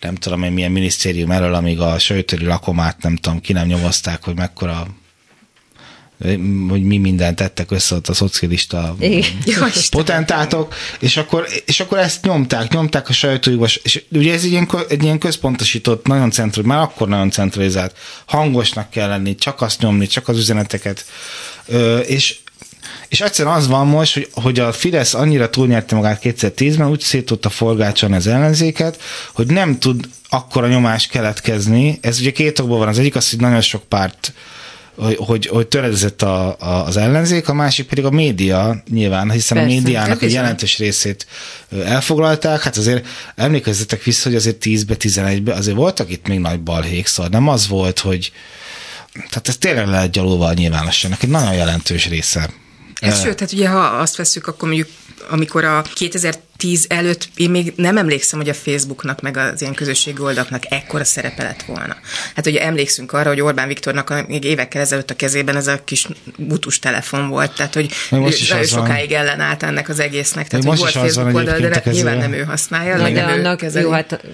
nem 0.00 0.14
tudom 0.14 0.42
én 0.42 0.52
milyen 0.52 0.72
minisztérium 0.72 1.30
erről, 1.30 1.54
amíg 1.54 1.80
a 1.80 1.98
sőtöri 1.98 2.44
lakomát 2.44 3.02
nem 3.02 3.16
tudom, 3.16 3.40
ki 3.40 3.52
nem 3.52 3.66
nyomozták, 3.66 4.24
hogy 4.24 4.36
mekkora 4.36 4.86
hogy 6.68 6.82
mi 6.82 6.98
mindent 6.98 7.36
tettek 7.36 7.70
össze 7.70 7.94
ott 7.94 8.08
a 8.08 8.14
szocialista 8.14 8.96
potentátok, 9.90 10.74
és 10.98 11.16
akkor, 11.16 11.46
és 11.64 11.80
akkor 11.80 11.98
ezt 11.98 12.24
nyomták, 12.24 12.72
nyomták 12.72 13.08
a 13.08 13.12
sajtójukba, 13.12 13.66
és 13.82 14.02
ugye 14.08 14.32
ez 14.32 14.44
egy 14.44 14.50
ilyen, 14.50 14.68
egy 14.88 15.02
ilyen 15.02 15.18
központosított, 15.18 16.06
nagyon 16.06 16.30
centralizált, 16.30 16.78
már 16.78 16.88
akkor 16.88 17.08
nagyon 17.08 17.30
centralizált, 17.30 17.96
hangosnak 18.24 18.90
kell 18.90 19.08
lenni, 19.08 19.34
csak 19.34 19.62
azt 19.62 19.80
nyomni, 19.80 20.06
csak 20.06 20.28
az 20.28 20.38
üzeneteket, 20.38 21.04
és 22.06 22.36
és 23.08 23.20
egyszerűen 23.20 23.54
az 23.54 23.68
van 23.68 23.86
most, 23.86 24.14
hogy, 24.14 24.28
hogy 24.32 24.58
a 24.58 24.72
Fidesz 24.72 25.14
annyira 25.14 25.50
túlnyerte 25.50 25.94
magát 25.94 26.20
2010-ben, 26.24 26.88
úgy 26.88 27.00
szét 27.00 27.24
tudta 27.24 27.48
forgácsolni 27.48 28.16
az 28.16 28.26
ellenzéket, 28.26 29.00
hogy 29.32 29.46
nem 29.46 29.78
tud 29.78 30.08
akkora 30.28 30.68
nyomás 30.68 31.06
keletkezni. 31.06 31.98
Ez 32.00 32.20
ugye 32.20 32.30
két 32.30 32.58
okból 32.58 32.78
van. 32.78 32.88
Az 32.88 32.98
egyik 32.98 33.16
az, 33.16 33.30
hogy 33.30 33.40
nagyon 33.40 33.60
sok 33.60 33.82
párt 33.82 34.32
hogy, 34.96 35.16
hogy, 35.16 35.46
hogy 35.46 35.66
töredezett 35.66 36.22
a, 36.22 36.56
a, 36.58 36.86
az 36.86 36.96
ellenzék, 36.96 37.48
a 37.48 37.54
másik 37.54 37.86
pedig 37.86 38.04
a 38.04 38.10
média 38.10 38.82
nyilván, 38.90 39.30
hiszen 39.30 39.58
Persze, 39.58 39.72
a 39.72 39.80
médiának 39.80 40.22
egy 40.22 40.32
jelentős 40.32 40.78
részét 40.78 41.26
elfoglalták. 41.84 42.62
Hát 42.62 42.76
azért 42.76 43.06
emlékezzetek 43.34 44.02
vissza, 44.02 44.28
hogy 44.28 44.36
azért 44.36 44.64
10-be, 44.64 44.94
11-be 44.98 45.52
azért 45.52 45.76
voltak 45.76 46.10
itt 46.10 46.26
még 46.26 46.38
nagy 46.38 46.60
balhék, 46.60 47.06
szóval 47.06 47.30
nem 47.30 47.48
az 47.48 47.68
volt, 47.68 47.98
hogy 47.98 48.32
tehát 49.12 49.48
ez 49.48 49.56
tényleg 49.56 49.86
lehet 49.86 50.10
gyalulva 50.10 50.46
a 50.46 50.52
nyilvánosságnak, 50.52 51.22
egy 51.22 51.28
nagyon 51.28 51.54
jelentős 51.54 52.08
része. 52.08 52.50
Ez 53.00 53.20
sőt, 53.20 53.36
tehát 53.36 53.52
ugye 53.52 53.68
ha 53.68 53.78
azt 53.78 54.16
veszük, 54.16 54.46
akkor 54.46 54.68
mondjuk 54.68 54.88
amikor 55.28 55.64
a 55.64 55.82
2010 55.94 56.86
előtt, 56.88 57.28
én 57.36 57.50
még 57.50 57.72
nem 57.76 57.96
emlékszem, 57.96 58.38
hogy 58.38 58.48
a 58.48 58.54
Facebooknak, 58.54 59.20
meg 59.20 59.36
az 59.36 59.60
ilyen 59.60 59.74
közösségi 59.74 60.20
oldalaknak 60.20 60.62
ekkora 60.68 61.04
szerepe 61.04 61.42
lett 61.42 61.62
volna. 61.62 61.96
Hát 62.34 62.46
ugye 62.46 62.62
emlékszünk 62.62 63.12
arra, 63.12 63.28
hogy 63.28 63.40
Orbán 63.40 63.68
Viktornak 63.68 64.26
még 64.28 64.44
évekkel 64.44 64.80
ezelőtt 64.80 65.10
a 65.10 65.16
kezében 65.16 65.56
ez 65.56 65.66
a 65.66 65.84
kis 65.84 66.08
butus 66.36 66.78
telefon 66.78 67.28
volt, 67.28 67.54
tehát 67.56 67.74
hogy 67.74 67.92
most 68.10 68.54
ő 68.54 68.64
sokáig 68.64 69.10
van. 69.10 69.18
ellenállt 69.18 69.62
ennek 69.62 69.88
az 69.88 70.00
egésznek. 70.00 70.48
Tehát, 70.48 70.64
hogy 70.64 70.78
volt 70.78 70.90
Facebook 70.90 71.34
oldal, 71.34 71.58
de 71.58 71.82
nyilván 71.84 72.16
nem 72.16 72.32
ő 72.32 72.42
használja. 72.42 72.96
Na, 72.96 73.10
de 73.10 73.22
annak, 73.22 73.62
jó, 73.74 73.90
hát 73.90 74.24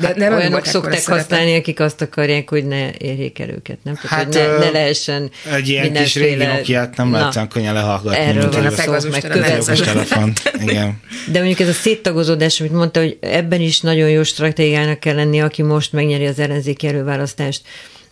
de 0.00 0.06
hát 0.06 0.16
nem 0.16 0.34
olyanok 0.34 0.64
szokták 0.64 1.06
használni, 1.06 1.56
akik 1.56 1.80
azt 1.80 2.00
akarják, 2.00 2.50
hogy 2.50 2.66
ne 2.66 2.90
érjék 2.98 3.38
el 3.38 3.48
őket, 3.48 3.78
nem? 3.82 3.94
Tehát, 3.94 4.08
hát, 4.08 4.34
hogy 4.34 4.58
ne, 4.58 4.64
ne 4.64 4.70
lehessen 4.70 5.30
Egy 5.52 5.68
ilyen 5.68 5.92
kis 5.92 6.14
régi 6.14 6.44
Nokia-t 6.44 6.96
nem 6.96 7.12
lehet 7.12 7.36
olyan 7.36 7.48
könnyen 7.48 7.74
lehallgatni. 7.74 8.18
Erről 8.18 8.50
van 8.50 8.66
a 8.66 9.00
meg 9.10 9.22
telefont. 9.22 10.52
Igen. 10.66 11.00
De 11.32 11.38
mondjuk 11.38 11.60
ez 11.60 11.68
a 11.68 11.72
széttagozódás, 11.72 12.60
amit 12.60 12.72
mondta, 12.72 13.00
hogy 13.00 13.18
ebben 13.20 13.60
is 13.60 13.80
nagyon 13.80 14.08
jó 14.08 14.22
stratégiának 14.22 15.00
kell 15.00 15.14
lenni, 15.14 15.40
aki 15.40 15.62
most 15.62 15.92
megnyeri 15.92 16.26
az 16.26 16.38
ellenzéki 16.38 16.86
előválasztást 16.86 17.62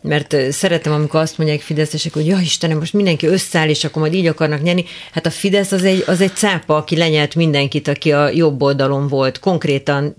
mert 0.03 0.37
szeretem, 0.51 0.93
amikor 0.93 1.21
azt 1.21 1.39
mondják 1.39 1.61
Fideszesek, 1.61 2.13
hogy 2.13 2.27
ja 2.27 2.39
Istenem, 2.39 2.79
most 2.79 2.93
mindenki 2.93 3.27
összeáll, 3.27 3.69
és 3.69 3.85
akkor 3.85 4.03
majd 4.03 4.15
így 4.15 4.27
akarnak 4.27 4.63
nyerni. 4.63 4.85
Hát 5.13 5.27
a 5.27 5.31
Fidesz 5.31 5.73
az 5.73 5.85
egy, 5.85 6.05
az 6.07 6.21
egy 6.21 6.35
cápa, 6.35 6.77
aki 6.77 6.97
lenyelt 6.97 7.35
mindenkit, 7.35 7.89
aki 7.89 8.13
a 8.13 8.29
jobb 8.29 8.63
oldalon 8.63 9.09
volt, 9.09 9.39
konkrétan 9.39 10.15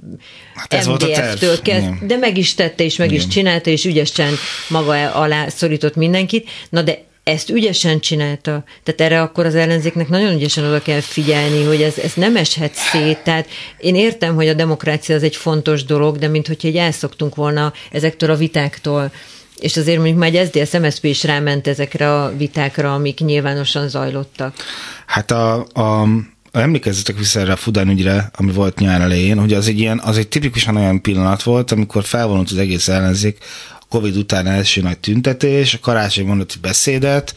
hát 0.54 0.86
MDF-től 0.86 1.62
kezd, 1.62 1.89
de 2.02 2.18
meg 2.18 2.38
is 2.38 2.54
tette, 2.54 2.84
és 2.84 2.96
meg 2.96 3.12
Igen. 3.12 3.20
is 3.20 3.28
csinálta, 3.28 3.70
és 3.70 3.86
ügyesen 3.86 4.34
maga 4.68 5.12
alá 5.13 5.48
szorított 5.48 5.96
mindenkit. 5.96 6.50
Na 6.70 6.82
de 6.82 7.08
ezt 7.24 7.50
ügyesen 7.50 8.00
csinálta. 8.00 8.63
Tehát 8.84 9.02
erre 9.02 9.22
akkor 9.22 9.46
az 9.46 9.56
ellenzéknek 9.56 10.10
nagyon 10.10 10.34
ügyesen 10.34 10.63
oda 10.65 10.82
kell 10.82 11.00
figyelni, 11.00 11.63
hogy 11.63 11.82
ez, 11.82 11.98
ez 11.98 12.13
nem 12.13 12.36
eshet 12.36 12.74
szét. 12.74 13.18
Tehát 13.24 13.48
én 13.78 13.96
értem, 13.96 14.36
hogy 14.36 14.48
a 14.48 14.54
demokrácia 14.54 15.15
az 15.15 15.24
egy 15.24 15.36
fontos 15.36 15.84
dolog, 15.84 16.18
de 16.18 16.28
mint 16.28 16.48
hogyha 16.48 16.68
egy 16.68 16.76
elszoktunk 16.76 17.36
volna 17.36 17.74
ezektől 17.92 18.32
a 18.32 18.36
vitáktól, 18.36 19.12
és 19.60 19.78
azért 19.78 19.98
mondjuk 19.98 20.17
már 20.17 20.36
egy 20.36 20.45
SZDSZ 20.48 20.80
MSZP 20.80 21.04
is 21.04 21.24
ráment 21.24 21.67
ezekre 21.67 22.13
a 22.13 22.36
vitákra, 22.38 22.93
amik 22.93 23.19
nyilvánosan 23.19 23.89
zajlottak. 23.89 24.56
Hát 25.06 25.32
a, 25.32 25.54
a 25.74 26.08
emlékezzetek 26.52 27.17
vissza 27.17 27.39
erre 27.39 27.52
a 27.52 27.56
Fudán 27.56 27.89
ügyre, 27.89 28.30
ami 28.36 28.52
volt 28.52 28.80
nyár 28.80 29.02
elején, 29.02 29.39
hogy 29.39 29.54
az 29.54 29.67
egy, 29.67 29.80
ilyen, 29.80 30.00
az 30.00 30.17
egy 30.17 30.28
tipikusan 30.28 30.76
olyan 30.76 31.02
pillanat 31.02 31.43
volt, 31.43 31.72
amikor 31.72 32.04
felvonult 32.04 32.52
az 32.52 32.58
egész 32.58 32.88
ellenzék, 32.88 33.38
a 33.80 33.86
Covid 33.89 34.15
után 34.15 34.48
első 34.48 34.82
nagy 34.82 34.98
tüntetés, 34.98 35.74
a 35.74 35.80
karácsony 35.80 36.26
mondott 36.26 36.58
beszédet, 36.62 37.36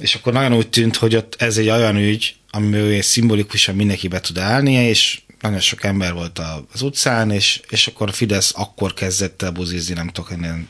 és 0.00 0.14
akkor 0.14 0.32
nagyon 0.32 0.54
úgy 0.54 0.68
tűnt, 0.68 0.96
hogy 0.96 1.16
ott 1.16 1.34
ez 1.38 1.56
egy 1.56 1.68
olyan 1.68 1.96
ügy, 1.96 2.34
amiben 2.50 3.02
szimbolikusan 3.02 3.74
mindenki 3.74 4.08
be 4.08 4.20
tud 4.20 4.38
állni, 4.38 4.72
és 4.72 5.20
nagyon 5.40 5.60
sok 5.60 5.84
ember 5.84 6.12
volt 6.12 6.40
az 6.72 6.82
utcán, 6.82 7.30
és, 7.30 7.60
és 7.68 7.86
akkor 7.86 8.12
Fidesz 8.12 8.52
akkor 8.56 8.94
kezdett 8.94 9.42
el 9.42 9.50
buzizni, 9.50 9.94
nem 9.94 10.08
tudok 10.08 10.32
ennél, 10.32 10.66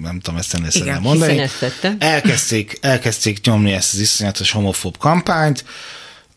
nem 0.00 0.20
tudom 0.20 0.38
ezt 0.38 0.54
ennél 0.54 0.70
Igen, 0.72 1.00
mondani. 1.00 1.48
Elkezdték, 1.98 2.78
elkezdték 2.80 3.44
nyomni 3.44 3.72
ezt 3.72 3.92
az 3.92 4.00
iszonyatos 4.00 4.50
homofób 4.50 4.98
kampányt, 4.98 5.64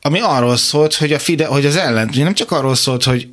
ami 0.02 0.20
arról 0.20 0.58
szólt, 0.58 0.96
hogy, 0.96 1.14
a 1.14 1.20
Fide, 1.20 1.46
hogy 1.46 1.66
az 1.66 1.76
ellen, 1.76 2.10
nem 2.14 2.34
csak 2.34 2.52
arról 2.52 2.76
szólt, 2.76 3.04
hogy 3.04 3.28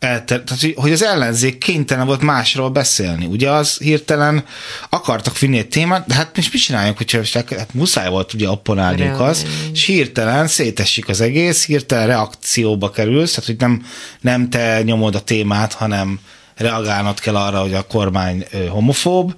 elter, 0.00 0.42
tehát, 0.42 0.74
hogy 0.74 0.92
az 0.92 1.02
ellenzék 1.02 1.58
kénytelen 1.58 2.06
volt 2.06 2.20
másról 2.20 2.70
beszélni. 2.70 3.26
Ugye 3.26 3.50
az 3.50 3.78
hirtelen 3.78 4.44
akartak 4.88 5.38
vinni 5.38 5.58
egy 5.58 5.68
témát, 5.68 6.06
de 6.06 6.14
hát 6.14 6.36
most 6.36 6.52
mit 6.52 6.62
csináljunk, 6.62 6.96
hogyha 6.96 7.20
hát 7.32 7.74
muszáj 7.74 8.08
volt 8.08 8.32
ugye 8.34 8.50
opponálniuk 8.50 9.20
az, 9.20 9.46
és 9.72 9.84
hirtelen 9.84 10.46
szétesik 10.46 11.08
az 11.08 11.20
egész, 11.20 11.66
hirtelen 11.66 12.06
reakcióba 12.06 12.90
kerülsz, 12.90 13.30
tehát 13.30 13.46
hogy 13.46 13.58
nem, 13.58 13.86
nem 14.20 14.50
te 14.50 14.82
nyomod 14.82 15.14
a 15.14 15.20
témát, 15.20 15.72
hanem 15.72 16.20
reagálnod 16.56 17.20
kell 17.20 17.36
arra, 17.36 17.60
hogy 17.60 17.74
a 17.74 17.82
kormány 17.82 18.46
homofób, 18.68 19.34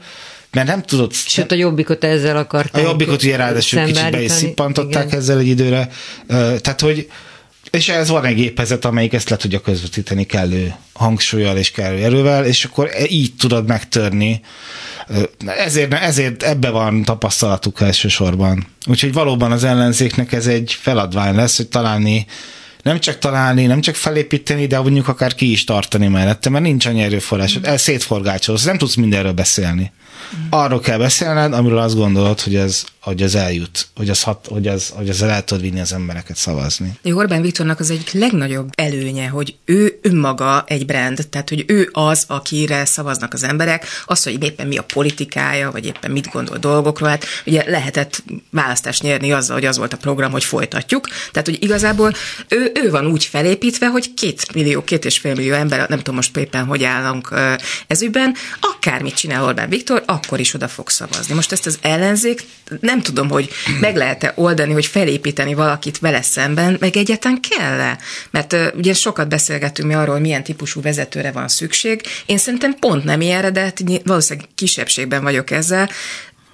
mert 0.51 0.66
nem 0.66 0.83
tudod... 0.83 1.12
Sőt, 1.12 1.53
a 1.53 1.55
jobbikot 1.55 2.05
ezzel 2.05 2.37
akarták. 2.37 2.85
A 2.85 2.87
jobbikot 2.87 3.22
ugye 3.22 3.37
ráadásul 3.37 3.85
kicsit 3.85 4.11
be 4.11 4.22
is 4.22 4.31
szippantották 4.31 5.07
igen. 5.07 5.18
ezzel 5.18 5.38
egy 5.38 5.46
időre. 5.46 5.88
Tehát, 6.29 6.81
hogy 6.81 7.09
és 7.73 7.89
ez 7.89 8.09
van 8.09 8.25
egy 8.25 8.35
gépezet, 8.35 8.85
amelyik 8.85 9.13
ezt 9.13 9.29
le 9.29 9.37
tudja 9.37 9.61
közvetíteni 9.61 10.25
kellő 10.25 10.75
hangsúlyjal 10.93 11.57
és 11.57 11.71
kellő 11.71 12.05
erővel, 12.05 12.45
és 12.45 12.65
akkor 12.65 12.91
e- 12.93 13.09
így 13.09 13.35
tudod 13.39 13.67
megtörni. 13.67 14.41
Ezért, 15.47 15.95
ezért 15.95 16.43
ebbe 16.43 16.71
van 16.71 17.03
tapasztalatuk 17.03 17.81
elsősorban. 17.81 18.67
Úgyhogy 18.87 19.13
valóban 19.13 19.53
az 19.53 19.65
ellenzéknek 19.65 20.33
ez 20.33 20.47
egy 20.47 20.77
feladvány 20.81 21.35
lesz, 21.35 21.57
hogy 21.57 21.69
találni 21.69 22.27
nem 22.83 22.99
csak 22.99 23.19
találni, 23.19 23.67
nem 23.67 23.81
csak 23.81 23.95
felépíteni, 23.95 24.67
de 24.67 24.81
mondjuk 24.81 25.09
akár 25.09 25.35
ki 25.35 25.51
is 25.51 25.65
tartani 25.65 26.09
mellette, 26.09 26.51
mert 26.51 26.65
nincs 26.65 26.87
annyi 26.87 27.03
erőforrás. 27.03 27.59
Mm. 27.59 27.63
El 27.63 27.77
szétforgácsolsz, 27.77 28.65
nem 28.65 28.79
tudsz 28.79 28.95
mindenről 28.95 29.33
beszélni. 29.33 29.93
Mm. 30.37 30.47
Arról 30.51 30.81
kell 30.81 30.99
beszélned, 30.99 31.53
amiről 31.53 31.79
azt 31.79 31.97
gondolod, 31.97 32.41
hogy 32.41 32.55
ez 32.55 32.85
hogy 33.03 33.23
az 33.23 33.35
eljut, 33.35 33.87
hogy 33.95 34.11
az, 34.11 34.23
hat, 34.23 34.47
hogy 34.47 34.67
az, 34.67 34.88
hogy 34.88 35.09
az 35.09 35.23
el 35.23 35.45
tud 35.45 35.61
vinni 35.61 35.81
az 35.81 35.93
embereket 35.93 36.37
szavazni. 36.37 36.99
Orbán 37.05 37.43
Viktornak 37.43 37.81
az 37.81 37.91
egyik 37.91 38.12
legnagyobb 38.12 38.69
előnye, 38.75 39.29
hogy 39.29 39.57
ő 39.65 39.99
önmaga 40.03 40.65
egy 40.67 40.87
brand, 40.87 41.27
tehát 41.31 41.49
hogy 41.49 41.65
ő 41.67 41.88
az, 41.93 42.25
akire 42.27 42.85
szavaznak 42.85 43.33
az 43.33 43.43
emberek, 43.43 43.87
az, 44.05 44.23
hogy 44.23 44.43
éppen 44.43 44.67
mi 44.67 44.77
a 44.77 44.83
politikája, 44.83 45.71
vagy 45.71 45.87
éppen 45.87 46.11
mit 46.11 46.31
gondol 46.33 46.57
dolgokról, 46.57 47.09
hát 47.09 47.25
ugye 47.47 47.65
lehetett 47.67 48.23
választást 48.51 49.03
nyerni 49.03 49.33
azzal, 49.33 49.57
hogy 49.57 49.67
az 49.67 49.77
volt 49.77 49.93
a 49.93 49.97
program, 49.97 50.31
hogy 50.31 50.45
folytatjuk, 50.45 51.09
tehát 51.33 51.48
hogy 51.48 51.63
igazából 51.63 52.13
ő, 52.48 52.73
ő 52.75 52.90
van 52.90 53.07
úgy 53.07 53.25
felépítve, 53.25 53.87
hogy 53.87 54.15
két 54.15 54.55
millió, 54.55 54.85
két 54.85 55.05
és 55.05 55.19
fél 55.19 55.35
millió 55.35 55.55
ember, 55.55 55.88
nem 55.88 55.98
tudom 55.98 56.15
most 56.15 56.37
éppen, 56.37 56.65
hogy 56.65 56.85
állunk 56.85 57.35
ezügyben, 57.87 58.35
akármit 58.61 59.15
csinál 59.15 59.44
Orbán 59.44 59.69
Viktor, 59.69 60.03
akkor 60.07 60.40
is 60.40 60.55
oda 60.55 60.69
fog 60.69 60.88
szavazni. 60.88 61.35
Most 61.35 61.53
ezt 61.53 61.67
az 61.67 61.79
ellenzék 61.81 62.44
nem 62.81 62.92
tudom, 63.01 63.29
hogy 63.29 63.51
meg 63.81 63.97
lehet-e 63.97 64.33
oldani, 64.35 64.73
hogy 64.73 64.87
felépíteni 64.87 65.55
valakit 65.55 65.99
vele 65.99 66.23
szemben, 66.23 66.77
meg 66.81 66.97
egyáltalán 66.97 67.40
kell-e? 67.40 67.99
Mert 68.31 68.53
uh, 68.53 68.67
ugye 68.75 68.95
sokat 68.95 69.29
beszélgetünk 69.29 69.88
mi 69.88 69.95
arról, 69.95 70.15
hogy 70.15 70.23
milyen 70.23 70.43
típusú 70.43 70.81
vezetőre 70.81 71.31
van 71.31 71.49
szükség. 71.49 72.01
Én 72.27 72.38
szerintem 72.38 72.75
pont 72.75 73.05
nem 73.05 73.21
ilyenre, 73.21 73.51
de 73.51 73.61
hát 73.61 73.83
valószínűleg 74.05 74.49
kisebbségben 74.55 75.23
vagyok 75.23 75.51
ezzel. 75.51 75.90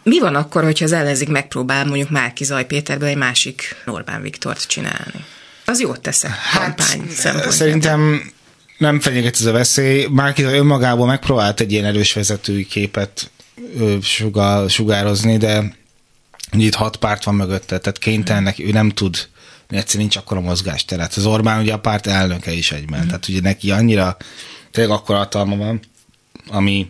Mi 0.03 0.21
van 0.21 0.35
akkor, 0.35 0.65
hogyha 0.65 0.85
az 0.85 0.93
ellenzék 0.93 1.29
megpróbál 1.29 1.85
mondjuk 1.85 2.11
Márki 2.11 2.45
Zaj 2.45 2.67
Péterből 2.67 3.09
egy 3.09 3.17
másik 3.17 3.77
Orbán 3.87 4.23
Viktort 4.23 4.67
csinálni? 4.67 5.25
Az 5.65 5.81
jót 5.81 6.01
tesz 6.01 6.25
a 6.25 6.29
hát, 6.29 6.63
kampány 6.63 7.09
szempontjából? 7.11 7.53
Szerintem 7.53 8.31
nem 8.79 9.01
fenyeget 9.01 9.35
ez 9.35 9.47
a 9.47 9.53
veszély. 9.53 10.07
Márki 10.11 10.43
önmagából 10.43 11.07
megpróbált 11.07 11.61
egy 11.61 11.73
ilyen 11.73 11.85
erős 11.85 12.13
vezetői 12.13 12.67
képet 12.67 13.31
sugározni, 14.69 15.37
de 15.37 15.78
itt 16.53 16.75
hat 16.75 16.97
párt 16.97 17.25
van 17.25 17.35
mögötte, 17.35 17.79
tehát 17.79 17.99
kénytelenek, 17.99 18.59
ő 18.59 18.71
nem 18.71 18.91
tud, 18.91 19.29
egyszerűen 19.69 20.09
nincs 20.09 20.17
akkora 20.17 20.41
mozgástere. 20.41 21.09
Az 21.17 21.27
Orbán 21.27 21.61
ugye 21.61 21.73
a 21.73 21.79
párt 21.79 22.07
elnöke 22.07 22.53
is 22.53 22.73
egyben, 22.73 23.05
mm. 23.05 23.07
tehát 23.07 23.29
ugye 23.29 23.41
neki 23.41 23.71
annyira 23.71 24.17
tényleg 24.71 24.97
akkor 24.97 25.17
hatalma 25.17 25.57
van, 25.57 25.81
ami 26.49 26.87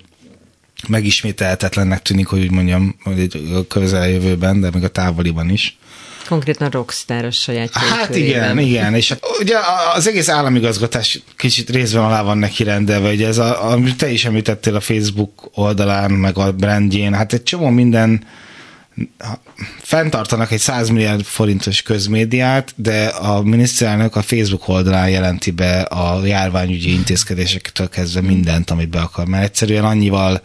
megismételhetetlennek 0.88 2.02
tűnik, 2.02 2.26
hogy 2.26 2.40
úgy 2.40 2.50
mondjam, 2.50 2.96
hogy 3.02 3.28
a 3.54 3.66
közeljövőben, 3.66 4.60
de 4.60 4.70
még 4.72 4.84
a 4.84 4.88
távoliban 4.88 5.50
is. 5.50 5.78
Konkrétan 6.28 6.70
rockstar 6.70 7.24
a 7.24 7.30
saját 7.30 7.72
Hát 7.72 8.16
igen, 8.16 8.58
igen, 8.58 8.94
és 8.94 9.08
hát 9.08 9.20
ugye 9.40 9.56
az 9.94 10.08
egész 10.08 10.28
államigazgatás 10.28 11.20
kicsit 11.36 11.70
részben 11.70 12.04
alá 12.04 12.22
van 12.22 12.38
neki 12.38 12.62
rendelve, 12.62 13.10
ugye 13.10 13.26
ez, 13.26 13.38
a, 13.38 13.70
amit 13.70 13.96
te 13.96 14.10
is 14.10 14.24
említettél 14.24 14.74
a 14.74 14.80
Facebook 14.80 15.50
oldalán, 15.54 16.10
meg 16.10 16.38
a 16.38 16.52
brandjén, 16.52 17.14
hát 17.14 17.32
egy 17.32 17.42
csomó 17.42 17.68
minden 17.68 18.26
fenntartanak 19.82 20.50
egy 20.50 20.58
100 20.58 20.88
milliárd 20.88 21.22
forintos 21.22 21.82
közmédiát, 21.82 22.72
de 22.76 23.06
a 23.06 23.42
miniszterelnök 23.42 24.16
a 24.16 24.22
Facebook 24.22 24.68
oldalán 24.68 25.10
jelenti 25.10 25.50
be 25.50 25.80
a 25.80 26.26
járványügyi 26.26 26.92
intézkedésektől 26.92 27.88
kezdve 27.88 28.20
mindent, 28.20 28.70
amit 28.70 28.88
be 28.88 29.00
akar, 29.00 29.26
mert 29.26 29.44
egyszerűen 29.44 29.84
annyival 29.84 30.42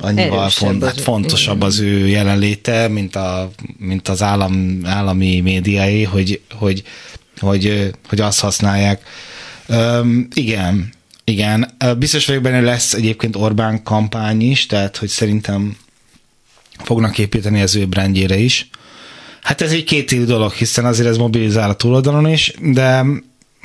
annyival 0.00 0.48
font, 0.48 0.84
hát 0.84 1.00
fontosabb 1.00 1.62
az 1.62 1.78
ő 1.78 2.06
jelenléte, 2.06 2.88
mint, 2.88 3.16
a, 3.16 3.50
mint 3.78 4.08
az 4.08 4.22
állam, 4.22 4.80
állami 4.84 5.40
médiai, 5.40 6.04
hogy, 6.04 6.40
hogy, 6.50 6.82
hogy, 7.38 7.90
hogy 8.08 8.20
azt 8.20 8.40
használják. 8.40 9.02
Üm, 9.68 10.28
igen, 10.34 10.92
igen. 11.24 11.76
Biztos 11.98 12.26
vagyok 12.26 12.42
benne, 12.42 12.60
lesz 12.60 12.94
egyébként 12.94 13.36
Orbán 13.36 13.82
kampány 13.82 14.50
is, 14.50 14.66
tehát 14.66 14.96
hogy 14.96 15.08
szerintem 15.08 15.76
fognak 16.84 17.18
építeni 17.18 17.62
az 17.62 17.74
ő 17.74 17.86
brandjére 17.86 18.36
is. 18.36 18.70
Hát 19.42 19.60
ez 19.60 19.70
egy 19.70 19.84
két 19.84 20.24
dolog, 20.24 20.52
hiszen 20.52 20.84
azért 20.84 21.08
ez 21.08 21.16
mobilizál 21.16 21.70
a 21.70 21.74
túloldalon 21.74 22.28
is, 22.28 22.54
de 22.60 23.04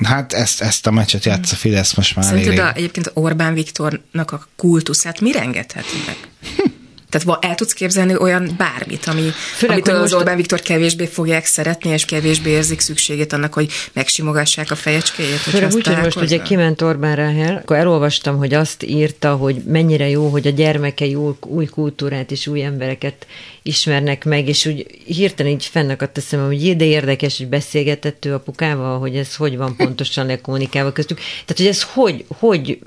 hát 0.04 0.32
ezt, 0.32 0.60
ezt 0.60 0.86
a 0.86 0.90
meccset 0.90 1.24
játsz 1.24 1.52
a 1.52 1.56
Fidesz 1.56 1.94
most 1.94 2.16
már 2.16 2.24
Szerinted 2.24 2.58
a, 2.58 2.72
egyébként 2.74 3.10
Orbán 3.14 3.54
Viktornak 3.54 4.32
a 4.32 4.48
kultuszát 4.56 5.20
mi 5.20 5.38
engedheti 5.38 5.96
meg? 6.06 6.16
Tehát 7.18 7.44
el 7.44 7.54
tudsz 7.54 7.72
képzelni 7.72 8.16
olyan 8.16 8.54
bármit, 8.56 9.06
ami, 9.06 9.22
Főleg, 9.56 9.76
amit 9.76 9.88
az 9.88 10.14
Orbán 10.14 10.36
Viktor 10.36 10.60
kevésbé 10.60 11.06
fogják 11.06 11.46
szeretni, 11.46 11.90
és 11.90 12.04
kevésbé 12.04 12.50
érzik 12.50 12.80
szükségét 12.80 13.32
annak, 13.32 13.54
hogy 13.54 13.70
megsimogassák 13.92 14.70
a 14.70 14.74
fejecskéjét. 14.74 15.36
Főleg 15.36 15.72
úgy, 15.72 15.86
hogy 15.86 16.02
most 16.02 16.20
ugye 16.20 16.42
kiment 16.42 16.82
Orbán 16.82 17.16
Ráhel, 17.16 17.56
akkor 17.56 17.76
elolvastam, 17.76 18.36
hogy 18.36 18.54
azt 18.54 18.82
írta, 18.82 19.36
hogy 19.36 19.62
mennyire 19.66 20.08
jó, 20.08 20.28
hogy 20.28 20.46
a 20.46 20.50
gyermekei 20.50 21.14
új, 21.14 21.32
új 21.40 21.66
kultúrát 21.66 22.30
és 22.30 22.46
új 22.46 22.62
embereket 22.62 23.26
ismernek 23.62 24.24
meg, 24.24 24.48
és 24.48 24.66
úgy 24.66 24.86
hirtelen 25.04 25.52
így 25.52 25.64
fennakadt 25.64 26.16
a 26.16 26.20
szemem, 26.20 26.46
hogy 26.46 26.64
ide 26.64 26.84
érdekes, 26.84 27.38
hogy 27.38 27.48
beszélgetett 27.48 28.24
ő 28.24 28.34
apukával, 28.34 28.98
hogy 28.98 29.16
ez 29.16 29.36
hogy 29.36 29.56
van 29.56 29.76
pontosan 29.76 30.26
lekommunikálva 30.26 30.92
köztük. 30.92 31.16
Tehát, 31.16 31.56
hogy 31.56 31.66
ez 31.66 31.82
hogy, 31.82 32.24
hogy 32.28 32.78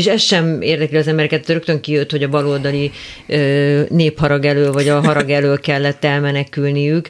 és 0.00 0.06
ez 0.06 0.22
sem 0.22 0.60
érdekli 0.60 0.96
az 0.96 1.06
embereket, 1.06 1.48
rögtön 1.48 1.80
kijött, 1.80 2.10
hogy 2.10 2.22
a 2.22 2.28
baloldali 2.28 2.90
ö, 3.26 3.82
népharag 3.88 4.44
elől, 4.44 4.72
vagy 4.72 4.88
a 4.88 5.00
harag 5.00 5.30
elől 5.30 5.60
kellett 5.60 6.04
elmenekülniük, 6.04 7.08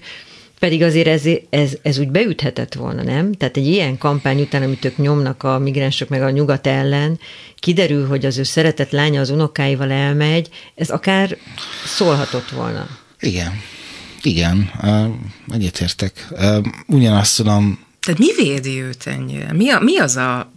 pedig 0.59 0.83
azért 0.83 1.07
ez, 1.07 1.23
ez, 1.51 1.73
ez 1.83 1.99
úgy 1.99 2.09
beüthetett 2.09 2.75
volna, 2.75 3.03
nem? 3.03 3.33
Tehát 3.33 3.57
egy 3.57 3.67
ilyen 3.67 3.99
kampány 3.99 4.41
után, 4.41 4.63
amit 4.63 4.85
ők 4.85 4.97
nyomnak 4.97 5.43
a 5.43 5.59
migránsok 5.59 6.09
meg 6.09 6.23
a 6.23 6.31
nyugat 6.31 6.67
ellen, 6.67 7.19
kiderül, 7.59 8.07
hogy 8.07 8.27
az 8.27 8.39
ő 8.39 8.43
szeretett 8.43 8.91
lánya 8.91 9.21
az 9.21 9.31
unokáival 9.31 9.91
elmegy, 9.91 10.49
ez 10.75 10.91
akár 10.91 11.37
szólhatott 11.85 12.51
volna. 12.51 12.87
Igen. 13.21 13.53
Igen, 14.23 14.71
egyetértek. 15.49 16.29
Ugyanazt 16.87 17.37
tudom... 17.37 17.79
Tehát 18.01 18.21
mi 18.21 18.27
védi 18.37 18.83
őt 18.83 19.07
ennyire? 19.07 19.53
Mi, 19.53 19.71
a, 19.71 19.81
mi 19.81 19.99
az 19.99 20.17
a 20.17 20.53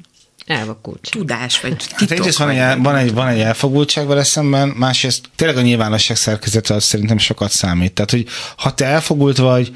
elvakult. 0.45 1.07
Tudás, 1.11 1.61
vagy 1.61 1.77
titok. 1.77 1.99
Hát 1.99 2.11
egyrészt 2.11 2.37
van 2.37 2.49
egy, 2.49 2.81
van, 2.81 2.95
egy, 2.95 3.13
van 3.13 3.27
egy 3.27 3.39
elfogultság 3.39 4.07
vele 4.07 4.23
szemben, 4.23 4.67
másrészt 4.67 5.29
tényleg 5.35 5.57
a 5.57 5.61
nyilvánosság 5.61 6.17
szerkezete 6.17 6.73
az 6.73 6.83
szerintem 6.83 7.17
sokat 7.17 7.51
számít. 7.51 7.93
Tehát, 7.93 8.11
hogy 8.11 8.27
ha 8.57 8.73
te 8.73 8.85
elfogult 8.85 9.37
vagy, 9.37 9.75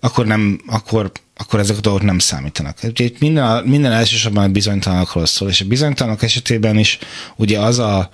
akkor 0.00 0.26
nem, 0.26 0.60
akkor, 0.66 1.12
akkor 1.36 1.60
ezek 1.60 1.76
a 1.76 1.80
dolgok 1.80 2.02
nem 2.02 2.18
számítanak. 2.18 2.78
Ugye 2.82 3.10
minden, 3.18 3.64
minden 3.64 3.92
elsősorban 3.92 4.44
a 4.44 4.48
bizonytalanokról 4.48 5.26
szól, 5.26 5.48
és 5.48 5.60
a 5.60 5.64
bizonytalanok 5.64 6.22
esetében 6.22 6.78
is 6.78 6.98
ugye 7.36 7.58
az 7.58 7.78
a, 7.78 8.10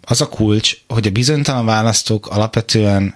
az 0.00 0.20
a 0.20 0.28
kulcs, 0.28 0.76
hogy 0.88 1.06
a 1.06 1.10
bizonytalan 1.10 1.66
választók 1.66 2.26
alapvetően 2.26 3.14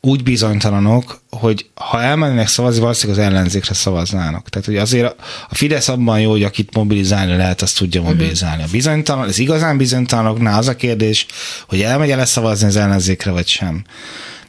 úgy 0.00 0.22
bizonytalanok, 0.22 1.20
hogy 1.30 1.66
ha 1.74 2.02
elmennének 2.02 2.48
szavazni, 2.48 2.80
valószínűleg 2.80 3.20
az 3.20 3.26
ellenzékre 3.26 3.74
szavaznának. 3.74 4.48
Tehát, 4.48 4.66
hogy 4.66 4.76
azért 4.76 5.14
a 5.48 5.54
Fidesz 5.54 5.88
abban 5.88 6.20
jó, 6.20 6.30
hogy 6.30 6.42
akit 6.42 6.74
mobilizálni 6.74 7.36
lehet, 7.36 7.62
azt 7.62 7.78
tudja 7.78 8.00
mhm. 8.00 8.10
mobilizálni. 8.10 8.62
A 8.62 8.66
bizonytalan, 8.70 9.28
az 9.28 9.38
igazán 9.38 9.76
bizonytalanoknál 9.76 10.58
az 10.58 10.68
a 10.68 10.76
kérdés, 10.76 11.26
hogy 11.68 11.80
elmegy 11.80 12.10
el 12.10 12.26
szavazni 12.26 12.66
az 12.66 12.76
ellenzékre, 12.76 13.30
vagy 13.30 13.46
sem. 13.46 13.84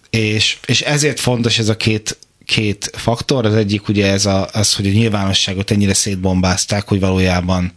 És, 0.09 0.57
és 0.65 0.81
ezért 0.81 1.19
fontos 1.19 1.59
ez 1.59 1.69
a 1.69 1.77
két 1.77 2.17
két 2.45 2.91
faktor. 2.93 3.45
Az 3.45 3.55
egyik 3.55 3.87
ugye 3.87 4.11
ez 4.11 4.25
a, 4.25 4.49
az, 4.53 4.75
hogy 4.75 4.87
a 4.87 4.91
nyilvánosságot 4.91 5.71
ennyire 5.71 5.93
szétbombázták, 5.93 6.87
hogy 6.87 6.99
valójában 6.99 7.73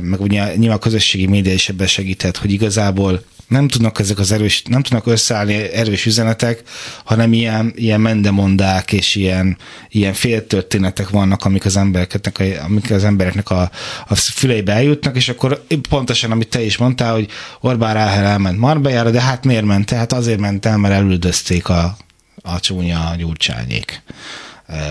meg 0.00 0.20
ugye 0.20 0.56
nyilván 0.56 0.76
a 0.76 0.80
közösségi 0.80 1.26
média 1.26 1.52
is 1.52 1.68
ebben 1.68 1.86
segített, 1.86 2.36
hogy 2.36 2.52
igazából 2.52 3.22
nem 3.48 3.68
tudnak 3.68 3.98
ezek 3.98 4.18
az 4.18 4.32
erős, 4.32 4.62
nem 4.62 4.82
tudnak 4.82 5.06
összeállni 5.06 5.54
erős 5.54 6.06
üzenetek, 6.06 6.62
hanem 7.04 7.32
ilyen, 7.32 7.72
ilyen 7.76 8.00
mendemondák 8.00 8.92
és 8.92 9.14
ilyen, 9.14 9.56
ilyen 9.88 10.12
féltörténetek 10.12 11.08
vannak, 11.08 11.44
amik 11.44 11.64
az 11.64 11.76
embereknek, 11.76 12.42
amik 12.64 12.90
az 12.90 13.04
embereknek 13.04 13.50
a, 13.50 13.70
a 14.08 14.14
füleibe 14.14 14.72
eljutnak, 14.72 15.16
és 15.16 15.28
akkor 15.28 15.62
pontosan, 15.88 16.30
amit 16.30 16.48
te 16.48 16.62
is 16.62 16.76
mondtál, 16.76 17.12
hogy 17.12 17.28
Orbán 17.60 17.94
Ráhel 17.94 18.24
elment 18.24 18.58
Marbellára, 18.58 19.10
de 19.10 19.20
hát 19.20 19.44
miért 19.44 19.64
ment? 19.64 19.86
Tehát 19.86 20.12
azért 20.12 20.40
ment 20.40 20.66
el, 20.66 20.76
mert 20.76 20.94
elüldözték 20.94 21.68
a, 21.68 21.96
a 22.42 22.60
csúnya 22.60 23.14
gyurcsányék 23.16 24.02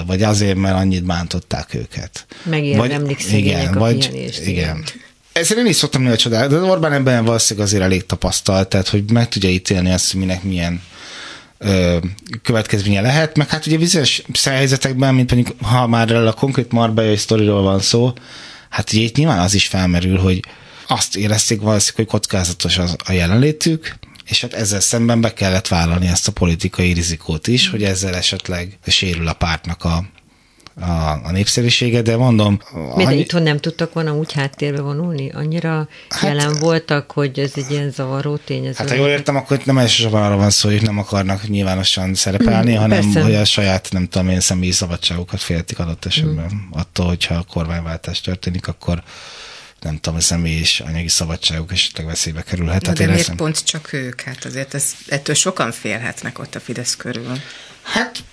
vagy 0.05 0.23
azért, 0.23 0.57
mert 0.57 0.75
annyit 0.75 1.03
bántották 1.03 1.73
őket. 1.73 2.25
Megérdemlik 2.43 3.31
igen, 3.31 3.73
vagy, 3.73 4.09
igen. 4.13 4.47
igen. 4.47 4.83
Ezért 5.37 5.59
én 5.59 5.65
is 5.65 5.75
szoktam 5.75 6.01
néha 6.01 6.15
csodálni, 6.15 6.53
de 6.53 6.61
Orbán 6.61 6.93
ebben 6.93 7.25
valószínűleg 7.25 7.67
azért 7.67 7.83
elég 7.83 8.05
tapasztalt, 8.05 8.67
tehát 8.67 8.87
hogy 8.87 9.11
meg 9.11 9.27
tudja 9.27 9.49
ítélni 9.49 9.91
azt, 9.91 10.11
hogy 10.11 10.19
minek 10.19 10.43
milyen 10.43 10.81
ö, 11.57 11.97
következménye 12.43 13.01
lehet, 13.01 13.37
meg 13.37 13.49
hát 13.49 13.65
ugye 13.65 13.77
bizonyos 13.77 14.21
helyzetekben, 14.43 15.15
mint 15.15 15.33
mondjuk, 15.33 15.61
ha 15.61 15.87
már 15.87 16.11
a 16.11 16.33
konkrét 16.33 16.71
Marbella 16.71 17.17
sztoriról 17.17 17.61
van 17.61 17.79
szó, 17.79 18.13
hát 18.69 18.93
ugye 18.93 19.01
itt 19.01 19.15
nyilván 19.15 19.39
az 19.39 19.53
is 19.53 19.67
felmerül, 19.67 20.17
hogy 20.17 20.39
azt 20.87 21.15
érezték 21.15 21.61
valószínűleg, 21.61 21.95
hogy 21.95 22.19
kockázatos 22.19 22.77
az, 22.77 22.95
a 23.05 23.11
jelenlétük, 23.11 23.95
és 24.25 24.41
hát 24.41 24.53
ezzel 24.53 24.79
szemben 24.79 25.21
be 25.21 25.33
kellett 25.33 25.67
vállalni 25.67 26.07
ezt 26.07 26.27
a 26.27 26.31
politikai 26.31 26.93
rizikót 26.93 27.47
is, 27.47 27.69
hogy 27.69 27.83
ezzel 27.83 28.15
esetleg 28.15 28.77
sérül 28.87 29.27
a 29.27 29.33
pártnak 29.33 29.83
a 29.83 30.05
a, 30.81 31.19
a 31.23 31.31
népszerűsége, 31.31 32.01
de 32.01 32.15
mondom... 32.15 32.61
Miért 32.95 33.09
annyi... 33.09 33.19
itthon 33.19 33.43
nem 33.43 33.57
tudtak 33.57 33.93
volna 33.93 34.13
úgy 34.13 34.31
háttérbe 34.31 34.81
vonulni? 34.81 35.29
Annyira 35.29 35.87
hát, 36.09 36.21
jelen 36.21 36.59
voltak, 36.59 37.11
hogy 37.11 37.39
ez 37.39 37.51
egy 37.55 37.71
ilyen 37.71 37.91
zavaró 37.91 38.35
tényező? 38.35 38.75
Hát 38.77 38.89
ha 38.89 38.95
jól 38.95 39.07
értem, 39.07 39.35
akkor 39.35 39.61
nem 39.63 39.77
elsősorban 39.77 40.23
arra 40.23 40.35
van 40.35 40.49
szó, 40.49 40.69
hogy 40.69 40.81
nem 40.81 40.97
akarnak 40.97 41.47
nyilvánosan 41.47 42.13
szerepelni, 42.13 42.73
mm, 42.73 42.77
hanem 42.77 42.99
persze. 43.01 43.21
hogy 43.21 43.35
a 43.35 43.45
saját, 43.45 43.87
nem 43.91 44.07
tudom 44.07 44.29
én, 44.29 44.39
személyi 44.39 44.71
szabadságokat 44.71 45.41
féltik 45.41 45.79
adott 45.79 46.05
esetben. 46.05 46.51
Mm. 46.53 46.79
Attól, 46.79 47.05
hogyha 47.07 47.35
a 47.35 47.45
kormányváltás 47.49 48.21
történik, 48.21 48.67
akkor 48.67 49.03
nem 49.81 49.95
tudom, 49.95 50.17
a 50.17 50.21
személy 50.21 50.59
és 50.59 50.79
anyagi 50.79 51.07
szabadságok 51.07 51.71
esetleg 51.71 52.05
veszélybe 52.05 52.41
kerülhet. 52.41 52.85
Na, 52.85 52.93
de 52.93 53.05
miért 53.05 53.35
pont 53.35 53.63
csak 53.63 53.93
ők? 53.93 54.21
Hát 54.21 54.45
azért 54.45 54.73
ez, 54.73 54.95
ettől 55.07 55.35
sokan 55.35 55.71
félhetnek 55.71 56.39
ott 56.39 56.55
a 56.55 56.59
Fidesz 56.59 56.95
körül. 56.95 57.41
Hát 57.87 58.23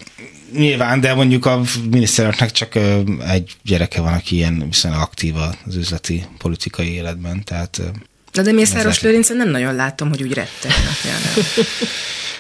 nyilván, 0.52 1.00
de 1.00 1.14
mondjuk 1.14 1.46
a 1.46 1.60
miniszterelnöknek 1.90 2.50
csak 2.50 2.74
egy 3.28 3.52
gyereke 3.62 4.00
van, 4.00 4.12
aki 4.12 4.34
ilyen 4.34 4.64
viszonylag 4.68 5.00
aktív 5.00 5.34
az 5.66 5.76
üzleti 5.76 6.26
politikai 6.38 6.92
életben, 6.92 7.44
tehát... 7.44 7.80
Na 8.32 8.42
de 8.42 8.52
Mészáros 8.52 9.00
Lőrinc 9.00 9.28
nem 9.28 9.50
nagyon 9.50 9.74
látom, 9.74 10.08
hogy 10.08 10.22
úgy 10.22 10.32
rettegnek. 10.32 10.98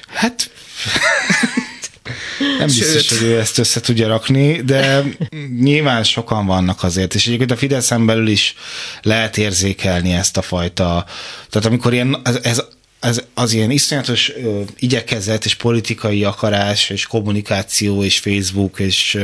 hát 0.06 0.50
nem 2.58 2.68
Sőt. 2.68 2.92
biztos, 2.94 3.18
hogy 3.18 3.28
ő 3.28 3.38
ezt 3.38 3.58
össze 3.58 3.80
tudja 3.80 4.08
rakni, 4.08 4.62
de 4.62 5.02
nyilván 5.60 6.04
sokan 6.04 6.46
vannak 6.46 6.82
azért, 6.82 7.14
és 7.14 7.26
egyébként 7.26 7.50
a 7.50 7.56
Fideszen 7.56 8.06
belül 8.06 8.26
is 8.26 8.54
lehet 9.02 9.36
érzékelni 9.36 10.12
ezt 10.12 10.36
a 10.36 10.42
fajta, 10.42 11.04
tehát 11.50 11.68
amikor 11.68 11.92
ilyen, 11.92 12.20
ez, 12.24 12.38
ez 12.42 12.62
az, 13.04 13.24
az 13.34 13.52
ilyen 13.52 13.70
iszonyatos 13.70 14.32
ö, 14.36 14.60
igyekezet 14.78 15.44
és 15.44 15.54
politikai 15.54 16.24
akarás 16.24 16.90
és 16.90 17.06
kommunikáció 17.06 18.04
és 18.04 18.18
Facebook 18.18 18.78
és, 18.78 19.18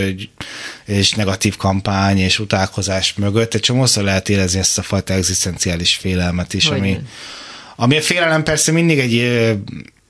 és 0.84 1.12
negatív 1.12 1.56
kampány 1.56 2.18
és 2.18 2.38
utálkozás 2.38 3.14
mögött 3.14 3.54
egy 3.54 3.60
csomószor 3.60 4.04
lehet 4.04 4.28
érezni 4.28 4.58
ezt 4.58 4.78
a 4.78 4.82
fajta 4.82 5.12
egzisztenciális 5.12 5.94
félelmet 5.94 6.54
is, 6.54 6.66
ami, 6.66 6.98
ami 7.76 7.96
a 7.96 8.02
félelem 8.02 8.42
persze 8.42 8.72
mindig 8.72 8.98
egy 8.98 9.58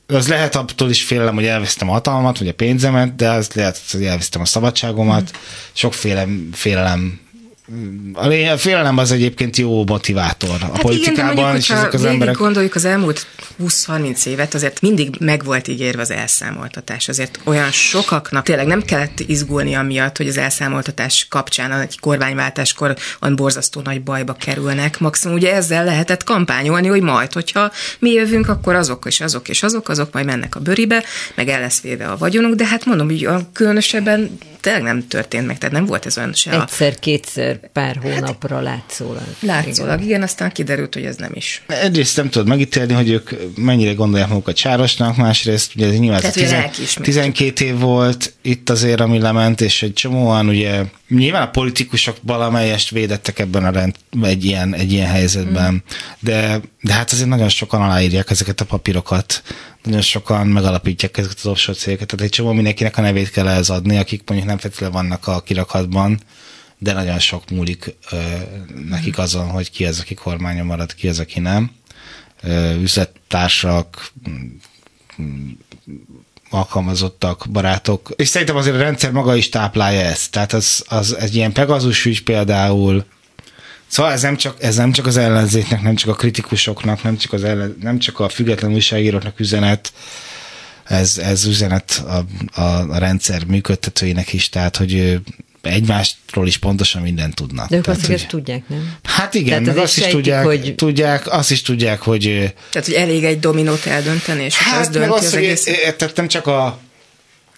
az 0.06 0.28
lehet 0.28 0.56
attól 0.56 0.90
is 0.90 1.02
félelem, 1.02 1.34
hogy 1.34 1.44
elvesztem 1.44 1.88
a 1.88 1.92
hatalmat, 1.92 2.38
vagy 2.38 2.48
a 2.48 2.54
pénzemet, 2.54 3.16
de 3.16 3.30
az 3.30 3.50
lehet, 3.52 3.80
hogy 3.90 4.04
elvesztem 4.04 4.40
a 4.40 4.44
szabadságomat. 4.44 5.20
Mm. 5.22 5.40
Sokféle 5.72 6.26
félelem 6.52 7.20
a 8.14 8.56
félelem 8.56 8.98
az 8.98 9.12
egyébként 9.12 9.56
jó 9.56 9.84
motivátor 9.84 10.56
a 10.60 10.64
hát 10.64 10.80
politikában, 10.80 11.32
igen, 11.32 11.44
mondjuk, 11.44 11.62
és 11.62 11.70
ezek 11.70 11.92
az 11.92 12.04
emberek... 12.04 12.36
gondoljuk 12.36 12.74
az 12.74 12.84
elmúlt 12.84 13.26
20-30 13.62 14.26
évet, 14.26 14.54
azért 14.54 14.80
mindig 14.80 15.16
meg 15.18 15.44
volt 15.44 15.68
ígérve 15.68 16.02
az 16.02 16.10
elszámoltatás. 16.10 17.08
Azért 17.08 17.40
olyan 17.44 17.70
sokaknak 17.70 18.44
tényleg 18.44 18.66
nem 18.66 18.82
kellett 18.82 19.20
izgulni 19.20 19.74
amiatt, 19.74 20.16
hogy 20.16 20.28
az 20.28 20.36
elszámoltatás 20.36 21.26
kapcsán 21.28 21.72
egy 21.72 22.00
kormányváltáskor 22.00 22.96
olyan 23.20 23.36
borzasztó 23.36 23.80
nagy 23.80 24.02
bajba 24.02 24.32
kerülnek. 24.32 24.98
Maximum 24.98 25.36
ugye 25.36 25.54
ezzel 25.54 25.84
lehetett 25.84 26.24
kampányolni, 26.24 26.86
hogy 26.88 27.02
majd, 27.02 27.32
hogyha 27.32 27.72
mi 27.98 28.10
jövünk, 28.10 28.48
akkor 28.48 28.74
azok 28.74 29.04
és 29.06 29.20
azok 29.20 29.48
és 29.48 29.62
azok, 29.62 29.88
azok 29.88 30.12
majd 30.12 30.26
mennek 30.26 30.54
a 30.54 30.60
bőribe, 30.60 31.04
meg 31.34 31.48
el 31.48 31.60
lesz 31.60 31.80
véve 31.80 32.06
a 32.06 32.16
vagyonuk, 32.16 32.54
de 32.54 32.66
hát 32.66 32.84
mondom, 32.84 33.06
hogy 33.06 33.28
különösebben 33.52 34.38
tényleg 34.60 34.82
nem 34.82 35.08
történt 35.08 35.46
meg, 35.46 35.58
tehát 35.58 35.74
nem 35.74 35.86
volt 35.86 36.06
ez 36.06 36.18
olyan 36.18 36.32
se. 36.32 36.60
Egyszer-kétszer 36.60 37.60
pár 37.72 37.98
hónapra 38.02 38.54
hát, 38.54 38.64
látszólag. 38.64 39.22
Látszólag, 39.40 39.94
igen. 39.94 40.08
igen, 40.08 40.22
aztán 40.22 40.52
kiderült, 40.52 40.94
hogy 40.94 41.04
ez 41.04 41.16
nem 41.16 41.30
is. 41.34 41.62
Egyrészt 41.66 42.16
nem 42.16 42.30
tudod 42.30 42.48
megítélni, 42.48 42.92
hogy 42.92 43.10
ők 43.10 43.30
mennyire 43.56 43.92
gondolják 43.92 44.28
magukat 44.28 44.56
sárosnak, 44.56 45.16
másrészt 45.16 45.74
ugye 45.76 45.86
ez 45.86 45.98
nyilván 45.98 46.20
Tehát, 46.20 46.34
tizen, 46.34 47.02
12 47.02 47.64
év 47.64 47.78
volt 47.78 48.32
itt 48.42 48.70
azért, 48.70 49.00
ami 49.00 49.18
lement, 49.18 49.60
és 49.60 49.82
egy 49.82 49.92
csomóan 49.92 50.48
ugye 50.48 50.82
nyilván 51.10 51.42
a 51.42 51.50
politikusok 51.50 52.16
valamelyest 52.22 52.90
védettek 52.90 53.38
ebben 53.38 53.64
a 53.64 53.70
rend, 53.70 53.94
egy 54.22 54.44
ilyen, 54.44 54.74
egy 54.74 54.92
ilyen 54.92 55.08
helyzetben, 55.08 55.72
mm. 55.72 55.76
de, 56.20 56.60
de 56.80 56.92
hát 56.92 57.12
azért 57.12 57.28
nagyon 57.28 57.48
sokan 57.48 57.82
aláírják 57.82 58.30
ezeket 58.30 58.60
a 58.60 58.64
papírokat, 58.64 59.42
nagyon 59.82 60.00
sokan 60.00 60.46
megalapítják 60.46 61.16
ezeket 61.16 61.36
az 61.36 61.46
offshore 61.46 61.78
cégeket, 61.78 62.06
tehát 62.06 62.24
egy 62.24 62.32
csomó 62.32 62.52
mindenkinek 62.52 62.96
a 62.96 63.00
nevét 63.00 63.30
kell 63.30 63.48
ehhez 63.48 63.70
adni, 63.70 63.96
akik 63.98 64.22
mondjuk 64.26 64.48
nem 64.50 64.58
feltétlenül 64.58 64.94
vannak 64.94 65.26
a 65.26 65.42
kirakatban, 65.42 66.20
de 66.78 66.92
nagyon 66.92 67.18
sok 67.18 67.50
múlik 67.50 67.96
ö, 68.10 68.16
nekik 68.88 69.18
azon, 69.18 69.48
hogy 69.48 69.70
ki 69.70 69.86
az, 69.86 70.00
aki 70.00 70.14
kormányon 70.14 70.66
marad, 70.66 70.94
ki 70.94 71.08
az, 71.08 71.18
aki 71.18 71.40
nem. 71.40 71.70
Ö, 72.42 72.74
üzlettársak, 72.74 74.12
alkalmazottak, 76.50 77.46
barátok. 77.50 78.10
És 78.16 78.28
szerintem 78.28 78.56
azért 78.56 78.76
a 78.76 78.78
rendszer 78.78 79.10
maga 79.10 79.34
is 79.36 79.48
táplálja 79.48 80.00
ezt. 80.00 80.30
Tehát 80.30 80.52
az, 80.52 80.84
az 80.88 81.16
egy 81.16 81.34
ilyen 81.34 81.52
Pegasus 81.52 82.04
ügy 82.04 82.22
például, 82.22 83.04
Szóval 83.86 84.12
ez 84.12 84.22
nem, 84.22 84.36
csak, 84.36 84.62
ez 84.62 84.76
nem 84.76 84.92
csak 84.92 85.06
az 85.06 85.16
ellenzéknek, 85.16 85.82
nem 85.82 85.94
csak 85.94 86.10
a 86.10 86.14
kritikusoknak, 86.14 87.02
nem 87.02 87.16
csak, 87.16 87.32
az 87.32 87.44
ellen, 87.44 87.76
nem 87.80 87.98
csak 87.98 88.20
a 88.20 88.28
független 88.28 88.72
újságíróknak 88.72 89.40
üzenet, 89.40 89.92
ez, 90.84 91.18
ez 91.18 91.44
üzenet 91.44 92.04
a, 92.06 92.24
a, 92.60 92.90
a 92.90 92.98
rendszer 92.98 93.44
működtetőinek 93.44 94.32
is, 94.32 94.48
tehát 94.48 94.76
hogy 94.76 95.20
egymástról 95.62 96.46
is 96.46 96.58
pontosan 96.58 97.02
mindent 97.02 97.34
tudnak. 97.34 97.68
De 97.68 97.76
ők 97.76 97.84
Tehát, 97.84 97.98
azt 97.98 98.08
hogy, 98.08 98.16
ezt 98.16 98.28
tudják, 98.28 98.68
nem? 98.68 98.96
Hát 99.02 99.34
igen, 99.34 99.62
meg 99.62 99.76
azt 99.76 99.98
is 99.98 100.06
tudják, 100.06 100.44
hogy... 100.44 100.74
tudják, 100.74 101.32
azt 101.32 101.50
is 101.50 101.62
tudják, 101.62 102.00
hogy... 102.00 102.54
Tehát, 102.70 102.88
hogy 102.88 102.94
elég 102.94 103.24
egy 103.24 103.38
dominót 103.38 103.86
eldönteni, 103.86 104.44
és 104.44 104.56
hát, 104.56 104.80
az 104.80 104.88
dönti 104.88 105.08
az, 105.08 105.24
az 105.24 105.34
egész... 105.34 105.64
Tehát 105.96 106.16
nem 106.16 106.28
csak 106.28 106.46
a, 106.46 106.78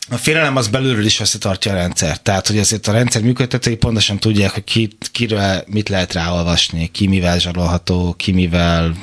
a 0.08 0.16
félelem 0.16 0.56
az 0.56 0.68
belülről 0.68 1.04
is 1.04 1.20
összetartja 1.20 1.72
a 1.72 1.74
rendszer. 1.74 2.20
Tehát, 2.20 2.46
hogy 2.46 2.58
azért 2.58 2.86
a 2.86 2.92
rendszer 2.92 3.22
működtetői 3.22 3.76
pontosan 3.76 4.18
tudják, 4.18 4.50
hogy 4.50 4.64
ki, 4.64 4.88
kiről 5.12 5.64
mit 5.66 5.88
lehet 5.88 6.12
ráolvasni, 6.12 6.90
ki 6.90 7.06
mivel 7.06 7.38
zsarolható, 7.38 8.14
ki 8.18 8.32
mivel 8.32 8.94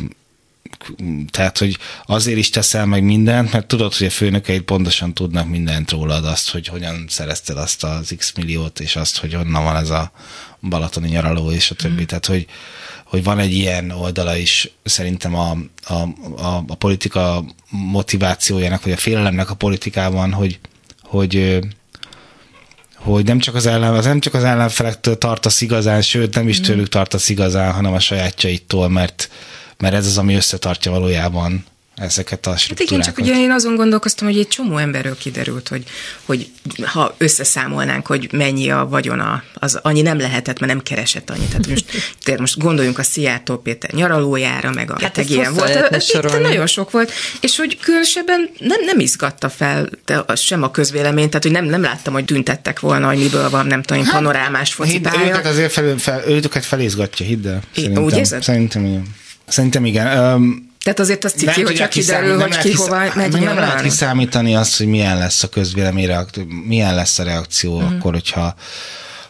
tehát, 1.32 1.58
hogy 1.58 1.78
azért 2.06 2.38
is 2.38 2.50
teszel 2.50 2.86
meg 2.86 3.04
mindent, 3.04 3.52
mert 3.52 3.68
tudod, 3.68 3.94
hogy 3.94 4.08
a 4.08 4.10
főnökeid 4.10 4.62
pontosan 4.62 5.14
tudnak 5.14 5.50
mindent 5.50 5.92
rólad, 5.92 6.26
azt, 6.26 6.50
hogy 6.50 6.68
hogyan 6.68 7.06
szerezted 7.08 7.58
azt 7.58 7.84
az 7.84 8.14
x 8.18 8.34
milliót, 8.36 8.80
és 8.80 8.96
azt, 8.96 9.18
hogy 9.18 9.34
honnan 9.34 9.64
van 9.64 9.76
ez 9.76 9.90
a 9.90 10.12
balatoni 10.62 11.08
nyaraló, 11.08 11.52
és 11.52 11.72
a 11.72 11.76
többi. 11.76 12.02
Mm. 12.02 12.06
Tehát, 12.06 12.26
hogy, 12.26 12.46
hogy 13.04 13.24
van 13.24 13.40
egy 13.40 13.54
ilyen 13.54 13.92
oldala 13.92 14.38
is 14.38 14.72
szerintem 14.84 15.36
a, 15.36 15.58
a, 15.84 15.94
a, 16.38 16.64
a 16.68 16.76
politika 16.76 17.44
motivációjának, 17.70 18.84
vagy 18.84 18.92
a 18.92 18.98
félelemnek 18.98 19.50
a 19.50 19.56
politikában, 19.56 20.34
hogy, 20.34 20.60
hogy 21.04 21.60
hogy 22.96 23.26
nem 23.26 23.40
csak 23.40 23.56
az 23.56 23.66
ellen, 23.66 23.94
az 23.94 24.06
nem 24.06 24.20
csak 24.20 24.34
az 24.34 24.44
ellenfelektől 24.44 25.18
tartasz 25.18 25.62
igazán, 25.62 26.02
sőt 26.02 26.36
nem 26.36 26.48
is 26.48 26.60
mm. 26.60 26.64
tőlük 26.64 26.90
tartasz 26.90 27.30
igazán, 27.30 27.74
hanem 27.74 27.94
a 27.94 28.00
sajátjaitól, 28.00 28.90
mert, 28.90 29.30
mert 29.80 29.94
ez 29.94 30.06
az, 30.06 30.18
ami 30.18 30.36
összetartja 30.36 30.92
valójában 30.92 31.66
ezeket 32.00 32.48
a 32.48 32.58
struktúrákat. 32.58 32.80
Hát 32.80 32.90
igen, 32.92 33.02
csak 33.02 33.36
ugye 33.36 33.44
én 33.44 33.52
azon 33.52 33.76
gondolkoztam, 33.76 34.28
hogy 34.28 34.38
egy 34.38 34.48
csomó 34.48 34.78
emberről 34.78 35.18
kiderült, 35.18 35.68
hogy, 35.68 35.84
hogy 36.26 36.52
ha 36.84 37.16
összeszámolnánk, 37.18 38.08
hogy 38.08 38.30
mennyi 38.32 38.70
a 38.70 38.88
vagyona, 38.90 39.44
az 39.54 39.80
annyi 39.82 40.02
nem 40.02 40.20
lehetett, 40.20 40.60
mert 40.60 40.72
nem 40.72 40.82
keresett 40.82 41.30
annyit. 41.30 41.48
Tehát 41.48 41.68
most, 41.68 41.86
tényleg 42.24 42.42
most 42.42 42.58
gondoljunk 42.58 42.98
a 43.00 43.04
Szijjártó 43.04 43.58
Péter 43.58 43.92
nyaralójára, 43.94 44.72
meg 44.72 44.90
a 44.90 44.94
hát 44.94 45.02
beteg 45.02 45.30
ilyen 45.30 45.54
volt. 45.54 45.94
Itt 46.14 46.40
nagyon 46.42 46.68
sok 46.68 46.92
volt, 46.92 47.12
és 47.42 47.58
hogy 47.58 47.78
különösebben 47.80 48.50
nem, 48.60 48.86
nem 48.86 49.00
izgatta 49.00 49.50
fel 49.50 49.90
de 50.06 50.24
sem 50.36 50.64
a 50.64 50.72
közvélemény, 50.72 51.28
tehát 51.28 51.44
hogy 51.44 51.52
nem, 51.52 51.66
nem 51.66 51.82
láttam, 51.82 52.14
hogy 52.14 52.26
tüntettek 52.26 52.80
volna, 52.80 53.08
hogy 53.08 53.18
miből 53.18 53.50
van, 53.50 53.68
nem 53.68 53.82
tudom, 53.82 54.04
hát, 54.04 54.14
panorámás 54.14 54.74
focipálya. 54.74 55.28
Őket 55.28 55.46
azért 55.46 55.72
fel, 55.72 55.98
fel, 55.98 56.24
őket 56.28 56.66
felizgatja, 56.66 57.26
hidd 57.26 57.48
el. 57.48 57.62
Szerintem, 57.76 58.04
úgy 58.04 58.18
érzed? 58.18 58.44
Szerintem 58.44 58.86
igen. 58.86 59.18
Szerintem 59.50 59.86
igen. 59.86 60.34
Um, 60.34 60.68
tehát 60.84 61.00
azért 61.00 61.24
az 61.24 61.32
ciki, 61.32 61.62
hogyha 61.62 61.88
kiderül, 61.88 62.42
hogy 62.42 62.58
ki 62.58 62.74
hova 62.74 63.12
megy 63.16 63.32
Nem 63.32 63.56
lehet 63.56 63.82
kiszámítani 63.82 64.56
azt, 64.56 64.78
hogy 64.78 64.88
milyen 64.88 65.18
lesz 65.18 65.44
a 65.44 65.50
közvélemény 65.50 66.06
reakció, 66.06 66.44
milyen 66.66 66.96
lesz 66.96 67.20
a 67.20 67.24
reakció 67.24 67.76
uh-huh. 67.76 67.92
akkor, 67.92 68.14
hogyha 68.14 68.56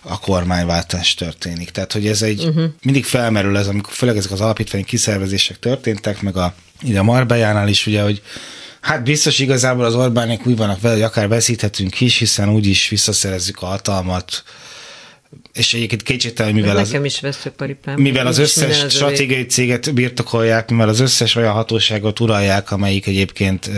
a 0.01 0.19
kormányváltás 0.19 1.13
történik. 1.13 1.69
Tehát, 1.69 1.93
hogy 1.93 2.07
ez 2.07 2.21
egy, 2.21 2.43
uh-huh. 2.43 2.63
mindig 2.83 3.05
felmerül 3.05 3.57
ez, 3.57 3.67
amikor 3.67 3.93
főleg 3.93 4.17
ezek 4.17 4.31
az 4.31 4.41
alapítványi 4.41 4.85
kiszervezések 4.85 5.59
történtek, 5.59 6.21
meg 6.21 6.37
a, 6.37 6.53
ide 6.81 6.99
a 6.99 7.03
Marbejánál 7.03 7.67
is, 7.67 7.87
ugye, 7.87 8.01
hogy 8.01 8.21
Hát 8.81 9.03
biztos 9.03 9.39
igazából 9.39 9.85
az 9.85 9.95
Orbánék 9.95 10.45
úgy 10.45 10.57
vannak 10.57 10.81
vele, 10.81 10.93
hogy 10.93 11.03
akár 11.03 11.27
veszíthetünk 11.27 12.01
is, 12.01 12.17
hiszen 12.17 12.49
úgyis 12.49 12.89
visszaszerezzük 12.89 13.61
a 13.61 13.65
hatalmat, 13.65 14.43
és 15.53 15.73
egyébként 15.73 16.03
kétségtelen, 16.03 16.53
mivel 16.53 16.77
az, 16.77 16.87
Nekem 16.87 17.05
is 17.05 17.19
veszőparipám. 17.19 17.99
Mivel 17.99 18.27
az 18.27 18.37
összes 18.37 18.83
az 18.83 18.93
stratégiai 18.93 19.45
céget 19.45 19.93
birtokolják, 19.93 20.69
mivel 20.69 20.89
az 20.89 20.99
összes 20.99 21.35
olyan 21.35 21.53
hatóságot 21.53 22.19
uralják, 22.19 22.71
amelyik 22.71 23.07
egyébként 23.07 23.71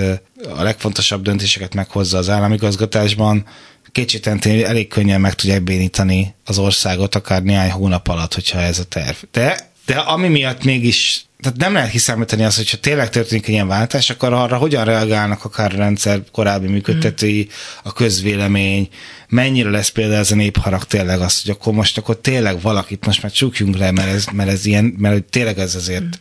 a 0.55 0.63
legfontosabb 0.63 1.21
döntéseket 1.21 1.73
meghozza 1.73 2.17
az 2.17 2.29
államigazgatásban, 2.29 3.45
kétségtelen 3.91 4.39
elég 4.43 4.87
könnyen 4.87 5.21
meg 5.21 5.33
tudják 5.33 5.63
bénítani 5.63 6.35
az 6.45 6.57
országot, 6.57 7.15
akár 7.15 7.43
néhány 7.43 7.71
hónap 7.71 8.07
alatt, 8.07 8.33
hogyha 8.33 8.59
ez 8.59 8.79
a 8.79 8.83
terv. 8.83 9.15
De, 9.31 9.71
de 9.85 9.95
ami 9.95 10.27
miatt 10.27 10.63
mégis 10.63 11.25
tehát 11.41 11.57
nem 11.57 11.73
lehet 11.73 11.89
kiszámítani 11.89 12.43
azt, 12.43 12.57
hogyha 12.57 12.77
tényleg 12.77 13.09
történik 13.09 13.43
egy 13.47 13.53
ilyen 13.53 13.67
váltás, 13.67 14.09
akkor 14.09 14.33
arra 14.33 14.57
hogyan 14.57 14.85
reagálnak 14.85 15.45
akár 15.45 15.73
a 15.73 15.77
rendszer 15.77 16.23
korábbi 16.31 16.67
működtetői, 16.67 17.49
a 17.83 17.93
közvélemény, 17.93 18.89
mennyire 19.27 19.69
lesz 19.69 19.89
például 19.89 20.19
ez 20.19 20.31
a 20.31 20.35
népharag 20.35 20.83
tényleg 20.83 21.19
az, 21.19 21.41
hogy 21.41 21.51
akkor 21.51 21.73
most 21.73 21.97
akkor 21.97 22.17
tényleg 22.17 22.61
valakit 22.61 23.05
most 23.05 23.21
már 23.21 23.31
csukjunk 23.31 23.77
le, 23.77 23.91
mert 23.91 24.13
ez, 24.13 24.25
mert 24.31 24.49
ez 24.49 24.65
ilyen, 24.65 24.95
mert 24.97 25.23
tényleg 25.23 25.59
ez 25.59 25.75
azért 25.75 26.19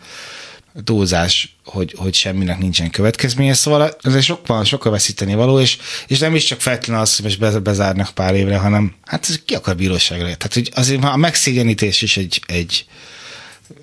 túlzás, 0.85 1.57
hogy, 1.65 1.95
hogy 1.97 2.15
semminek 2.15 2.59
nincsen 2.59 2.91
következménye, 2.91 3.55
szóval 3.55 3.97
ez 4.03 4.25
sok 4.25 4.65
sokkal 4.65 4.93
veszíteni 4.93 5.35
való, 5.35 5.61
és, 5.61 5.79
és 6.07 6.19
nem 6.19 6.35
is 6.35 6.45
csak 6.45 6.61
feltétlenül 6.61 7.03
az, 7.03 7.17
hogy 7.17 7.37
most 7.41 7.63
bezárnak 7.63 8.11
pár 8.11 8.35
évre, 8.35 8.57
hanem 8.57 8.95
hát 9.05 9.27
ez 9.29 9.41
ki 9.45 9.55
akar 9.55 9.77
bíróságra. 9.77 10.25
Tehát, 10.25 10.55
hogy 10.55 10.71
azért 10.75 11.05
a 11.05 11.17
megszégyenítés 11.17 12.03
is 12.03 12.17
egy, 12.17 12.43
egy, 12.47 12.85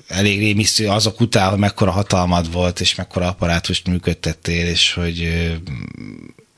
elég 0.07 0.39
rémisztő 0.39 0.87
azok 0.87 1.19
után, 1.19 1.49
hogy 1.49 1.59
mekkora 1.59 1.91
hatalmad 1.91 2.51
volt, 2.51 2.79
és 2.79 2.95
mekkora 2.95 3.27
apparátust 3.27 3.87
működtettél, 3.87 4.67
és 4.67 4.93
hogy 4.93 5.29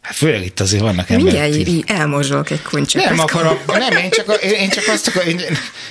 Hát 0.01 0.17
főleg 0.17 0.45
itt 0.45 0.59
azért 0.59 0.81
vannak 0.81 1.09
emberek. 1.09 1.41
Mindjárt 1.41 1.67
így, 1.67 1.83
elmozsolok 1.87 2.49
egy 2.49 2.61
kuncsot. 2.61 3.03
Nem 3.03 3.19
akarom, 3.19 3.57
nem, 3.67 3.97
én 4.03 4.09
csak, 4.09 4.39
én, 4.43 4.49
én 4.49 4.69
csak 4.69 4.83
azt 4.87 5.07
akarom, 5.07 5.27
én, 5.27 5.39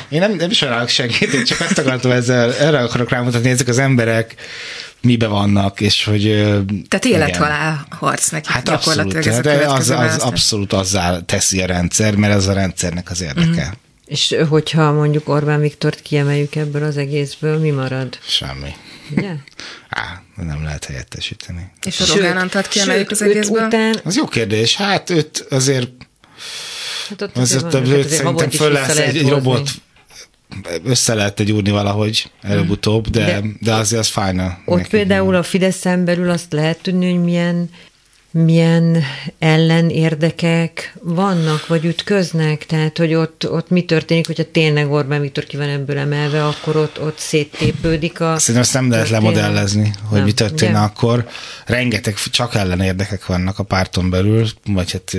én 0.08 0.20
nem, 0.20 0.32
nem 0.32 0.50
sajnálok 0.50 0.88
senkit, 0.88 1.32
én 1.32 1.44
csak 1.44 1.60
azt 1.60 1.78
akartam 1.78 2.10
ezzel, 2.10 2.54
erre 2.54 2.78
akarok 2.78 3.10
rámutatni, 3.10 3.50
ezek 3.50 3.68
az 3.68 3.78
emberek 3.78 4.34
mibe 5.00 5.26
vannak, 5.26 5.80
és 5.80 6.04
hogy... 6.04 6.22
Tehát 6.88 7.04
élethalál 7.04 7.86
harc 7.90 8.28
neki 8.28 8.48
hát 8.52 8.64
gyakorlatilag 8.64 9.26
abszolút, 9.26 9.46
ez 9.46 9.56
a 9.56 9.58
de 9.58 9.66
az, 9.66 9.90
az 9.90 10.16
abszolút 10.16 10.72
azzal 10.72 11.24
teszi 11.24 11.62
a 11.62 11.66
rendszer, 11.66 12.14
mert 12.14 12.34
ez 12.34 12.46
a 12.46 12.52
rendszernek 12.52 13.10
az 13.10 13.20
érdeke. 13.20 13.66
Mm. 13.66 13.87
És 14.08 14.36
hogyha 14.48 14.92
mondjuk 14.92 15.28
Orbán 15.28 15.60
Viktort 15.60 16.02
kiemeljük 16.02 16.54
ebből 16.54 16.84
az 16.84 16.96
egészből, 16.96 17.58
mi 17.58 17.70
marad? 17.70 18.18
Semmi. 18.26 18.74
Ugye? 19.16 19.30
Á, 19.88 20.22
nem 20.36 20.64
lehet 20.64 20.84
helyettesíteni. 20.84 21.72
És 21.86 22.00
a 22.00 22.14
Rogán 22.14 22.36
Antat 22.36 22.68
kiemeljük 22.68 23.10
az 23.10 23.22
egészből? 23.22 23.66
Után... 23.66 24.00
Az 24.04 24.16
jó 24.16 24.24
kérdés. 24.24 24.76
Hát 24.76 25.10
őt 25.10 25.46
azért... 25.50 25.90
Hát 27.08 27.22
ott 27.22 27.36
azért, 27.36 27.64
azért, 27.64 27.82
azért, 27.82 28.04
azért 28.04 28.22
szerintem 28.22 28.50
föl 28.50 28.72
lesz 28.72 28.96
egy, 28.96 29.16
egy 29.16 29.28
robot 29.28 29.70
össze 30.84 31.14
lehet 31.14 31.42
gyúrni 31.42 31.70
valahogy 31.70 32.30
előbb-utóbb, 32.42 33.08
de, 33.08 33.24
de, 33.24 33.42
de 33.60 33.74
azért 33.74 34.00
az 34.00 34.08
fájna. 34.08 34.58
Ott 34.64 34.76
neki. 34.76 34.88
például 34.88 35.34
a 35.34 35.42
Fideszen 35.42 36.04
belül 36.04 36.30
azt 36.30 36.52
lehet 36.52 36.82
tudni, 36.82 37.10
hogy 37.10 37.24
milyen 37.24 37.70
milyen 38.44 39.02
ellenérdekek 39.38 40.94
vannak, 41.02 41.66
vagy 41.66 41.84
ütköznek, 41.84 42.66
tehát 42.66 42.98
hogy 42.98 43.14
ott, 43.14 43.50
ott 43.50 43.70
mi 43.70 43.84
történik, 43.84 44.26
hogyha 44.26 44.50
tényleg 44.52 44.90
Orbán 44.90 45.20
Viktor 45.20 45.44
ki 45.44 45.56
van 45.56 45.68
ebből 45.68 45.98
emelve, 45.98 46.46
akkor 46.46 46.76
ott, 46.76 47.00
ott 47.00 47.18
széttépődik 47.18 48.20
a... 48.20 48.38
Szerintem 48.38 48.62
azt 48.62 48.74
nem 48.74 48.90
lehet 48.90 49.08
lemodellezni, 49.08 49.92
hogy 50.08 50.16
nem, 50.16 50.26
mi 50.26 50.32
történne 50.32 50.80
akkor. 50.80 51.28
Rengeteg 51.66 52.14
csak 52.14 52.54
ellenérdekek 52.54 53.26
vannak 53.26 53.58
a 53.58 53.62
párton 53.62 54.10
belül, 54.10 54.46
vagy 54.66 54.92
hát... 54.92 55.16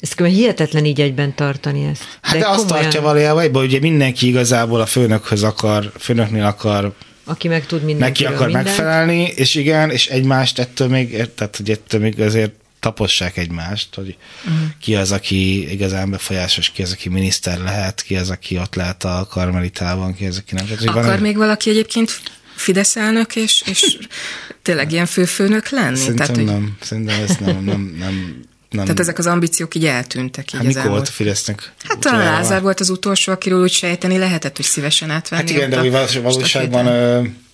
Ezt 0.00 0.14
kell 0.14 0.26
hihetetlen 0.26 0.84
így 0.84 1.00
egyben 1.00 1.34
tartani 1.34 1.84
ezt. 1.84 2.04
Hát 2.20 2.34
de, 2.34 2.40
de 2.40 2.48
azt 2.48 2.66
tartja 2.66 3.00
valójában, 3.00 3.50
hogy 3.52 3.64
ugye 3.64 3.80
mindenki 3.80 4.26
igazából 4.26 4.80
a 4.80 4.86
főnökhöz 4.86 5.42
akar, 5.42 5.92
főnöknél 5.98 6.44
akar 6.44 6.92
aki 7.24 7.48
meg 7.48 7.66
tud 7.66 7.82
mindent. 7.82 8.10
Neki 8.10 8.24
akar 8.24 8.46
mindent. 8.46 8.66
megfelelni, 8.66 9.22
és 9.22 9.54
igen, 9.54 9.90
és 9.90 10.06
egymást 10.06 10.58
ettől 10.58 10.88
még, 10.88 11.10
tehát 11.34 11.56
hogy 11.56 11.70
ettől 11.70 12.00
még 12.00 12.20
azért 12.20 12.52
tapossák 12.80 13.36
egymást, 13.36 13.94
hogy 13.94 14.16
uh-huh. 14.44 14.68
ki 14.80 14.94
az, 14.94 15.12
aki 15.12 15.72
igazán 15.72 16.10
befolyásos, 16.10 16.70
ki 16.70 16.82
az, 16.82 16.92
aki 16.92 17.08
miniszter 17.08 17.58
lehet, 17.58 18.02
ki 18.02 18.16
az, 18.16 18.30
aki 18.30 18.58
ott 18.58 18.74
lehet 18.74 19.04
a 19.04 19.26
karmelitában, 19.30 20.14
ki 20.14 20.26
az, 20.26 20.36
aki 20.36 20.54
nem. 20.54 20.66
Tehát, 20.66 20.82
Akar 20.82 21.04
van, 21.04 21.18
még 21.18 21.36
valaki 21.36 21.70
egyébként 21.70 22.20
Fidesz 22.54 22.96
elnök, 22.96 23.36
és, 23.36 23.62
és 23.66 23.98
tényleg 24.62 24.92
ilyen 24.92 25.06
főfőnök 25.06 25.68
lenni? 25.68 25.96
Szerintem 25.96 26.26
Tehát, 26.26 26.44
nem. 26.44 26.62
Hogy... 26.62 26.86
Szerintem 26.86 27.22
ez 27.22 27.36
nem, 27.36 27.64
nem, 27.64 27.94
nem 27.98 28.44
nem. 28.72 28.84
Tehát 28.84 29.00
ezek 29.00 29.18
az 29.18 29.26
ambíciók 29.26 29.74
így 29.74 29.86
eltűntek. 29.86 30.52
Így 30.52 30.58
hát 30.58 30.64
mikor 30.64 30.90
volt 30.90 31.08
a 31.08 31.10
Fidesznek? 31.10 31.72
Hát 31.84 31.98
talán 31.98 32.24
Lázár 32.24 32.62
volt 32.62 32.80
az 32.80 32.90
utolsó, 32.90 33.32
akiről 33.32 33.62
úgy 33.62 33.72
sejteni 33.72 34.18
lehetett, 34.18 34.56
hogy 34.56 34.64
szívesen 34.64 35.10
átvenni. 35.10 35.42
Hát 35.42 35.50
igen, 35.50 35.70
de 35.70 35.80
úgy 35.80 36.20
valóságban 36.22 36.84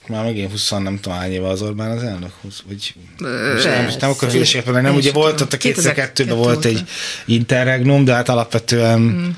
már 0.09 0.25
megint 0.25 0.51
20 0.51 0.71
nem 0.71 0.99
tudom 1.01 1.19
hány 1.19 1.33
éve 1.33 1.49
az 1.49 1.63
Orbán 1.63 1.91
az 1.91 2.03
elnök, 2.03 2.31
20, 2.43 2.63
vagy 2.69 2.95
Ö, 3.21 3.61
nem, 3.65 3.91
nem, 4.01 4.11
akkor 4.11 4.31
hülyeséget 4.31 4.65
mondani, 4.65 4.87
nem, 4.87 4.97
ugye 4.97 5.13
volt 5.13 5.41
ott 5.41 5.53
a 5.53 5.57
2002-ben 5.57 6.37
volt 6.37 6.65
egy 6.65 6.85
interregnum, 7.27 8.05
de 8.05 8.13
hát 8.13 8.29
alapvetően 8.29 9.01
mm. 9.01 9.29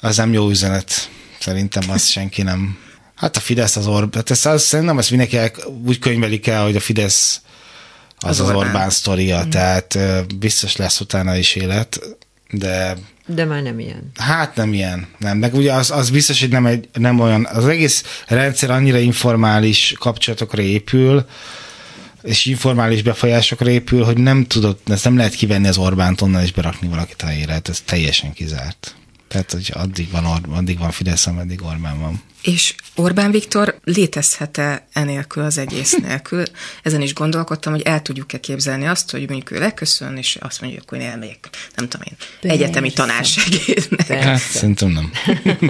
az 0.00 0.16
nem 0.16 0.32
jó 0.32 0.48
üzenet. 0.48 1.10
Szerintem 1.40 1.90
azt 1.90 2.10
senki 2.10 2.42
nem. 2.42 2.78
Hát 3.14 3.36
a 3.36 3.40
Fidesz 3.40 3.76
az 3.76 3.86
Orbán, 3.86 4.10
hát 4.14 4.30
ezt, 4.30 4.46
az, 4.46 4.62
szerintem 4.62 4.98
ezt 4.98 5.10
mindenki 5.10 5.36
el, 5.36 5.50
úgy 5.86 5.98
könyvelik 5.98 6.46
el, 6.46 6.64
hogy 6.64 6.76
a 6.76 6.80
Fidesz 6.80 7.40
az 8.18 8.28
az, 8.28 8.40
az 8.40 8.48
Orbán, 8.48 8.66
Orbán 8.66 8.90
sztoria, 8.90 9.44
mm. 9.44 9.50
tehát 9.50 9.98
biztos 10.38 10.76
lesz 10.76 11.00
utána 11.00 11.36
is 11.36 11.54
élet, 11.54 12.00
de 12.50 12.96
de 13.34 13.44
már 13.44 13.62
nem 13.62 13.78
ilyen. 13.78 14.10
Hát 14.14 14.56
nem 14.56 14.72
ilyen, 14.72 15.06
nem. 15.18 15.38
Meg 15.38 15.54
ugye 15.54 15.72
az, 15.72 15.90
az 15.90 16.10
biztos, 16.10 16.40
hogy 16.40 16.48
nem, 16.48 16.66
egy, 16.66 16.88
nem 16.92 17.20
olyan, 17.20 17.46
az 17.46 17.66
egész 17.66 18.22
rendszer 18.26 18.70
annyira 18.70 18.98
informális 18.98 19.94
kapcsolatokra 19.98 20.62
épül, 20.62 21.26
és 22.22 22.44
informális 22.44 23.02
befolyásokra 23.02 23.70
épül, 23.70 24.04
hogy 24.04 24.16
nem 24.16 24.46
tudod, 24.46 24.78
ezt 24.86 25.04
nem 25.04 25.16
lehet 25.16 25.34
kivenni 25.34 25.68
az 25.68 25.78
Orbánt 25.78 26.20
onnan 26.20 26.42
és 26.42 26.52
berakni 26.52 26.88
valakit 26.88 27.22
a 27.22 27.32
élet, 27.32 27.68
ez 27.68 27.80
teljesen 27.80 28.32
kizárt. 28.32 28.94
Tehát, 29.28 29.52
hogy 29.52 29.70
addig 29.74 30.10
van, 30.10 30.24
addig 30.50 30.78
van 30.78 30.90
Fidesz, 30.90 31.26
ameddig 31.26 31.62
Orbán 31.62 32.00
van. 32.00 32.22
És 32.42 32.74
Orbán 32.94 33.30
Viktor 33.30 33.78
létezhet-e 33.84 34.86
enélkül 34.92 35.42
az 35.42 35.58
egész 35.58 35.96
nélkül? 36.06 36.42
Ezen 36.82 37.00
is 37.00 37.14
gondolkodtam, 37.14 37.72
hogy 37.72 37.82
el 37.82 38.02
tudjuk-e 38.02 38.40
képzelni 38.40 38.86
azt, 38.86 39.10
hogy 39.10 39.28
mondjuk 39.28 39.50
ő 39.50 39.58
leköszön, 39.58 40.16
és 40.16 40.36
azt 40.40 40.60
mondja, 40.60 40.80
hogy 40.86 41.00
én 41.00 41.06
elmegyek, 41.06 41.48
nem 41.76 41.88
tudom 41.88 42.06
én, 42.10 42.16
Persze. 42.40 42.56
egyetemi 42.56 42.92
tanársegédnek. 42.92 44.06
Hát, 44.06 44.38
szerintem 44.38 44.88
nem. 44.88 45.10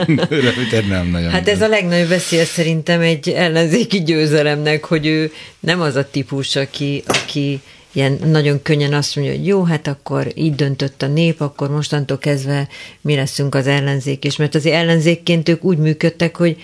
nem 0.88 1.06
nagyon. 1.06 1.30
Hát 1.30 1.48
ez 1.48 1.62
a 1.62 1.68
legnagyobb 1.68 2.08
veszélye 2.08 2.44
szerintem 2.44 3.00
egy 3.00 3.28
ellenzéki 3.28 4.02
győzelemnek, 4.02 4.84
hogy 4.84 5.06
ő 5.06 5.32
nem 5.60 5.80
az 5.80 5.94
a 5.94 6.10
típus, 6.10 6.56
aki, 6.56 7.02
aki 7.06 7.60
ilyen 7.98 8.18
nagyon 8.24 8.62
könnyen 8.62 8.92
azt 8.92 9.16
mondja, 9.16 9.34
hogy 9.34 9.46
jó, 9.46 9.62
hát 9.64 9.86
akkor 9.86 10.32
így 10.34 10.54
döntött 10.54 11.02
a 11.02 11.06
nép, 11.06 11.40
akkor 11.40 11.70
mostantól 11.70 12.18
kezdve 12.18 12.68
mi 13.00 13.14
leszünk 13.14 13.54
az 13.54 13.66
ellenzék 13.66 14.24
is. 14.24 14.36
Mert 14.36 14.54
az 14.54 14.66
ellenzékként 14.66 15.48
ők 15.48 15.64
úgy 15.64 15.78
működtek, 15.78 16.36
hogy 16.36 16.62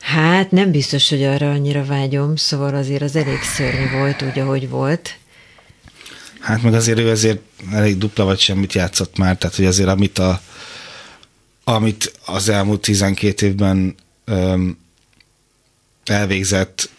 hát 0.00 0.50
nem 0.50 0.70
biztos, 0.70 1.08
hogy 1.08 1.22
arra 1.22 1.50
annyira 1.50 1.84
vágyom, 1.84 2.36
szóval 2.36 2.74
azért 2.74 3.02
az 3.02 3.16
elég 3.16 3.42
szörnyű 3.42 3.90
volt 3.98 4.22
úgy, 4.22 4.38
ahogy 4.38 4.68
volt. 4.68 5.16
Hát 6.40 6.62
meg 6.62 6.74
azért 6.74 6.98
ő 6.98 7.10
azért 7.10 7.38
elég 7.72 7.98
dupla 7.98 8.24
vagy 8.24 8.38
semmit 8.38 8.72
játszott 8.72 9.18
már, 9.18 9.36
tehát 9.36 9.56
hogy 9.56 9.64
azért 9.64 9.88
amit, 9.88 10.18
a, 10.18 10.40
amit 11.64 12.12
az 12.24 12.48
elmúlt 12.48 12.80
12 12.80 13.46
évben 13.46 13.94
öm, 14.24 14.78
elvégzett 16.04 16.90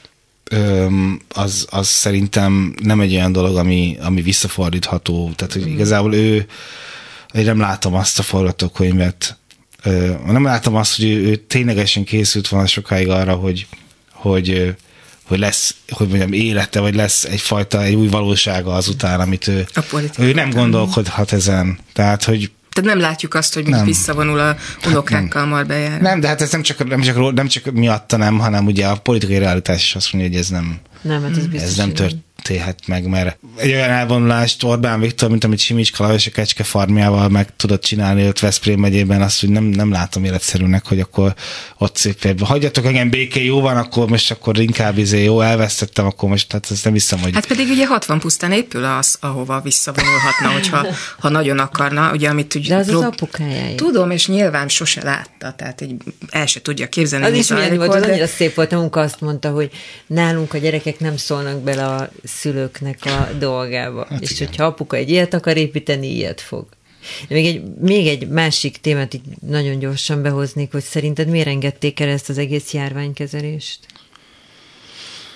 az, 1.29 1.67
az 1.69 1.87
szerintem 1.87 2.75
nem 2.81 2.99
egy 2.99 3.13
olyan 3.13 3.31
dolog, 3.31 3.57
ami, 3.57 3.97
ami 4.01 4.21
visszafordítható. 4.21 5.31
Tehát, 5.35 5.53
hogy 5.53 5.65
mm. 5.65 5.71
igazából 5.71 6.13
ő, 6.13 6.45
én 7.33 7.45
nem 7.45 7.59
látom 7.59 7.93
azt 7.93 8.19
a 8.19 8.23
forgatókönyvet, 8.23 9.37
nem 10.25 10.43
látom 10.43 10.75
azt, 10.75 10.95
hogy 10.95 11.05
ő, 11.05 11.23
ő 11.23 11.35
ténylegesen 11.35 12.03
készült 12.03 12.47
volna 12.47 12.67
sokáig 12.67 13.09
arra, 13.09 13.33
hogy, 13.33 13.67
hogy, 14.11 14.75
hogy 15.23 15.39
lesz, 15.39 15.75
hogy 15.89 16.07
mondjam, 16.07 16.33
élete, 16.33 16.79
vagy 16.79 16.95
lesz 16.95 17.23
egyfajta, 17.23 17.83
egy 17.83 17.95
új 17.95 18.07
valósága 18.07 18.73
azután, 18.73 19.19
amit 19.19 19.47
ő, 19.47 19.67
ő 20.17 20.33
nem 20.33 20.49
gondolkodhat 20.49 21.31
ezen. 21.31 21.79
Tehát, 21.93 22.23
hogy 22.23 22.51
tehát 22.75 22.89
nem 22.89 22.99
látjuk 22.99 23.33
azt, 23.33 23.53
hogy 23.53 23.67
nem. 23.67 23.85
visszavonul 23.85 24.39
a 24.39 24.55
unokákkal 24.85 25.41
hát 25.41 25.51
Marbellára. 25.51 26.01
Nem, 26.01 26.19
de 26.19 26.27
hát 26.27 26.41
ez 26.41 26.51
nem 26.51 26.61
csak, 26.61 26.87
nem, 26.87 27.01
csak, 27.01 27.33
nem 27.33 27.47
csak 27.47 27.71
miatta 27.71 28.17
nem, 28.17 28.39
hanem 28.39 28.65
ugye 28.65 28.87
a 28.87 28.95
politikai 28.95 29.37
realitás 29.37 29.83
is 29.83 29.95
azt 29.95 30.13
mondja, 30.13 30.31
hogy 30.31 30.39
ez 30.39 30.49
nem, 30.49 30.79
nem, 31.01 31.21
hát 31.21 31.37
ez, 31.37 31.61
ez 31.61 31.75
nem 31.75 31.93
tört, 31.93 32.15
történhet 32.45 32.87
meg, 32.87 33.07
mert 33.07 33.37
egy 33.57 33.71
olyan 33.71 33.89
elvonulást 33.89 34.63
Orbán 34.63 34.99
Viktor, 34.99 35.29
mint 35.29 35.43
amit 35.43 35.59
Simicska 35.59 36.03
Lajos 36.03 36.27
a 36.27 36.31
Kecske 36.31 36.63
farmjával 36.63 37.29
meg 37.29 37.55
tudott 37.55 37.81
csinálni 37.81 38.27
ott 38.27 38.39
Veszprém 38.39 38.79
megyében, 38.79 39.21
azt, 39.21 39.39
hogy 39.39 39.49
nem, 39.49 39.63
nem 39.63 39.91
látom 39.91 40.23
életszerűnek, 40.23 40.87
hogy 40.87 40.99
akkor 40.99 41.33
ott 41.77 41.95
szép 41.97 42.39
hagyjatok 42.39 42.85
engem 42.85 43.09
béké, 43.09 43.45
jó 43.45 43.61
van, 43.61 43.77
akkor 43.77 44.09
most 44.09 44.31
akkor 44.31 44.59
inkább 44.59 44.97
izé, 44.97 45.23
jó, 45.23 45.41
elvesztettem, 45.41 46.05
akkor 46.05 46.29
most, 46.29 46.47
tehát 46.47 46.71
ezt 46.71 46.83
nem 46.83 46.93
hiszem, 46.93 47.19
hogy... 47.19 47.33
Hát 47.33 47.47
pedig 47.47 47.69
ugye 47.69 47.87
60 47.87 48.19
pusztán 48.19 48.51
épül 48.51 48.83
az, 48.83 49.17
ahova 49.19 49.61
visszavonulhatna, 49.61 50.51
hogyha 50.51 50.87
ha 51.19 51.29
nagyon 51.29 51.59
akarna, 51.59 52.11
ugye 52.11 52.29
amit 52.29 52.55
úgy... 52.55 52.67
De 52.67 52.75
az 52.75 52.87
prób... 52.87 53.01
az 53.01 53.07
apukája. 53.07 53.75
Tudom, 53.75 54.11
és 54.11 54.27
nyilván 54.27 54.67
sose 54.67 55.03
látta, 55.03 55.53
tehát 55.57 55.81
egy, 55.81 55.95
el 56.29 56.45
se 56.45 56.61
tudja 56.61 56.87
képzelni. 56.87 57.25
Az 57.25 57.33
is 57.33 57.47
milyen 57.47 57.77
volt, 57.77 57.93
az 57.93 58.03
annyira 58.03 58.27
szép 58.27 58.55
volt, 58.55 58.71
a 58.71 58.77
munka 58.77 58.99
azt 58.99 59.21
mondta, 59.21 59.49
hogy 59.49 59.69
nálunk 60.07 60.53
a 60.53 60.57
gyerekek 60.57 60.99
nem 60.99 61.17
szólnak 61.17 61.59
bele 61.59 61.85
a 61.85 62.09
szülőknek 62.35 62.99
a 63.05 63.29
dolgába. 63.39 64.05
Hát 64.09 64.21
és 64.21 64.31
igen. 64.31 64.47
hogyha 64.47 64.65
apuka 64.65 64.95
egy 64.95 65.09
ilyet 65.09 65.33
akar 65.33 65.57
építeni, 65.57 66.07
ilyet 66.07 66.41
fog. 66.41 66.65
Még 67.29 67.45
egy, 67.45 67.63
még 67.81 68.07
egy 68.07 68.27
másik 68.27 68.77
témát 68.77 69.13
így 69.13 69.21
nagyon 69.47 69.79
gyorsan 69.79 70.21
behoznék, 70.21 70.71
hogy 70.71 70.83
szerinted 70.83 71.27
miért 71.27 71.47
engedték 71.47 71.99
el 71.99 72.09
ezt 72.09 72.29
az 72.29 72.37
egész 72.37 72.73
járványkezelést? 72.73 73.79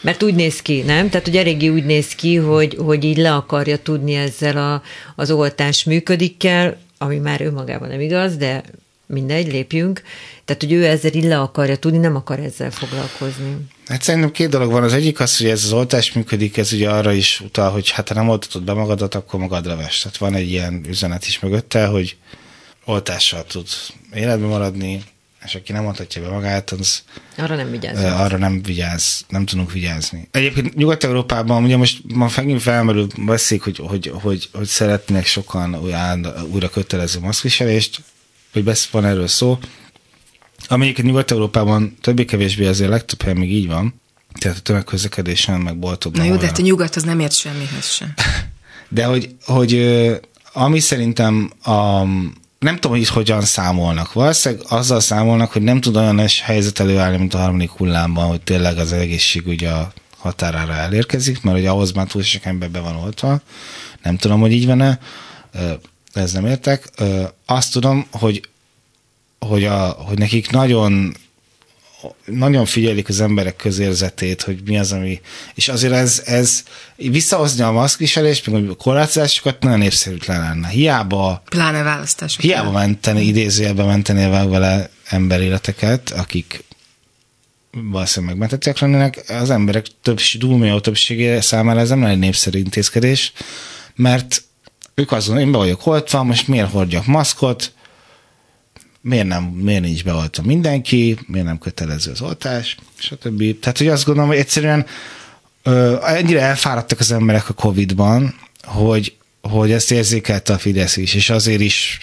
Mert 0.02 0.24
úgy 0.24 0.36
néz 0.36 0.62
ki, 0.62 0.82
nem? 0.82 1.10
Tehát, 1.10 1.26
hogy 1.26 1.38
eléggé 1.38 1.68
úgy 1.68 1.86
néz 1.86 2.16
ki, 2.16 2.36
hogy, 2.36 2.76
hogy 2.76 3.04
így 3.04 3.18
le 3.18 3.34
akarja 3.34 3.78
tudni 3.78 4.14
ezzel 4.14 4.58
a, 4.58 4.82
az 5.16 5.32
oltás 5.32 5.84
működikkel, 5.84 6.78
ami 6.98 7.18
már 7.18 7.42
önmagában 7.42 7.88
nem 7.88 8.00
igaz, 8.00 8.38
de 8.38 8.64
mindegy, 9.06 9.52
lépjünk. 9.52 10.02
Tehát, 10.46 10.62
hogy 10.62 10.72
ő 10.72 10.86
ezzel 10.86 11.14
így 11.14 11.24
le 11.24 11.40
akarja 11.40 11.76
tudni, 11.76 11.98
nem 11.98 12.16
akar 12.16 12.40
ezzel 12.40 12.72
foglalkozni. 12.72 13.56
Hát 13.90 14.02
szerintem 14.02 14.32
két 14.32 14.50
dolog 14.50 14.72
van. 14.72 14.84
Az 14.84 14.94
egyik 14.94 15.20
az, 15.20 15.38
hogy 15.38 15.48
ez 15.48 15.64
az 15.64 15.72
oltás 15.72 16.14
működik, 16.14 16.58
ez 16.58 16.74
ugye 16.74 16.90
arra 16.90 17.12
is 17.12 17.40
utal, 17.40 17.72
hogy 17.72 17.90
hát 17.90 18.08
ha 18.08 18.14
nem 18.14 18.30
oltatod 18.30 18.64
be 18.64 18.74
magadat, 18.74 19.16
akkor 19.16 19.40
magadra 19.40 19.76
vesz. 19.76 20.02
Tehát 20.02 20.18
van 20.18 20.36
egy 20.36 20.50
ilyen 20.50 20.86
üzenet 20.88 21.28
is 21.28 21.40
mögötte, 21.40 21.86
hogy 21.86 22.18
oltással 22.86 23.46
tud 23.46 23.68
életben 24.14 24.50
maradni, 24.50 25.04
és 25.46 25.56
aki 25.56 25.72
nem 25.72 25.86
oltatja 25.86 26.22
be 26.22 26.30
magát, 26.30 26.70
az 26.70 27.04
arra 27.38 27.56
nem 27.56 27.72
vigyáz. 27.72 28.04
Arra 28.04 28.38
nem 28.38 28.62
vigyáz, 28.62 29.26
nem 29.28 29.46
tudunk 29.46 29.72
vigyázni. 29.72 30.28
Egyébként 30.32 30.76
Nyugat-Európában, 30.76 31.64
ugye 31.64 31.78
most 31.78 32.02
ma 32.14 32.30
megint 32.36 32.62
felmerül, 32.62 33.08
beszélik, 33.18 33.64
hogy, 33.64 33.78
hogy, 33.78 34.12
hogy, 34.22 34.50
hogy 34.54 34.68
szeretnének 34.68 35.26
sokan 35.26 35.76
újra 36.52 36.70
kötelező 36.70 37.20
maszkviselést, 37.20 38.02
hogy 38.54 38.64
besz, 38.64 38.88
van 38.88 39.06
erről 39.06 39.28
szó. 39.28 39.60
Ami 40.68 40.94
Nyugat-Európában 41.02 41.98
többé-kevésbé 42.02 42.66
azért 42.66 42.90
legtöbb 42.90 43.22
helyen 43.22 43.38
még 43.38 43.54
így 43.54 43.68
van, 43.68 44.02
tehát 44.40 44.58
a 44.58 44.62
tömegközlekedésen, 44.62 45.60
meg 45.60 45.78
boltokban. 45.80 46.26
Na 46.26 46.32
jó, 46.32 46.36
de 46.36 46.46
hát 46.46 46.58
a 46.58 46.62
nyugat 46.62 46.96
az 46.96 47.04
nem 47.04 47.20
ért 47.20 47.36
semmihez 47.36 47.90
sem. 47.92 48.14
De 48.92 49.06
hogy, 49.06 49.36
hogy 49.46 49.86
ami 50.54 50.80
szerintem 50.80 51.52
a, 51.64 52.04
nem 52.60 52.76
tudom, 52.76 52.92
hogy 52.92 53.02
itt 53.02 53.08
hogyan 53.08 53.42
számolnak. 53.42 54.14
Valószínűleg 54.14 54.66
azzal 54.70 55.00
számolnak, 55.00 55.52
hogy 55.52 55.62
nem 55.62 55.82
tud 55.82 55.96
olyan 55.96 56.22
helyzet 56.44 56.80
előállni, 56.80 57.18
mint 57.18 57.34
a 57.34 57.38
harmadik 57.38 57.70
hullámban, 57.70 58.28
hogy 58.28 58.42
tényleg 58.42 58.78
az 58.78 58.94
egészségügy 58.94 59.64
a 59.64 59.92
határára 60.18 60.74
elérkezik, 60.74 61.42
mert 61.42 61.58
hogy 61.58 61.66
ahhoz 61.66 61.92
már 61.92 62.08
túl 62.08 62.22
sok 62.22 62.46
ember 62.46 62.72
be 62.72 62.80
van 62.80 62.96
oltva. 62.96 63.42
Nem 64.04 64.18
tudom, 64.18 64.40
hogy 64.40 64.52
így 64.52 64.66
van-e, 64.66 65.00
ez 66.14 66.32
nem 66.32 66.46
értek. 66.46 66.90
Azt 67.46 67.72
tudom, 67.72 68.08
hogy, 68.12 68.50
hogy, 69.40 69.64
a, 69.64 69.88
hogy 69.88 70.18
nekik 70.18 70.50
nagyon 70.50 71.16
nagyon 72.26 72.66
figyelik 72.66 73.10
az 73.10 73.22
emberek 73.22 73.56
közérzetét, 73.56 74.42
hogy 74.42 74.62
mi 74.66 74.78
az, 74.78 74.92
ami... 74.92 75.22
És 75.54 75.68
azért 75.68 75.94
ez, 75.94 76.22
ez 76.26 76.64
visszahozni 76.96 77.64
a 77.64 77.72
maszkviselést, 77.72 78.48
meg 78.48 78.70
a 78.70 78.76
korlátozásokat 78.76 79.62
nagyon 79.62 79.80
népszerűtlen 79.80 80.40
lenne. 80.40 80.68
Hiába... 80.68 81.44
Pláne 81.50 81.84
választások. 81.84 82.42
Hiába 82.42 82.72
menteni, 82.72 83.22
idézőjelben 83.22 83.86
menteni 83.86 84.30
vele 84.30 84.90
emberéleteket, 85.06 86.10
akik 86.10 86.64
valószínűleg 87.72 88.38
megmentettek 88.38 88.80
lennének, 88.80 89.24
az 89.28 89.50
emberek 89.50 89.86
többség, 90.02 90.42
túlmillió 90.42 90.80
többségére 90.80 91.42
számára 91.42 91.80
ez 91.80 91.90
nem 91.90 92.04
egy 92.04 92.20
népszerű 92.20 92.58
intézkedés, 92.58 93.34
mert 93.96 94.44
ők 94.94 95.12
azon, 95.12 95.40
én 95.40 95.52
be 95.52 95.58
vagyok 95.58 95.86
oltva, 95.86 96.24
most 96.24 96.48
miért 96.48 96.72
hordjak 96.72 97.06
maszkot, 97.06 97.74
miért, 99.02 99.28
nem, 99.28 99.44
miért 99.44 99.82
nincs 99.82 100.04
beoltva 100.04 100.44
mindenki, 100.44 101.18
miért 101.28 101.46
nem 101.46 101.58
kötelező 101.58 102.12
az 102.12 102.22
oltás, 102.22 102.78
stb. 102.98 103.60
Tehát, 103.60 103.78
hogy 103.78 103.88
azt 103.88 104.06
gondolom, 104.06 104.30
hogy 104.30 104.40
egyszerűen 104.40 104.86
ö, 105.64 105.98
ennyire 106.06 106.42
elfáradtak 106.42 107.00
az 107.00 107.12
emberek 107.12 107.50
a 107.50 107.54
Covid-ban, 107.54 108.36
hogy, 108.64 109.16
hogy 109.42 109.72
ezt 109.72 109.92
érzékelte 109.92 110.54
a 110.54 110.58
Fidesz 110.58 110.98
is, 110.98 111.14
és 111.14 111.30
azért 111.30 111.62
is 111.62 112.00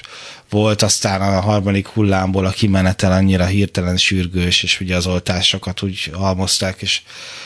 volt 0.50 0.82
aztán 0.82 1.20
a 1.20 1.40
harmadik 1.40 1.86
hullámból 1.86 2.46
a 2.46 2.50
kimenetel 2.50 3.12
annyira 3.12 3.44
hirtelen 3.44 3.96
sürgős, 3.96 4.62
és 4.62 4.80
ugye 4.80 4.96
az 4.96 5.06
oltásokat 5.06 5.82
úgy 5.82 6.10
halmozták, 6.12 6.82
és 6.82 7.00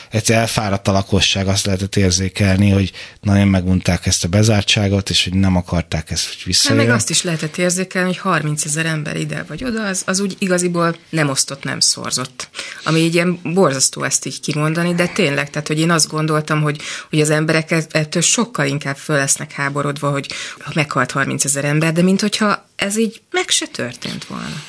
egyszer 0.09 0.37
elfáradt 0.37 0.87
a 0.87 0.91
lakosság, 0.91 1.47
azt 1.47 1.65
lehetett 1.65 1.95
érzékelni, 1.95 2.69
hogy 2.69 2.91
nagyon 3.21 3.47
megunták 3.47 4.05
ezt 4.05 4.23
a 4.23 4.27
bezártságot, 4.27 5.09
és 5.09 5.23
hogy 5.23 5.33
nem 5.33 5.55
akarták 5.55 6.11
ezt 6.11 6.43
visszajönni. 6.43 6.85
Meg 6.85 6.95
azt 6.95 7.09
is 7.09 7.23
lehetett 7.23 7.57
érzékelni, 7.57 8.07
hogy 8.07 8.17
30 8.17 8.65
ezer 8.65 8.85
ember 8.85 9.15
ide 9.15 9.45
vagy 9.47 9.63
oda, 9.63 9.87
az, 9.87 10.03
az 10.05 10.19
úgy 10.19 10.35
igaziból 10.39 10.95
nem 11.09 11.29
osztott, 11.29 11.63
nem 11.63 11.79
szorzott. 11.79 12.49
Ami 12.83 12.99
így 12.99 13.13
ilyen 13.13 13.39
borzasztó 13.43 14.03
ezt 14.03 14.25
így 14.25 14.39
kimondani, 14.39 14.93
de 14.93 15.07
tényleg, 15.07 15.49
tehát 15.49 15.67
hogy 15.67 15.79
én 15.79 15.91
azt 15.91 16.07
gondoltam, 16.07 16.61
hogy, 16.61 16.81
hogy 17.09 17.21
az 17.21 17.29
emberek 17.29 17.71
ettől 17.91 18.21
sokkal 18.21 18.65
inkább 18.65 18.97
föl 18.97 19.17
lesznek 19.17 19.51
háborodva, 19.51 20.11
hogy 20.11 20.27
meghalt 20.73 21.11
30 21.11 21.45
ezer 21.45 21.65
ember, 21.65 21.93
de 21.93 22.01
mint 22.01 22.21
hogyha 22.21 22.69
ez 22.81 22.97
így 22.97 23.21
meg 23.31 23.49
se 23.49 23.67
történt 23.67 24.25
volna. 24.25 24.63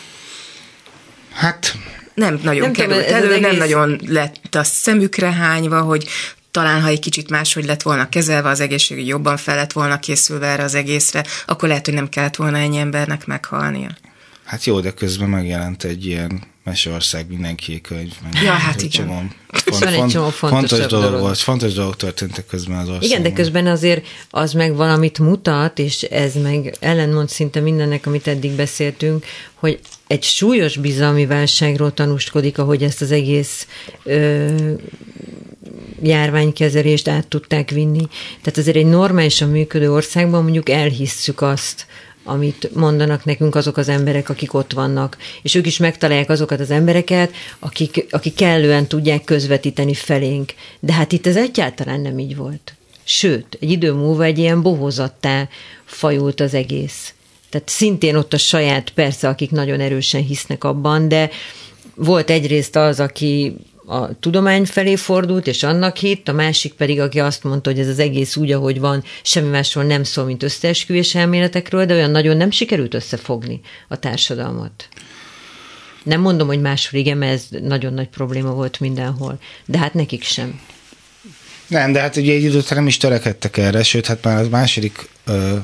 Hát 1.32 1.76
nem 2.14 2.40
nagyon 2.42 2.62
nem 2.62 2.72
került 2.72 3.06
tudom, 3.06 3.22
elő, 3.22 3.32
egész... 3.32 3.46
nem 3.46 3.56
nagyon 3.56 4.00
lett 4.06 4.54
a 4.54 4.64
szemükre 4.64 5.32
hányva, 5.32 5.80
hogy 5.80 6.08
talán 6.50 6.80
ha 6.80 6.88
egy 6.88 6.98
kicsit 6.98 7.30
máshogy 7.30 7.64
lett 7.64 7.82
volna 7.82 8.08
kezelve, 8.08 8.48
az 8.48 8.60
egészségügy 8.60 9.06
jobban 9.06 9.36
fel 9.36 9.56
lett 9.56 9.72
volna 9.72 9.98
készülve 9.98 10.46
erre 10.46 10.62
az 10.62 10.74
egészre, 10.74 11.24
akkor 11.46 11.68
lehet, 11.68 11.84
hogy 11.84 11.94
nem 11.94 12.08
kellett 12.08 12.36
volna 12.36 12.58
ennyi 12.58 12.78
embernek 12.78 13.26
meghalnia. 13.26 13.96
Hát 14.44 14.64
jó, 14.64 14.80
de 14.80 14.90
közben 14.90 15.28
megjelent 15.28 15.84
egy 15.84 16.06
ilyen 16.06 16.42
Meseország 16.64 17.28
mindenki 17.28 17.80
könyv. 17.80 18.12
Meg 18.22 18.42
ja, 18.42 18.52
hát 18.52 18.82
igen. 18.82 18.90
Csomó, 18.90 19.22
font, 19.48 19.94
font, 19.94 20.10
csomó 20.10 20.28
fontos 20.28 20.78
dolog, 20.78 21.04
dolog 21.04 21.20
volt, 21.20 21.38
fontos 21.38 21.72
dolgok 21.72 21.96
történtek 21.96 22.46
közben 22.46 22.76
az 22.76 22.86
országban. 22.88 23.08
Igen, 23.08 23.22
de 23.22 23.32
közben 23.32 23.66
azért 23.66 24.06
az 24.30 24.52
meg 24.52 24.74
valamit 24.74 25.18
mutat, 25.18 25.78
és 25.78 26.02
ez 26.02 26.34
meg 26.34 26.76
ellenmond 26.80 27.28
szinte 27.28 27.60
mindennek, 27.60 28.06
amit 28.06 28.26
eddig 28.26 28.50
beszéltünk, 28.50 29.24
hogy 29.54 29.80
egy 30.06 30.22
súlyos 30.22 30.76
bizalmi 30.76 31.26
válságról 31.26 31.94
tanúskodik, 31.94 32.58
ahogy 32.58 32.82
ezt 32.82 33.00
az 33.00 33.10
egész 33.10 33.66
ö, 34.02 34.74
járványkezelést 36.02 37.08
át 37.08 37.26
tudták 37.26 37.70
vinni. 37.70 38.06
Tehát 38.42 38.58
azért 38.58 38.76
egy 38.76 38.86
normálisan 38.86 39.48
működő 39.48 39.92
országban 39.92 40.42
mondjuk 40.42 40.68
elhisszük 40.68 41.40
azt, 41.40 41.86
amit 42.24 42.74
mondanak 42.74 43.24
nekünk 43.24 43.54
azok 43.54 43.76
az 43.76 43.88
emberek, 43.88 44.28
akik 44.28 44.54
ott 44.54 44.72
vannak. 44.72 45.16
És 45.42 45.54
ők 45.54 45.66
is 45.66 45.76
megtalálják 45.76 46.30
azokat 46.30 46.60
az 46.60 46.70
embereket, 46.70 47.32
akik, 47.58 48.06
akik 48.10 48.34
kellően 48.34 48.86
tudják 48.86 49.24
közvetíteni 49.24 49.94
felénk. 49.94 50.52
De 50.80 50.92
hát 50.92 51.12
itt 51.12 51.26
ez 51.26 51.36
egyáltalán 51.36 52.00
nem 52.00 52.18
így 52.18 52.36
volt. 52.36 52.74
Sőt, 53.04 53.58
egy 53.60 53.70
idő 53.70 53.92
múlva 53.92 54.24
egy 54.24 54.38
ilyen 54.38 54.62
bohozattá 54.62 55.48
fajult 55.84 56.40
az 56.40 56.54
egész. 56.54 57.14
Tehát 57.50 57.68
szintén 57.68 58.14
ott 58.14 58.32
a 58.32 58.38
saját, 58.38 58.90
persze, 58.90 59.28
akik 59.28 59.50
nagyon 59.50 59.80
erősen 59.80 60.22
hisznek 60.22 60.64
abban, 60.64 61.08
de 61.08 61.30
volt 61.94 62.30
egyrészt 62.30 62.76
az, 62.76 63.00
aki 63.00 63.56
a 63.92 64.10
tudomány 64.20 64.64
felé 64.64 64.96
fordult, 64.96 65.46
és 65.46 65.62
annak 65.62 65.96
hitt, 65.96 66.28
a 66.28 66.32
másik 66.32 66.72
pedig, 66.72 67.00
aki 67.00 67.20
azt 67.20 67.44
mondta, 67.44 67.70
hogy 67.70 67.78
ez 67.78 67.88
az 67.88 67.98
egész 67.98 68.36
úgy, 68.36 68.52
ahogy 68.52 68.80
van, 68.80 69.04
semmi 69.22 69.48
másról 69.48 69.84
nem 69.84 70.04
szól, 70.04 70.24
mint 70.24 70.42
összeesküvés 70.42 71.14
elméletekről, 71.14 71.84
de 71.84 71.94
olyan 71.94 72.10
nagyon 72.10 72.36
nem 72.36 72.50
sikerült 72.50 72.94
összefogni 72.94 73.60
a 73.88 73.98
társadalmat. 73.98 74.88
Nem 76.02 76.20
mondom, 76.20 76.46
hogy 76.46 76.60
máshol 76.60 77.00
igen, 77.00 77.16
mert 77.16 77.32
ez 77.32 77.46
nagyon 77.62 77.94
nagy 77.94 78.08
probléma 78.08 78.52
volt 78.52 78.80
mindenhol, 78.80 79.38
de 79.66 79.78
hát 79.78 79.94
nekik 79.94 80.22
sem. 80.22 80.60
Nem, 81.66 81.92
de 81.92 82.00
hát 82.00 82.16
ugye 82.16 82.32
egy 82.32 82.42
időt 82.42 82.74
nem 82.74 82.86
is 82.86 82.96
törekedtek 82.96 83.56
erre, 83.56 83.82
sőt, 83.82 84.06
hát 84.06 84.24
már 84.24 84.38
az 84.38 84.48
második, 84.48 85.08
ö, 85.24 85.56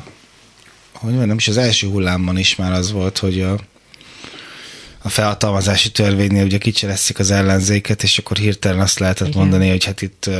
hogy 0.92 1.08
mondjam, 1.08 1.26
nem 1.26 1.36
is 1.36 1.48
az 1.48 1.56
első 1.56 1.88
hullámban 1.88 2.38
is 2.38 2.56
már 2.56 2.72
az 2.72 2.92
volt, 2.92 3.18
hogy 3.18 3.40
a, 3.40 3.58
a 5.02 5.08
felhatalmazási 5.08 5.90
törvénynél 5.90 6.44
ugye 6.44 6.58
kicsereszik 6.58 7.18
az 7.18 7.30
ellenzéket, 7.30 8.02
és 8.02 8.18
akkor 8.18 8.36
hirtelen 8.36 8.80
azt 8.80 8.98
lehetett 8.98 9.28
Igen. 9.28 9.40
mondani, 9.40 9.68
hogy 9.68 9.84
hát 9.84 10.02
itt 10.02 10.30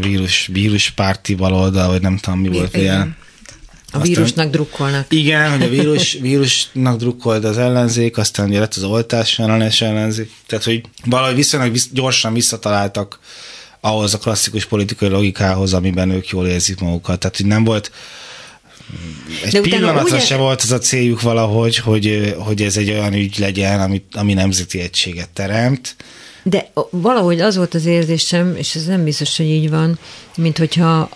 vírus, 0.00 0.48
víruspárti 0.52 1.34
baloldal, 1.34 1.88
vagy 1.88 2.00
nem 2.00 2.16
tudom 2.16 2.40
mi 2.40 2.48
volt 2.48 2.76
ilyen. 2.76 3.16
A 3.92 4.00
vírusnak 4.00 4.50
drukkolnak. 4.50 5.06
Igen, 5.08 5.50
hogy 5.50 5.62
a 5.62 5.68
vírus, 5.68 6.12
vírusnak 6.20 6.98
drukkolt 6.98 7.44
az 7.44 7.58
ellenzék, 7.58 8.18
aztán 8.18 8.48
ugye 8.48 8.58
lett 8.58 8.74
az 8.74 8.82
oltás 8.82 9.38
ellenes 9.38 9.80
ellenzék. 9.80 10.30
Tehát, 10.46 10.64
hogy 10.64 10.80
valahogy 11.04 11.34
viszonylag 11.34 11.76
gyorsan 11.92 12.32
visszataláltak 12.32 13.18
ahhoz 13.80 14.14
a 14.14 14.18
klasszikus 14.18 14.64
politikai 14.64 15.08
logikához, 15.08 15.72
amiben 15.72 16.10
ők 16.10 16.28
jól 16.28 16.46
érzik 16.46 16.80
magukat. 16.80 17.18
Tehát, 17.18 17.36
hogy 17.36 17.46
nem 17.46 17.64
volt 17.64 17.90
egy 19.44 19.52
De 19.52 19.60
pillanatra 19.60 20.16
ugye... 20.16 20.24
se 20.24 20.36
volt 20.36 20.62
az 20.62 20.72
a 20.72 20.78
céljuk 20.78 21.20
valahogy, 21.20 21.76
hogy, 21.76 22.34
hogy 22.38 22.62
ez 22.62 22.76
egy 22.76 22.90
olyan 22.90 23.14
ügy 23.14 23.38
legyen, 23.38 23.80
ami, 23.80 24.02
ami 24.12 24.34
nemzeti 24.34 24.80
egységet 24.80 25.28
teremt. 25.28 25.96
De 26.42 26.70
valahogy 26.90 27.40
az 27.40 27.56
volt 27.56 27.74
az 27.74 27.86
érzésem, 27.86 28.56
és 28.56 28.74
ez 28.74 28.84
nem 28.84 29.04
biztos, 29.04 29.36
hogy 29.36 29.46
így 29.46 29.70
van, 29.70 29.98
mint 30.36 30.58
hogyha 30.58 31.08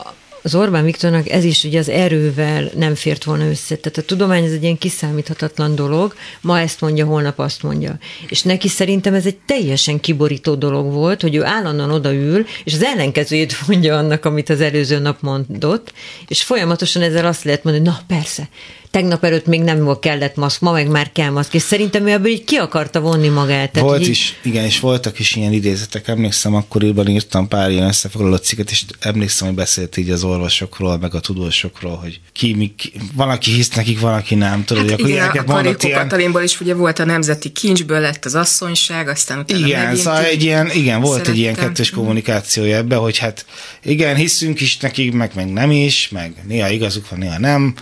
az 0.43 0.55
Orbán 0.55 0.85
Viktornak 0.85 1.29
ez 1.29 1.45
is 1.45 1.65
ugye 1.65 1.79
az 1.79 1.89
erővel 1.89 2.71
nem 2.77 2.95
fért 2.95 3.25
volna 3.25 3.49
össze. 3.49 3.77
Tehát 3.77 3.99
a 3.99 4.03
tudomány 4.03 4.45
ez 4.45 4.53
egy 4.53 4.63
ilyen 4.63 4.79
kiszámíthatatlan 4.79 5.75
dolog, 5.75 6.15
ma 6.41 6.61
ezt 6.61 6.81
mondja, 6.81 7.07
holnap 7.07 7.39
azt 7.39 7.63
mondja. 7.63 7.99
És 8.29 8.43
neki 8.43 8.69
szerintem 8.69 9.15
ez 9.15 9.27
egy 9.27 9.39
teljesen 9.47 10.01
kiborító 10.01 10.55
dolog 10.55 10.93
volt, 10.93 11.23
hogy 11.23 11.35
ő 11.35 11.45
állandóan 11.45 11.91
odaül, 11.91 12.47
és 12.65 12.73
az 12.75 12.83
ellenkezőjét 12.83 13.67
mondja 13.67 13.97
annak, 13.97 14.25
amit 14.25 14.49
az 14.49 14.61
előző 14.61 14.99
nap 14.99 15.21
mondott, 15.21 15.93
és 16.29 16.43
folyamatosan 16.43 17.03
ezzel 17.03 17.27
azt 17.27 17.45
lehet 17.45 17.65
mondani, 17.65 17.85
na 17.85 18.01
persze, 18.07 18.49
tegnap 18.93 19.25
előtt 19.25 19.47
még 19.47 19.61
nem 19.61 19.85
volt 19.85 19.99
kellett 19.99 20.37
maszk, 20.37 20.61
ma 20.61 20.73
meg 20.73 20.89
már 20.89 21.13
kell 21.13 21.31
maszk, 21.31 21.55
és 21.55 21.63
szerintem 21.63 22.07
ő 22.07 22.11
ebből 22.11 22.31
így 22.31 22.45
ki 22.45 22.57
akarta 22.57 23.01
vonni 23.01 23.29
magát. 23.29 23.71
Tehát 23.71 23.89
volt 23.89 24.01
így... 24.01 24.09
is, 24.09 24.39
igen, 24.43 24.65
és 24.65 24.81
voltak 24.81 25.19
is 25.19 25.37
ilyen 25.37 25.53
idézetek, 25.53 26.09
emlékszem, 26.09 26.55
akkoriban 26.55 27.09
írtam 27.09 27.49
pár 27.49 27.71
ilyen 27.71 27.87
összefoglaló 27.87 28.37
cikket, 28.37 28.71
és 28.71 28.85
emlékszem, 29.01 29.47
hogy 29.47 29.57
beszélt 29.57 29.97
így 29.97 30.11
az 30.11 30.25
orvosokról, 30.25 30.99
meg 30.99 31.15
a 31.15 31.21
tudósokról, 31.21 31.97
hogy 31.97 32.21
ki, 32.33 32.55
mi, 32.55 32.75
ki 32.77 32.93
van, 33.15 33.31
aki 33.31 33.51
hisz 33.51 33.71
nekik, 33.71 34.01
van, 34.01 34.15
aki 34.15 34.35
nem. 34.35 34.65
Tudod, 34.65 34.91
hát 34.91 35.01
hogy 35.01 35.11
igen, 35.11 35.29
a 35.29 35.45
Karikó 35.45 35.87
ilyen... 35.87 36.01
Katalinból 36.01 36.43
is 36.43 36.61
ugye 36.61 36.75
volt 36.75 36.99
a 36.99 37.05
nemzeti 37.05 37.49
kincsből 37.49 38.01
lett 38.01 38.25
az 38.25 38.35
asszonyság, 38.35 39.09
aztán 39.09 39.39
utána 39.39 39.67
Igen, 39.67 39.97
szóval 39.97 40.25
egy 40.25 40.43
ilyen, 40.43 40.71
igen, 40.71 41.01
volt 41.01 41.13
szerettem. 41.13 41.33
egy 41.33 41.39
ilyen 41.39 41.55
kettős 41.55 41.91
kommunikációja 41.91 42.77
ebbe, 42.77 42.97
hogy 42.97 43.19
hát 43.19 43.47
igen, 43.83 44.17
hiszünk 44.17 44.61
is 44.61 44.77
nekik, 44.77 45.13
meg, 45.13 45.31
meg 45.35 45.53
nem 45.53 45.71
is, 45.71 46.09
meg 46.09 46.35
néha 46.47 46.69
igazuk 46.69 47.09
van, 47.09 47.19
néha 47.19 47.39
nem. 47.39 47.75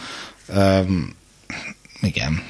Um, 0.55 1.16
igen. 2.01 2.42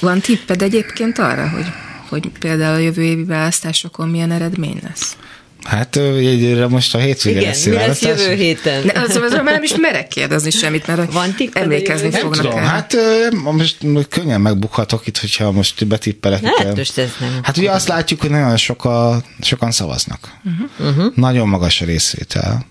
Van 0.00 0.20
tipped 0.20 0.62
egyébként 0.62 1.18
arra, 1.18 1.48
hogy, 1.48 1.66
hogy 2.08 2.30
például 2.38 2.74
a 2.74 2.78
jövő 2.78 3.02
évi 3.02 3.24
választásokon 3.24 4.08
milyen 4.08 4.30
eredmény 4.30 4.80
lesz? 4.82 5.16
Hát 5.64 5.96
egyre 5.96 6.66
most 6.68 6.94
a 6.94 6.98
hétvégén 6.98 7.42
lesz 7.42 7.64
mi 7.64 7.72
lesz 7.72 8.02
jövő 8.02 8.34
héten? 8.34 8.82
Ne, 8.84 9.00
az, 9.00 9.16
az, 9.16 9.32
már 9.32 9.44
nem 9.44 9.62
is 9.62 9.76
merek 9.76 10.08
kérdezni 10.08 10.50
semmit, 10.50 10.86
mert 10.86 11.12
Van 11.12 11.34
emlékezni 11.52 12.10
fognak 12.10 12.40
tudom, 12.40 12.58
el. 12.58 12.64
Hát 12.64 12.96
most 13.42 13.76
könnyen 14.08 14.40
megbukhatok 14.40 15.06
itt, 15.06 15.18
hogyha 15.18 15.50
most 15.50 15.86
betippelek. 15.86 16.44
Hát, 16.44 16.76
most 16.76 16.98
ez 16.98 17.10
nem. 17.20 17.38
Hát 17.42 17.56
ugye 17.56 17.70
azt 17.70 17.88
látjuk, 17.88 18.20
hogy 18.20 18.30
nagyon 18.30 18.56
soka, 18.56 19.22
sokan 19.40 19.70
szavaznak. 19.70 20.18
Uh-huh. 20.44 20.90
Uh-huh. 20.90 21.12
Nagyon 21.16 21.48
magas 21.48 21.80
a 21.80 21.84
részvétel. 21.84 22.66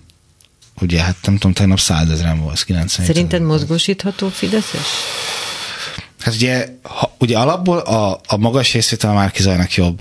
Ugye, 0.80 1.00
hát 1.00 1.16
nem 1.22 1.34
tudom, 1.34 1.52
tegnap 1.52 1.80
százezren 1.80 2.40
volt, 2.40 2.64
90 2.64 3.06
Szerinted 3.06 3.42
mozgósítható 3.42 4.28
Fideszes? 4.28 4.86
Hát 6.20 6.34
ugye, 6.34 6.68
ha, 6.82 7.14
ugye 7.18 7.38
alapból 7.38 7.78
a, 7.78 8.20
a 8.26 8.36
magas 8.36 8.72
részvétel 8.72 9.12
már 9.12 9.30
kizajnak 9.30 9.74
jobb, 9.74 10.00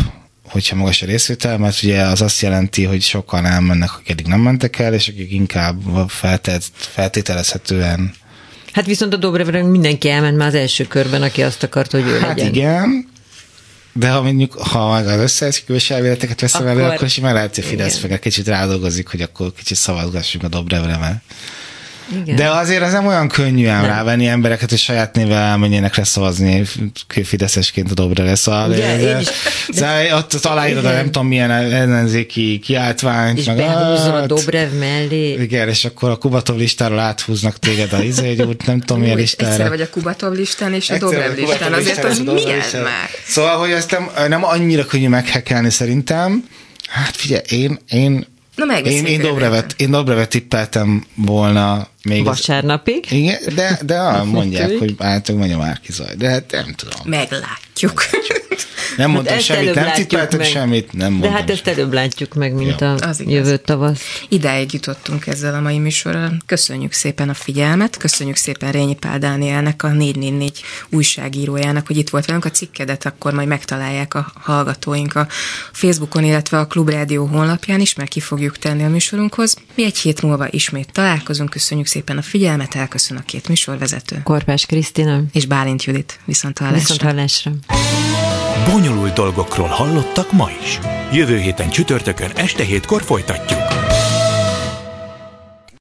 hogyha 0.50 0.76
magas 0.76 1.02
a 1.02 1.06
részvétel, 1.06 1.58
mert 1.58 1.84
ugye 1.84 2.02
az 2.02 2.22
azt 2.22 2.42
jelenti, 2.42 2.84
hogy 2.84 3.02
sokan 3.02 3.46
elmennek, 3.46 3.94
akik 3.94 4.10
eddig 4.10 4.26
nem 4.26 4.40
mentek 4.40 4.80
el, 4.80 4.94
és 4.94 5.08
akik 5.08 5.32
inkább 5.32 5.82
feltét, 6.08 6.64
feltételezhetően 6.74 8.14
Hát 8.74 8.86
viszont 8.86 9.14
a 9.14 9.18
Dobrevre 9.18 9.64
mindenki 9.64 10.10
elment 10.10 10.38
már 10.38 10.48
az 10.48 10.54
első 10.54 10.84
körben, 10.88 11.22
aki 11.22 11.44
azt 11.44 11.64
akart, 11.64 11.92
hogy 11.92 12.08
ő 12.08 12.20
hát 12.20 12.28
legyen. 12.28 12.54
igen, 12.54 13.08
de 13.94 14.10
ha 14.10 14.22
mondjuk, 14.22 14.54
ha 14.54 14.92
meg 14.92 15.08
az 15.08 15.20
összeesküvés 15.20 15.90
elméleteket 15.90 16.42
veszem 16.42 16.62
akkor, 16.62 16.82
elő, 16.82 16.84
akkor 16.84 17.08
már 17.22 17.34
lehet, 17.34 17.56
hogy 17.56 17.64
Fidesz 17.64 18.02
meg 18.02 18.12
egy 18.12 18.20
kicsit 18.20 18.48
rádolgozik, 18.48 19.08
hogy 19.08 19.22
akkor 19.22 19.54
kicsit 19.54 19.78
szavazgassunk 19.78 20.44
a 20.44 20.48
Dobrevre, 20.48 20.98
mert 20.98 21.22
igen. 22.12 22.36
De 22.36 22.50
azért 22.50 22.84
az 22.84 22.92
nem 22.92 23.08
olyan 23.08 23.28
könnyű 23.28 23.68
ám 23.68 23.86
rávenni 23.86 24.28
embereket, 24.28 24.70
hogy 24.70 24.80
saját 24.80 25.16
nével 25.16 25.38
elmenjenek 25.38 25.96
leszavazni 25.96 26.66
Fideszesként 27.24 27.92
a 27.92 27.94
Dobre 27.94 28.36
Szóval, 28.36 28.70
Ugye, 28.70 28.98
de, 28.98 29.20
is, 29.20 29.28
de, 29.68 30.16
ott 30.16 30.30
találírod 30.30 30.86
a 30.86 30.92
nem 30.92 31.06
tudom 31.06 31.28
milyen 31.28 31.52
ellenzéki 31.52 32.60
kiáltványt. 32.60 33.38
És 33.38 33.46
meg, 33.46 33.56
behúzol 33.56 34.16
a 34.16 34.26
Dobrev 34.26 34.72
mellé. 34.72 35.34
Igen, 35.34 35.70
és 35.70 35.86
akkor 35.86 36.10
a 36.10 36.16
Kubatov 36.16 36.58
listáról 36.58 37.00
áthúznak 37.00 37.60
téged 37.60 37.94
a 37.94 38.04
izé, 38.12 38.28
egy 38.28 38.42
út, 38.42 38.66
nem 38.66 38.80
tudom 38.80 39.02
milyen 39.02 39.18
listára. 39.18 39.52
Egyszer 39.52 39.70
vagy 39.70 39.82
a 39.82 39.90
Kubatov 39.90 40.34
listán 40.34 40.74
és 40.74 40.90
a 40.90 40.98
Dobrev 40.98 41.36
listán, 41.36 41.74
azért 41.74 42.04
az 42.04 42.20
milyen 42.20 42.62
már? 42.74 43.10
Szóval, 43.28 43.58
hogy 43.58 43.72
ezt 43.72 43.92
nem, 43.92 44.10
nem 44.28 44.46
annyira 44.46 44.86
könnyű 44.86 45.08
meghekelni 45.08 45.70
szerintem. 45.70 46.44
Hát 46.88 47.16
figyelj, 47.16 47.42
én, 47.50 47.80
én 47.90 48.26
Na 48.56 48.80
én, 48.80 49.06
én, 49.06 49.22
Dobrevet, 49.22 49.74
én 49.78 49.92
Dobrevet 49.92 50.30
tippeltem 50.30 51.06
volna 51.16 51.88
még 52.04 52.24
Vasárnapig? 52.24 53.04
Az, 53.06 53.12
igen, 53.12 53.38
de, 53.56 53.80
de 53.86 54.12
mondják, 54.24 54.78
hogy 54.78 54.96
általában 54.98 55.48
mondja 55.48 55.58
már 55.58 55.80
kizaj, 55.80 56.16
de 56.16 56.30
hát 56.30 56.52
nem 56.52 56.74
tudom. 56.74 57.00
Meglátjuk. 57.04 58.04
Nem 58.98 59.12
mondtam 59.12 59.34
hát 59.34 59.44
semmit, 59.44 59.74
nem 59.74 59.92
tippeltem 59.94 60.42
semmit, 60.42 60.94
nem 60.94 61.12
mondtam 61.12 61.32
De 61.32 61.38
hát 61.38 61.50
ezt 61.50 61.68
előbb 61.68 61.94
látjuk 61.94 62.34
meg, 62.34 62.54
mint 62.54 62.80
ja. 62.80 62.94
a 62.94 63.14
jövő 63.18 63.58
tavasz. 63.58 64.02
Idáig 64.30 64.74
jutottunk 64.74 65.28
ezzel 65.28 65.54
a 65.56 65.60
mai 65.60 65.78
műsorral. 65.78 66.38
Köszönjük 66.46 66.94
szépen 66.94 67.30
a 67.30 67.34
figyelmet, 67.34 67.98
köszönjük 67.98 68.36
szépen 68.36 68.72
Rényi 68.72 68.96
Pál 68.96 69.20
Dánielnek, 69.20 69.84
a 69.84 69.88
444 69.88 70.62
újságírójának, 70.90 71.88
hogy 71.88 71.98
itt 71.98 72.10
volt 72.10 72.26
velünk 72.26 72.46
a 72.46 72.52
cikkedet, 72.52 73.06
akkor 73.06 73.34
majd 73.34 73.48
megtalálják 73.48 74.14
a 74.14 74.32
hallgatóink 74.40 75.16
a 75.16 75.28
Facebookon, 75.72 76.24
illetve 76.24 76.60
a 76.60 76.66
Klubrádió 76.66 77.26
honlapján 77.26 77.80
is, 77.80 77.96
mert 77.96 78.10
ki 78.10 78.20
fogjuk 78.20 78.58
tenni 78.58 78.84
a 78.84 78.90
műsorunkhoz. 78.90 79.56
Mi 79.76 79.84
egy 79.84 79.98
hét 79.98 80.22
múlva 80.22 80.48
ismét 80.50 80.92
találkozunk, 80.92 81.50
köszönjük 81.50 81.88
szépen 81.90 82.18
a 82.18 82.22
figyelmet, 82.22 82.76
elköszön 82.76 83.18
a 83.18 83.22
két 83.22 83.48
műsorvezető. 83.48 84.22
Korpás 84.24 84.66
Krisztina. 84.66 85.22
És 85.34 85.46
Bálint 85.46 85.84
Judit. 85.84 86.20
Viszont 86.26 86.58
hallásra. 86.58 86.80
Viszont 86.80 87.02
hallásra. 87.02 87.52
Bonyolult 88.72 89.14
dolgokról 89.14 89.68
hallottak 89.68 90.32
ma 90.32 90.50
is. 90.62 90.80
Jövő 91.14 91.38
héten 91.38 91.70
csütörtökön 91.70 92.32
este 92.36 92.64
hétkor 92.64 93.02
folytatjuk. 93.02 93.89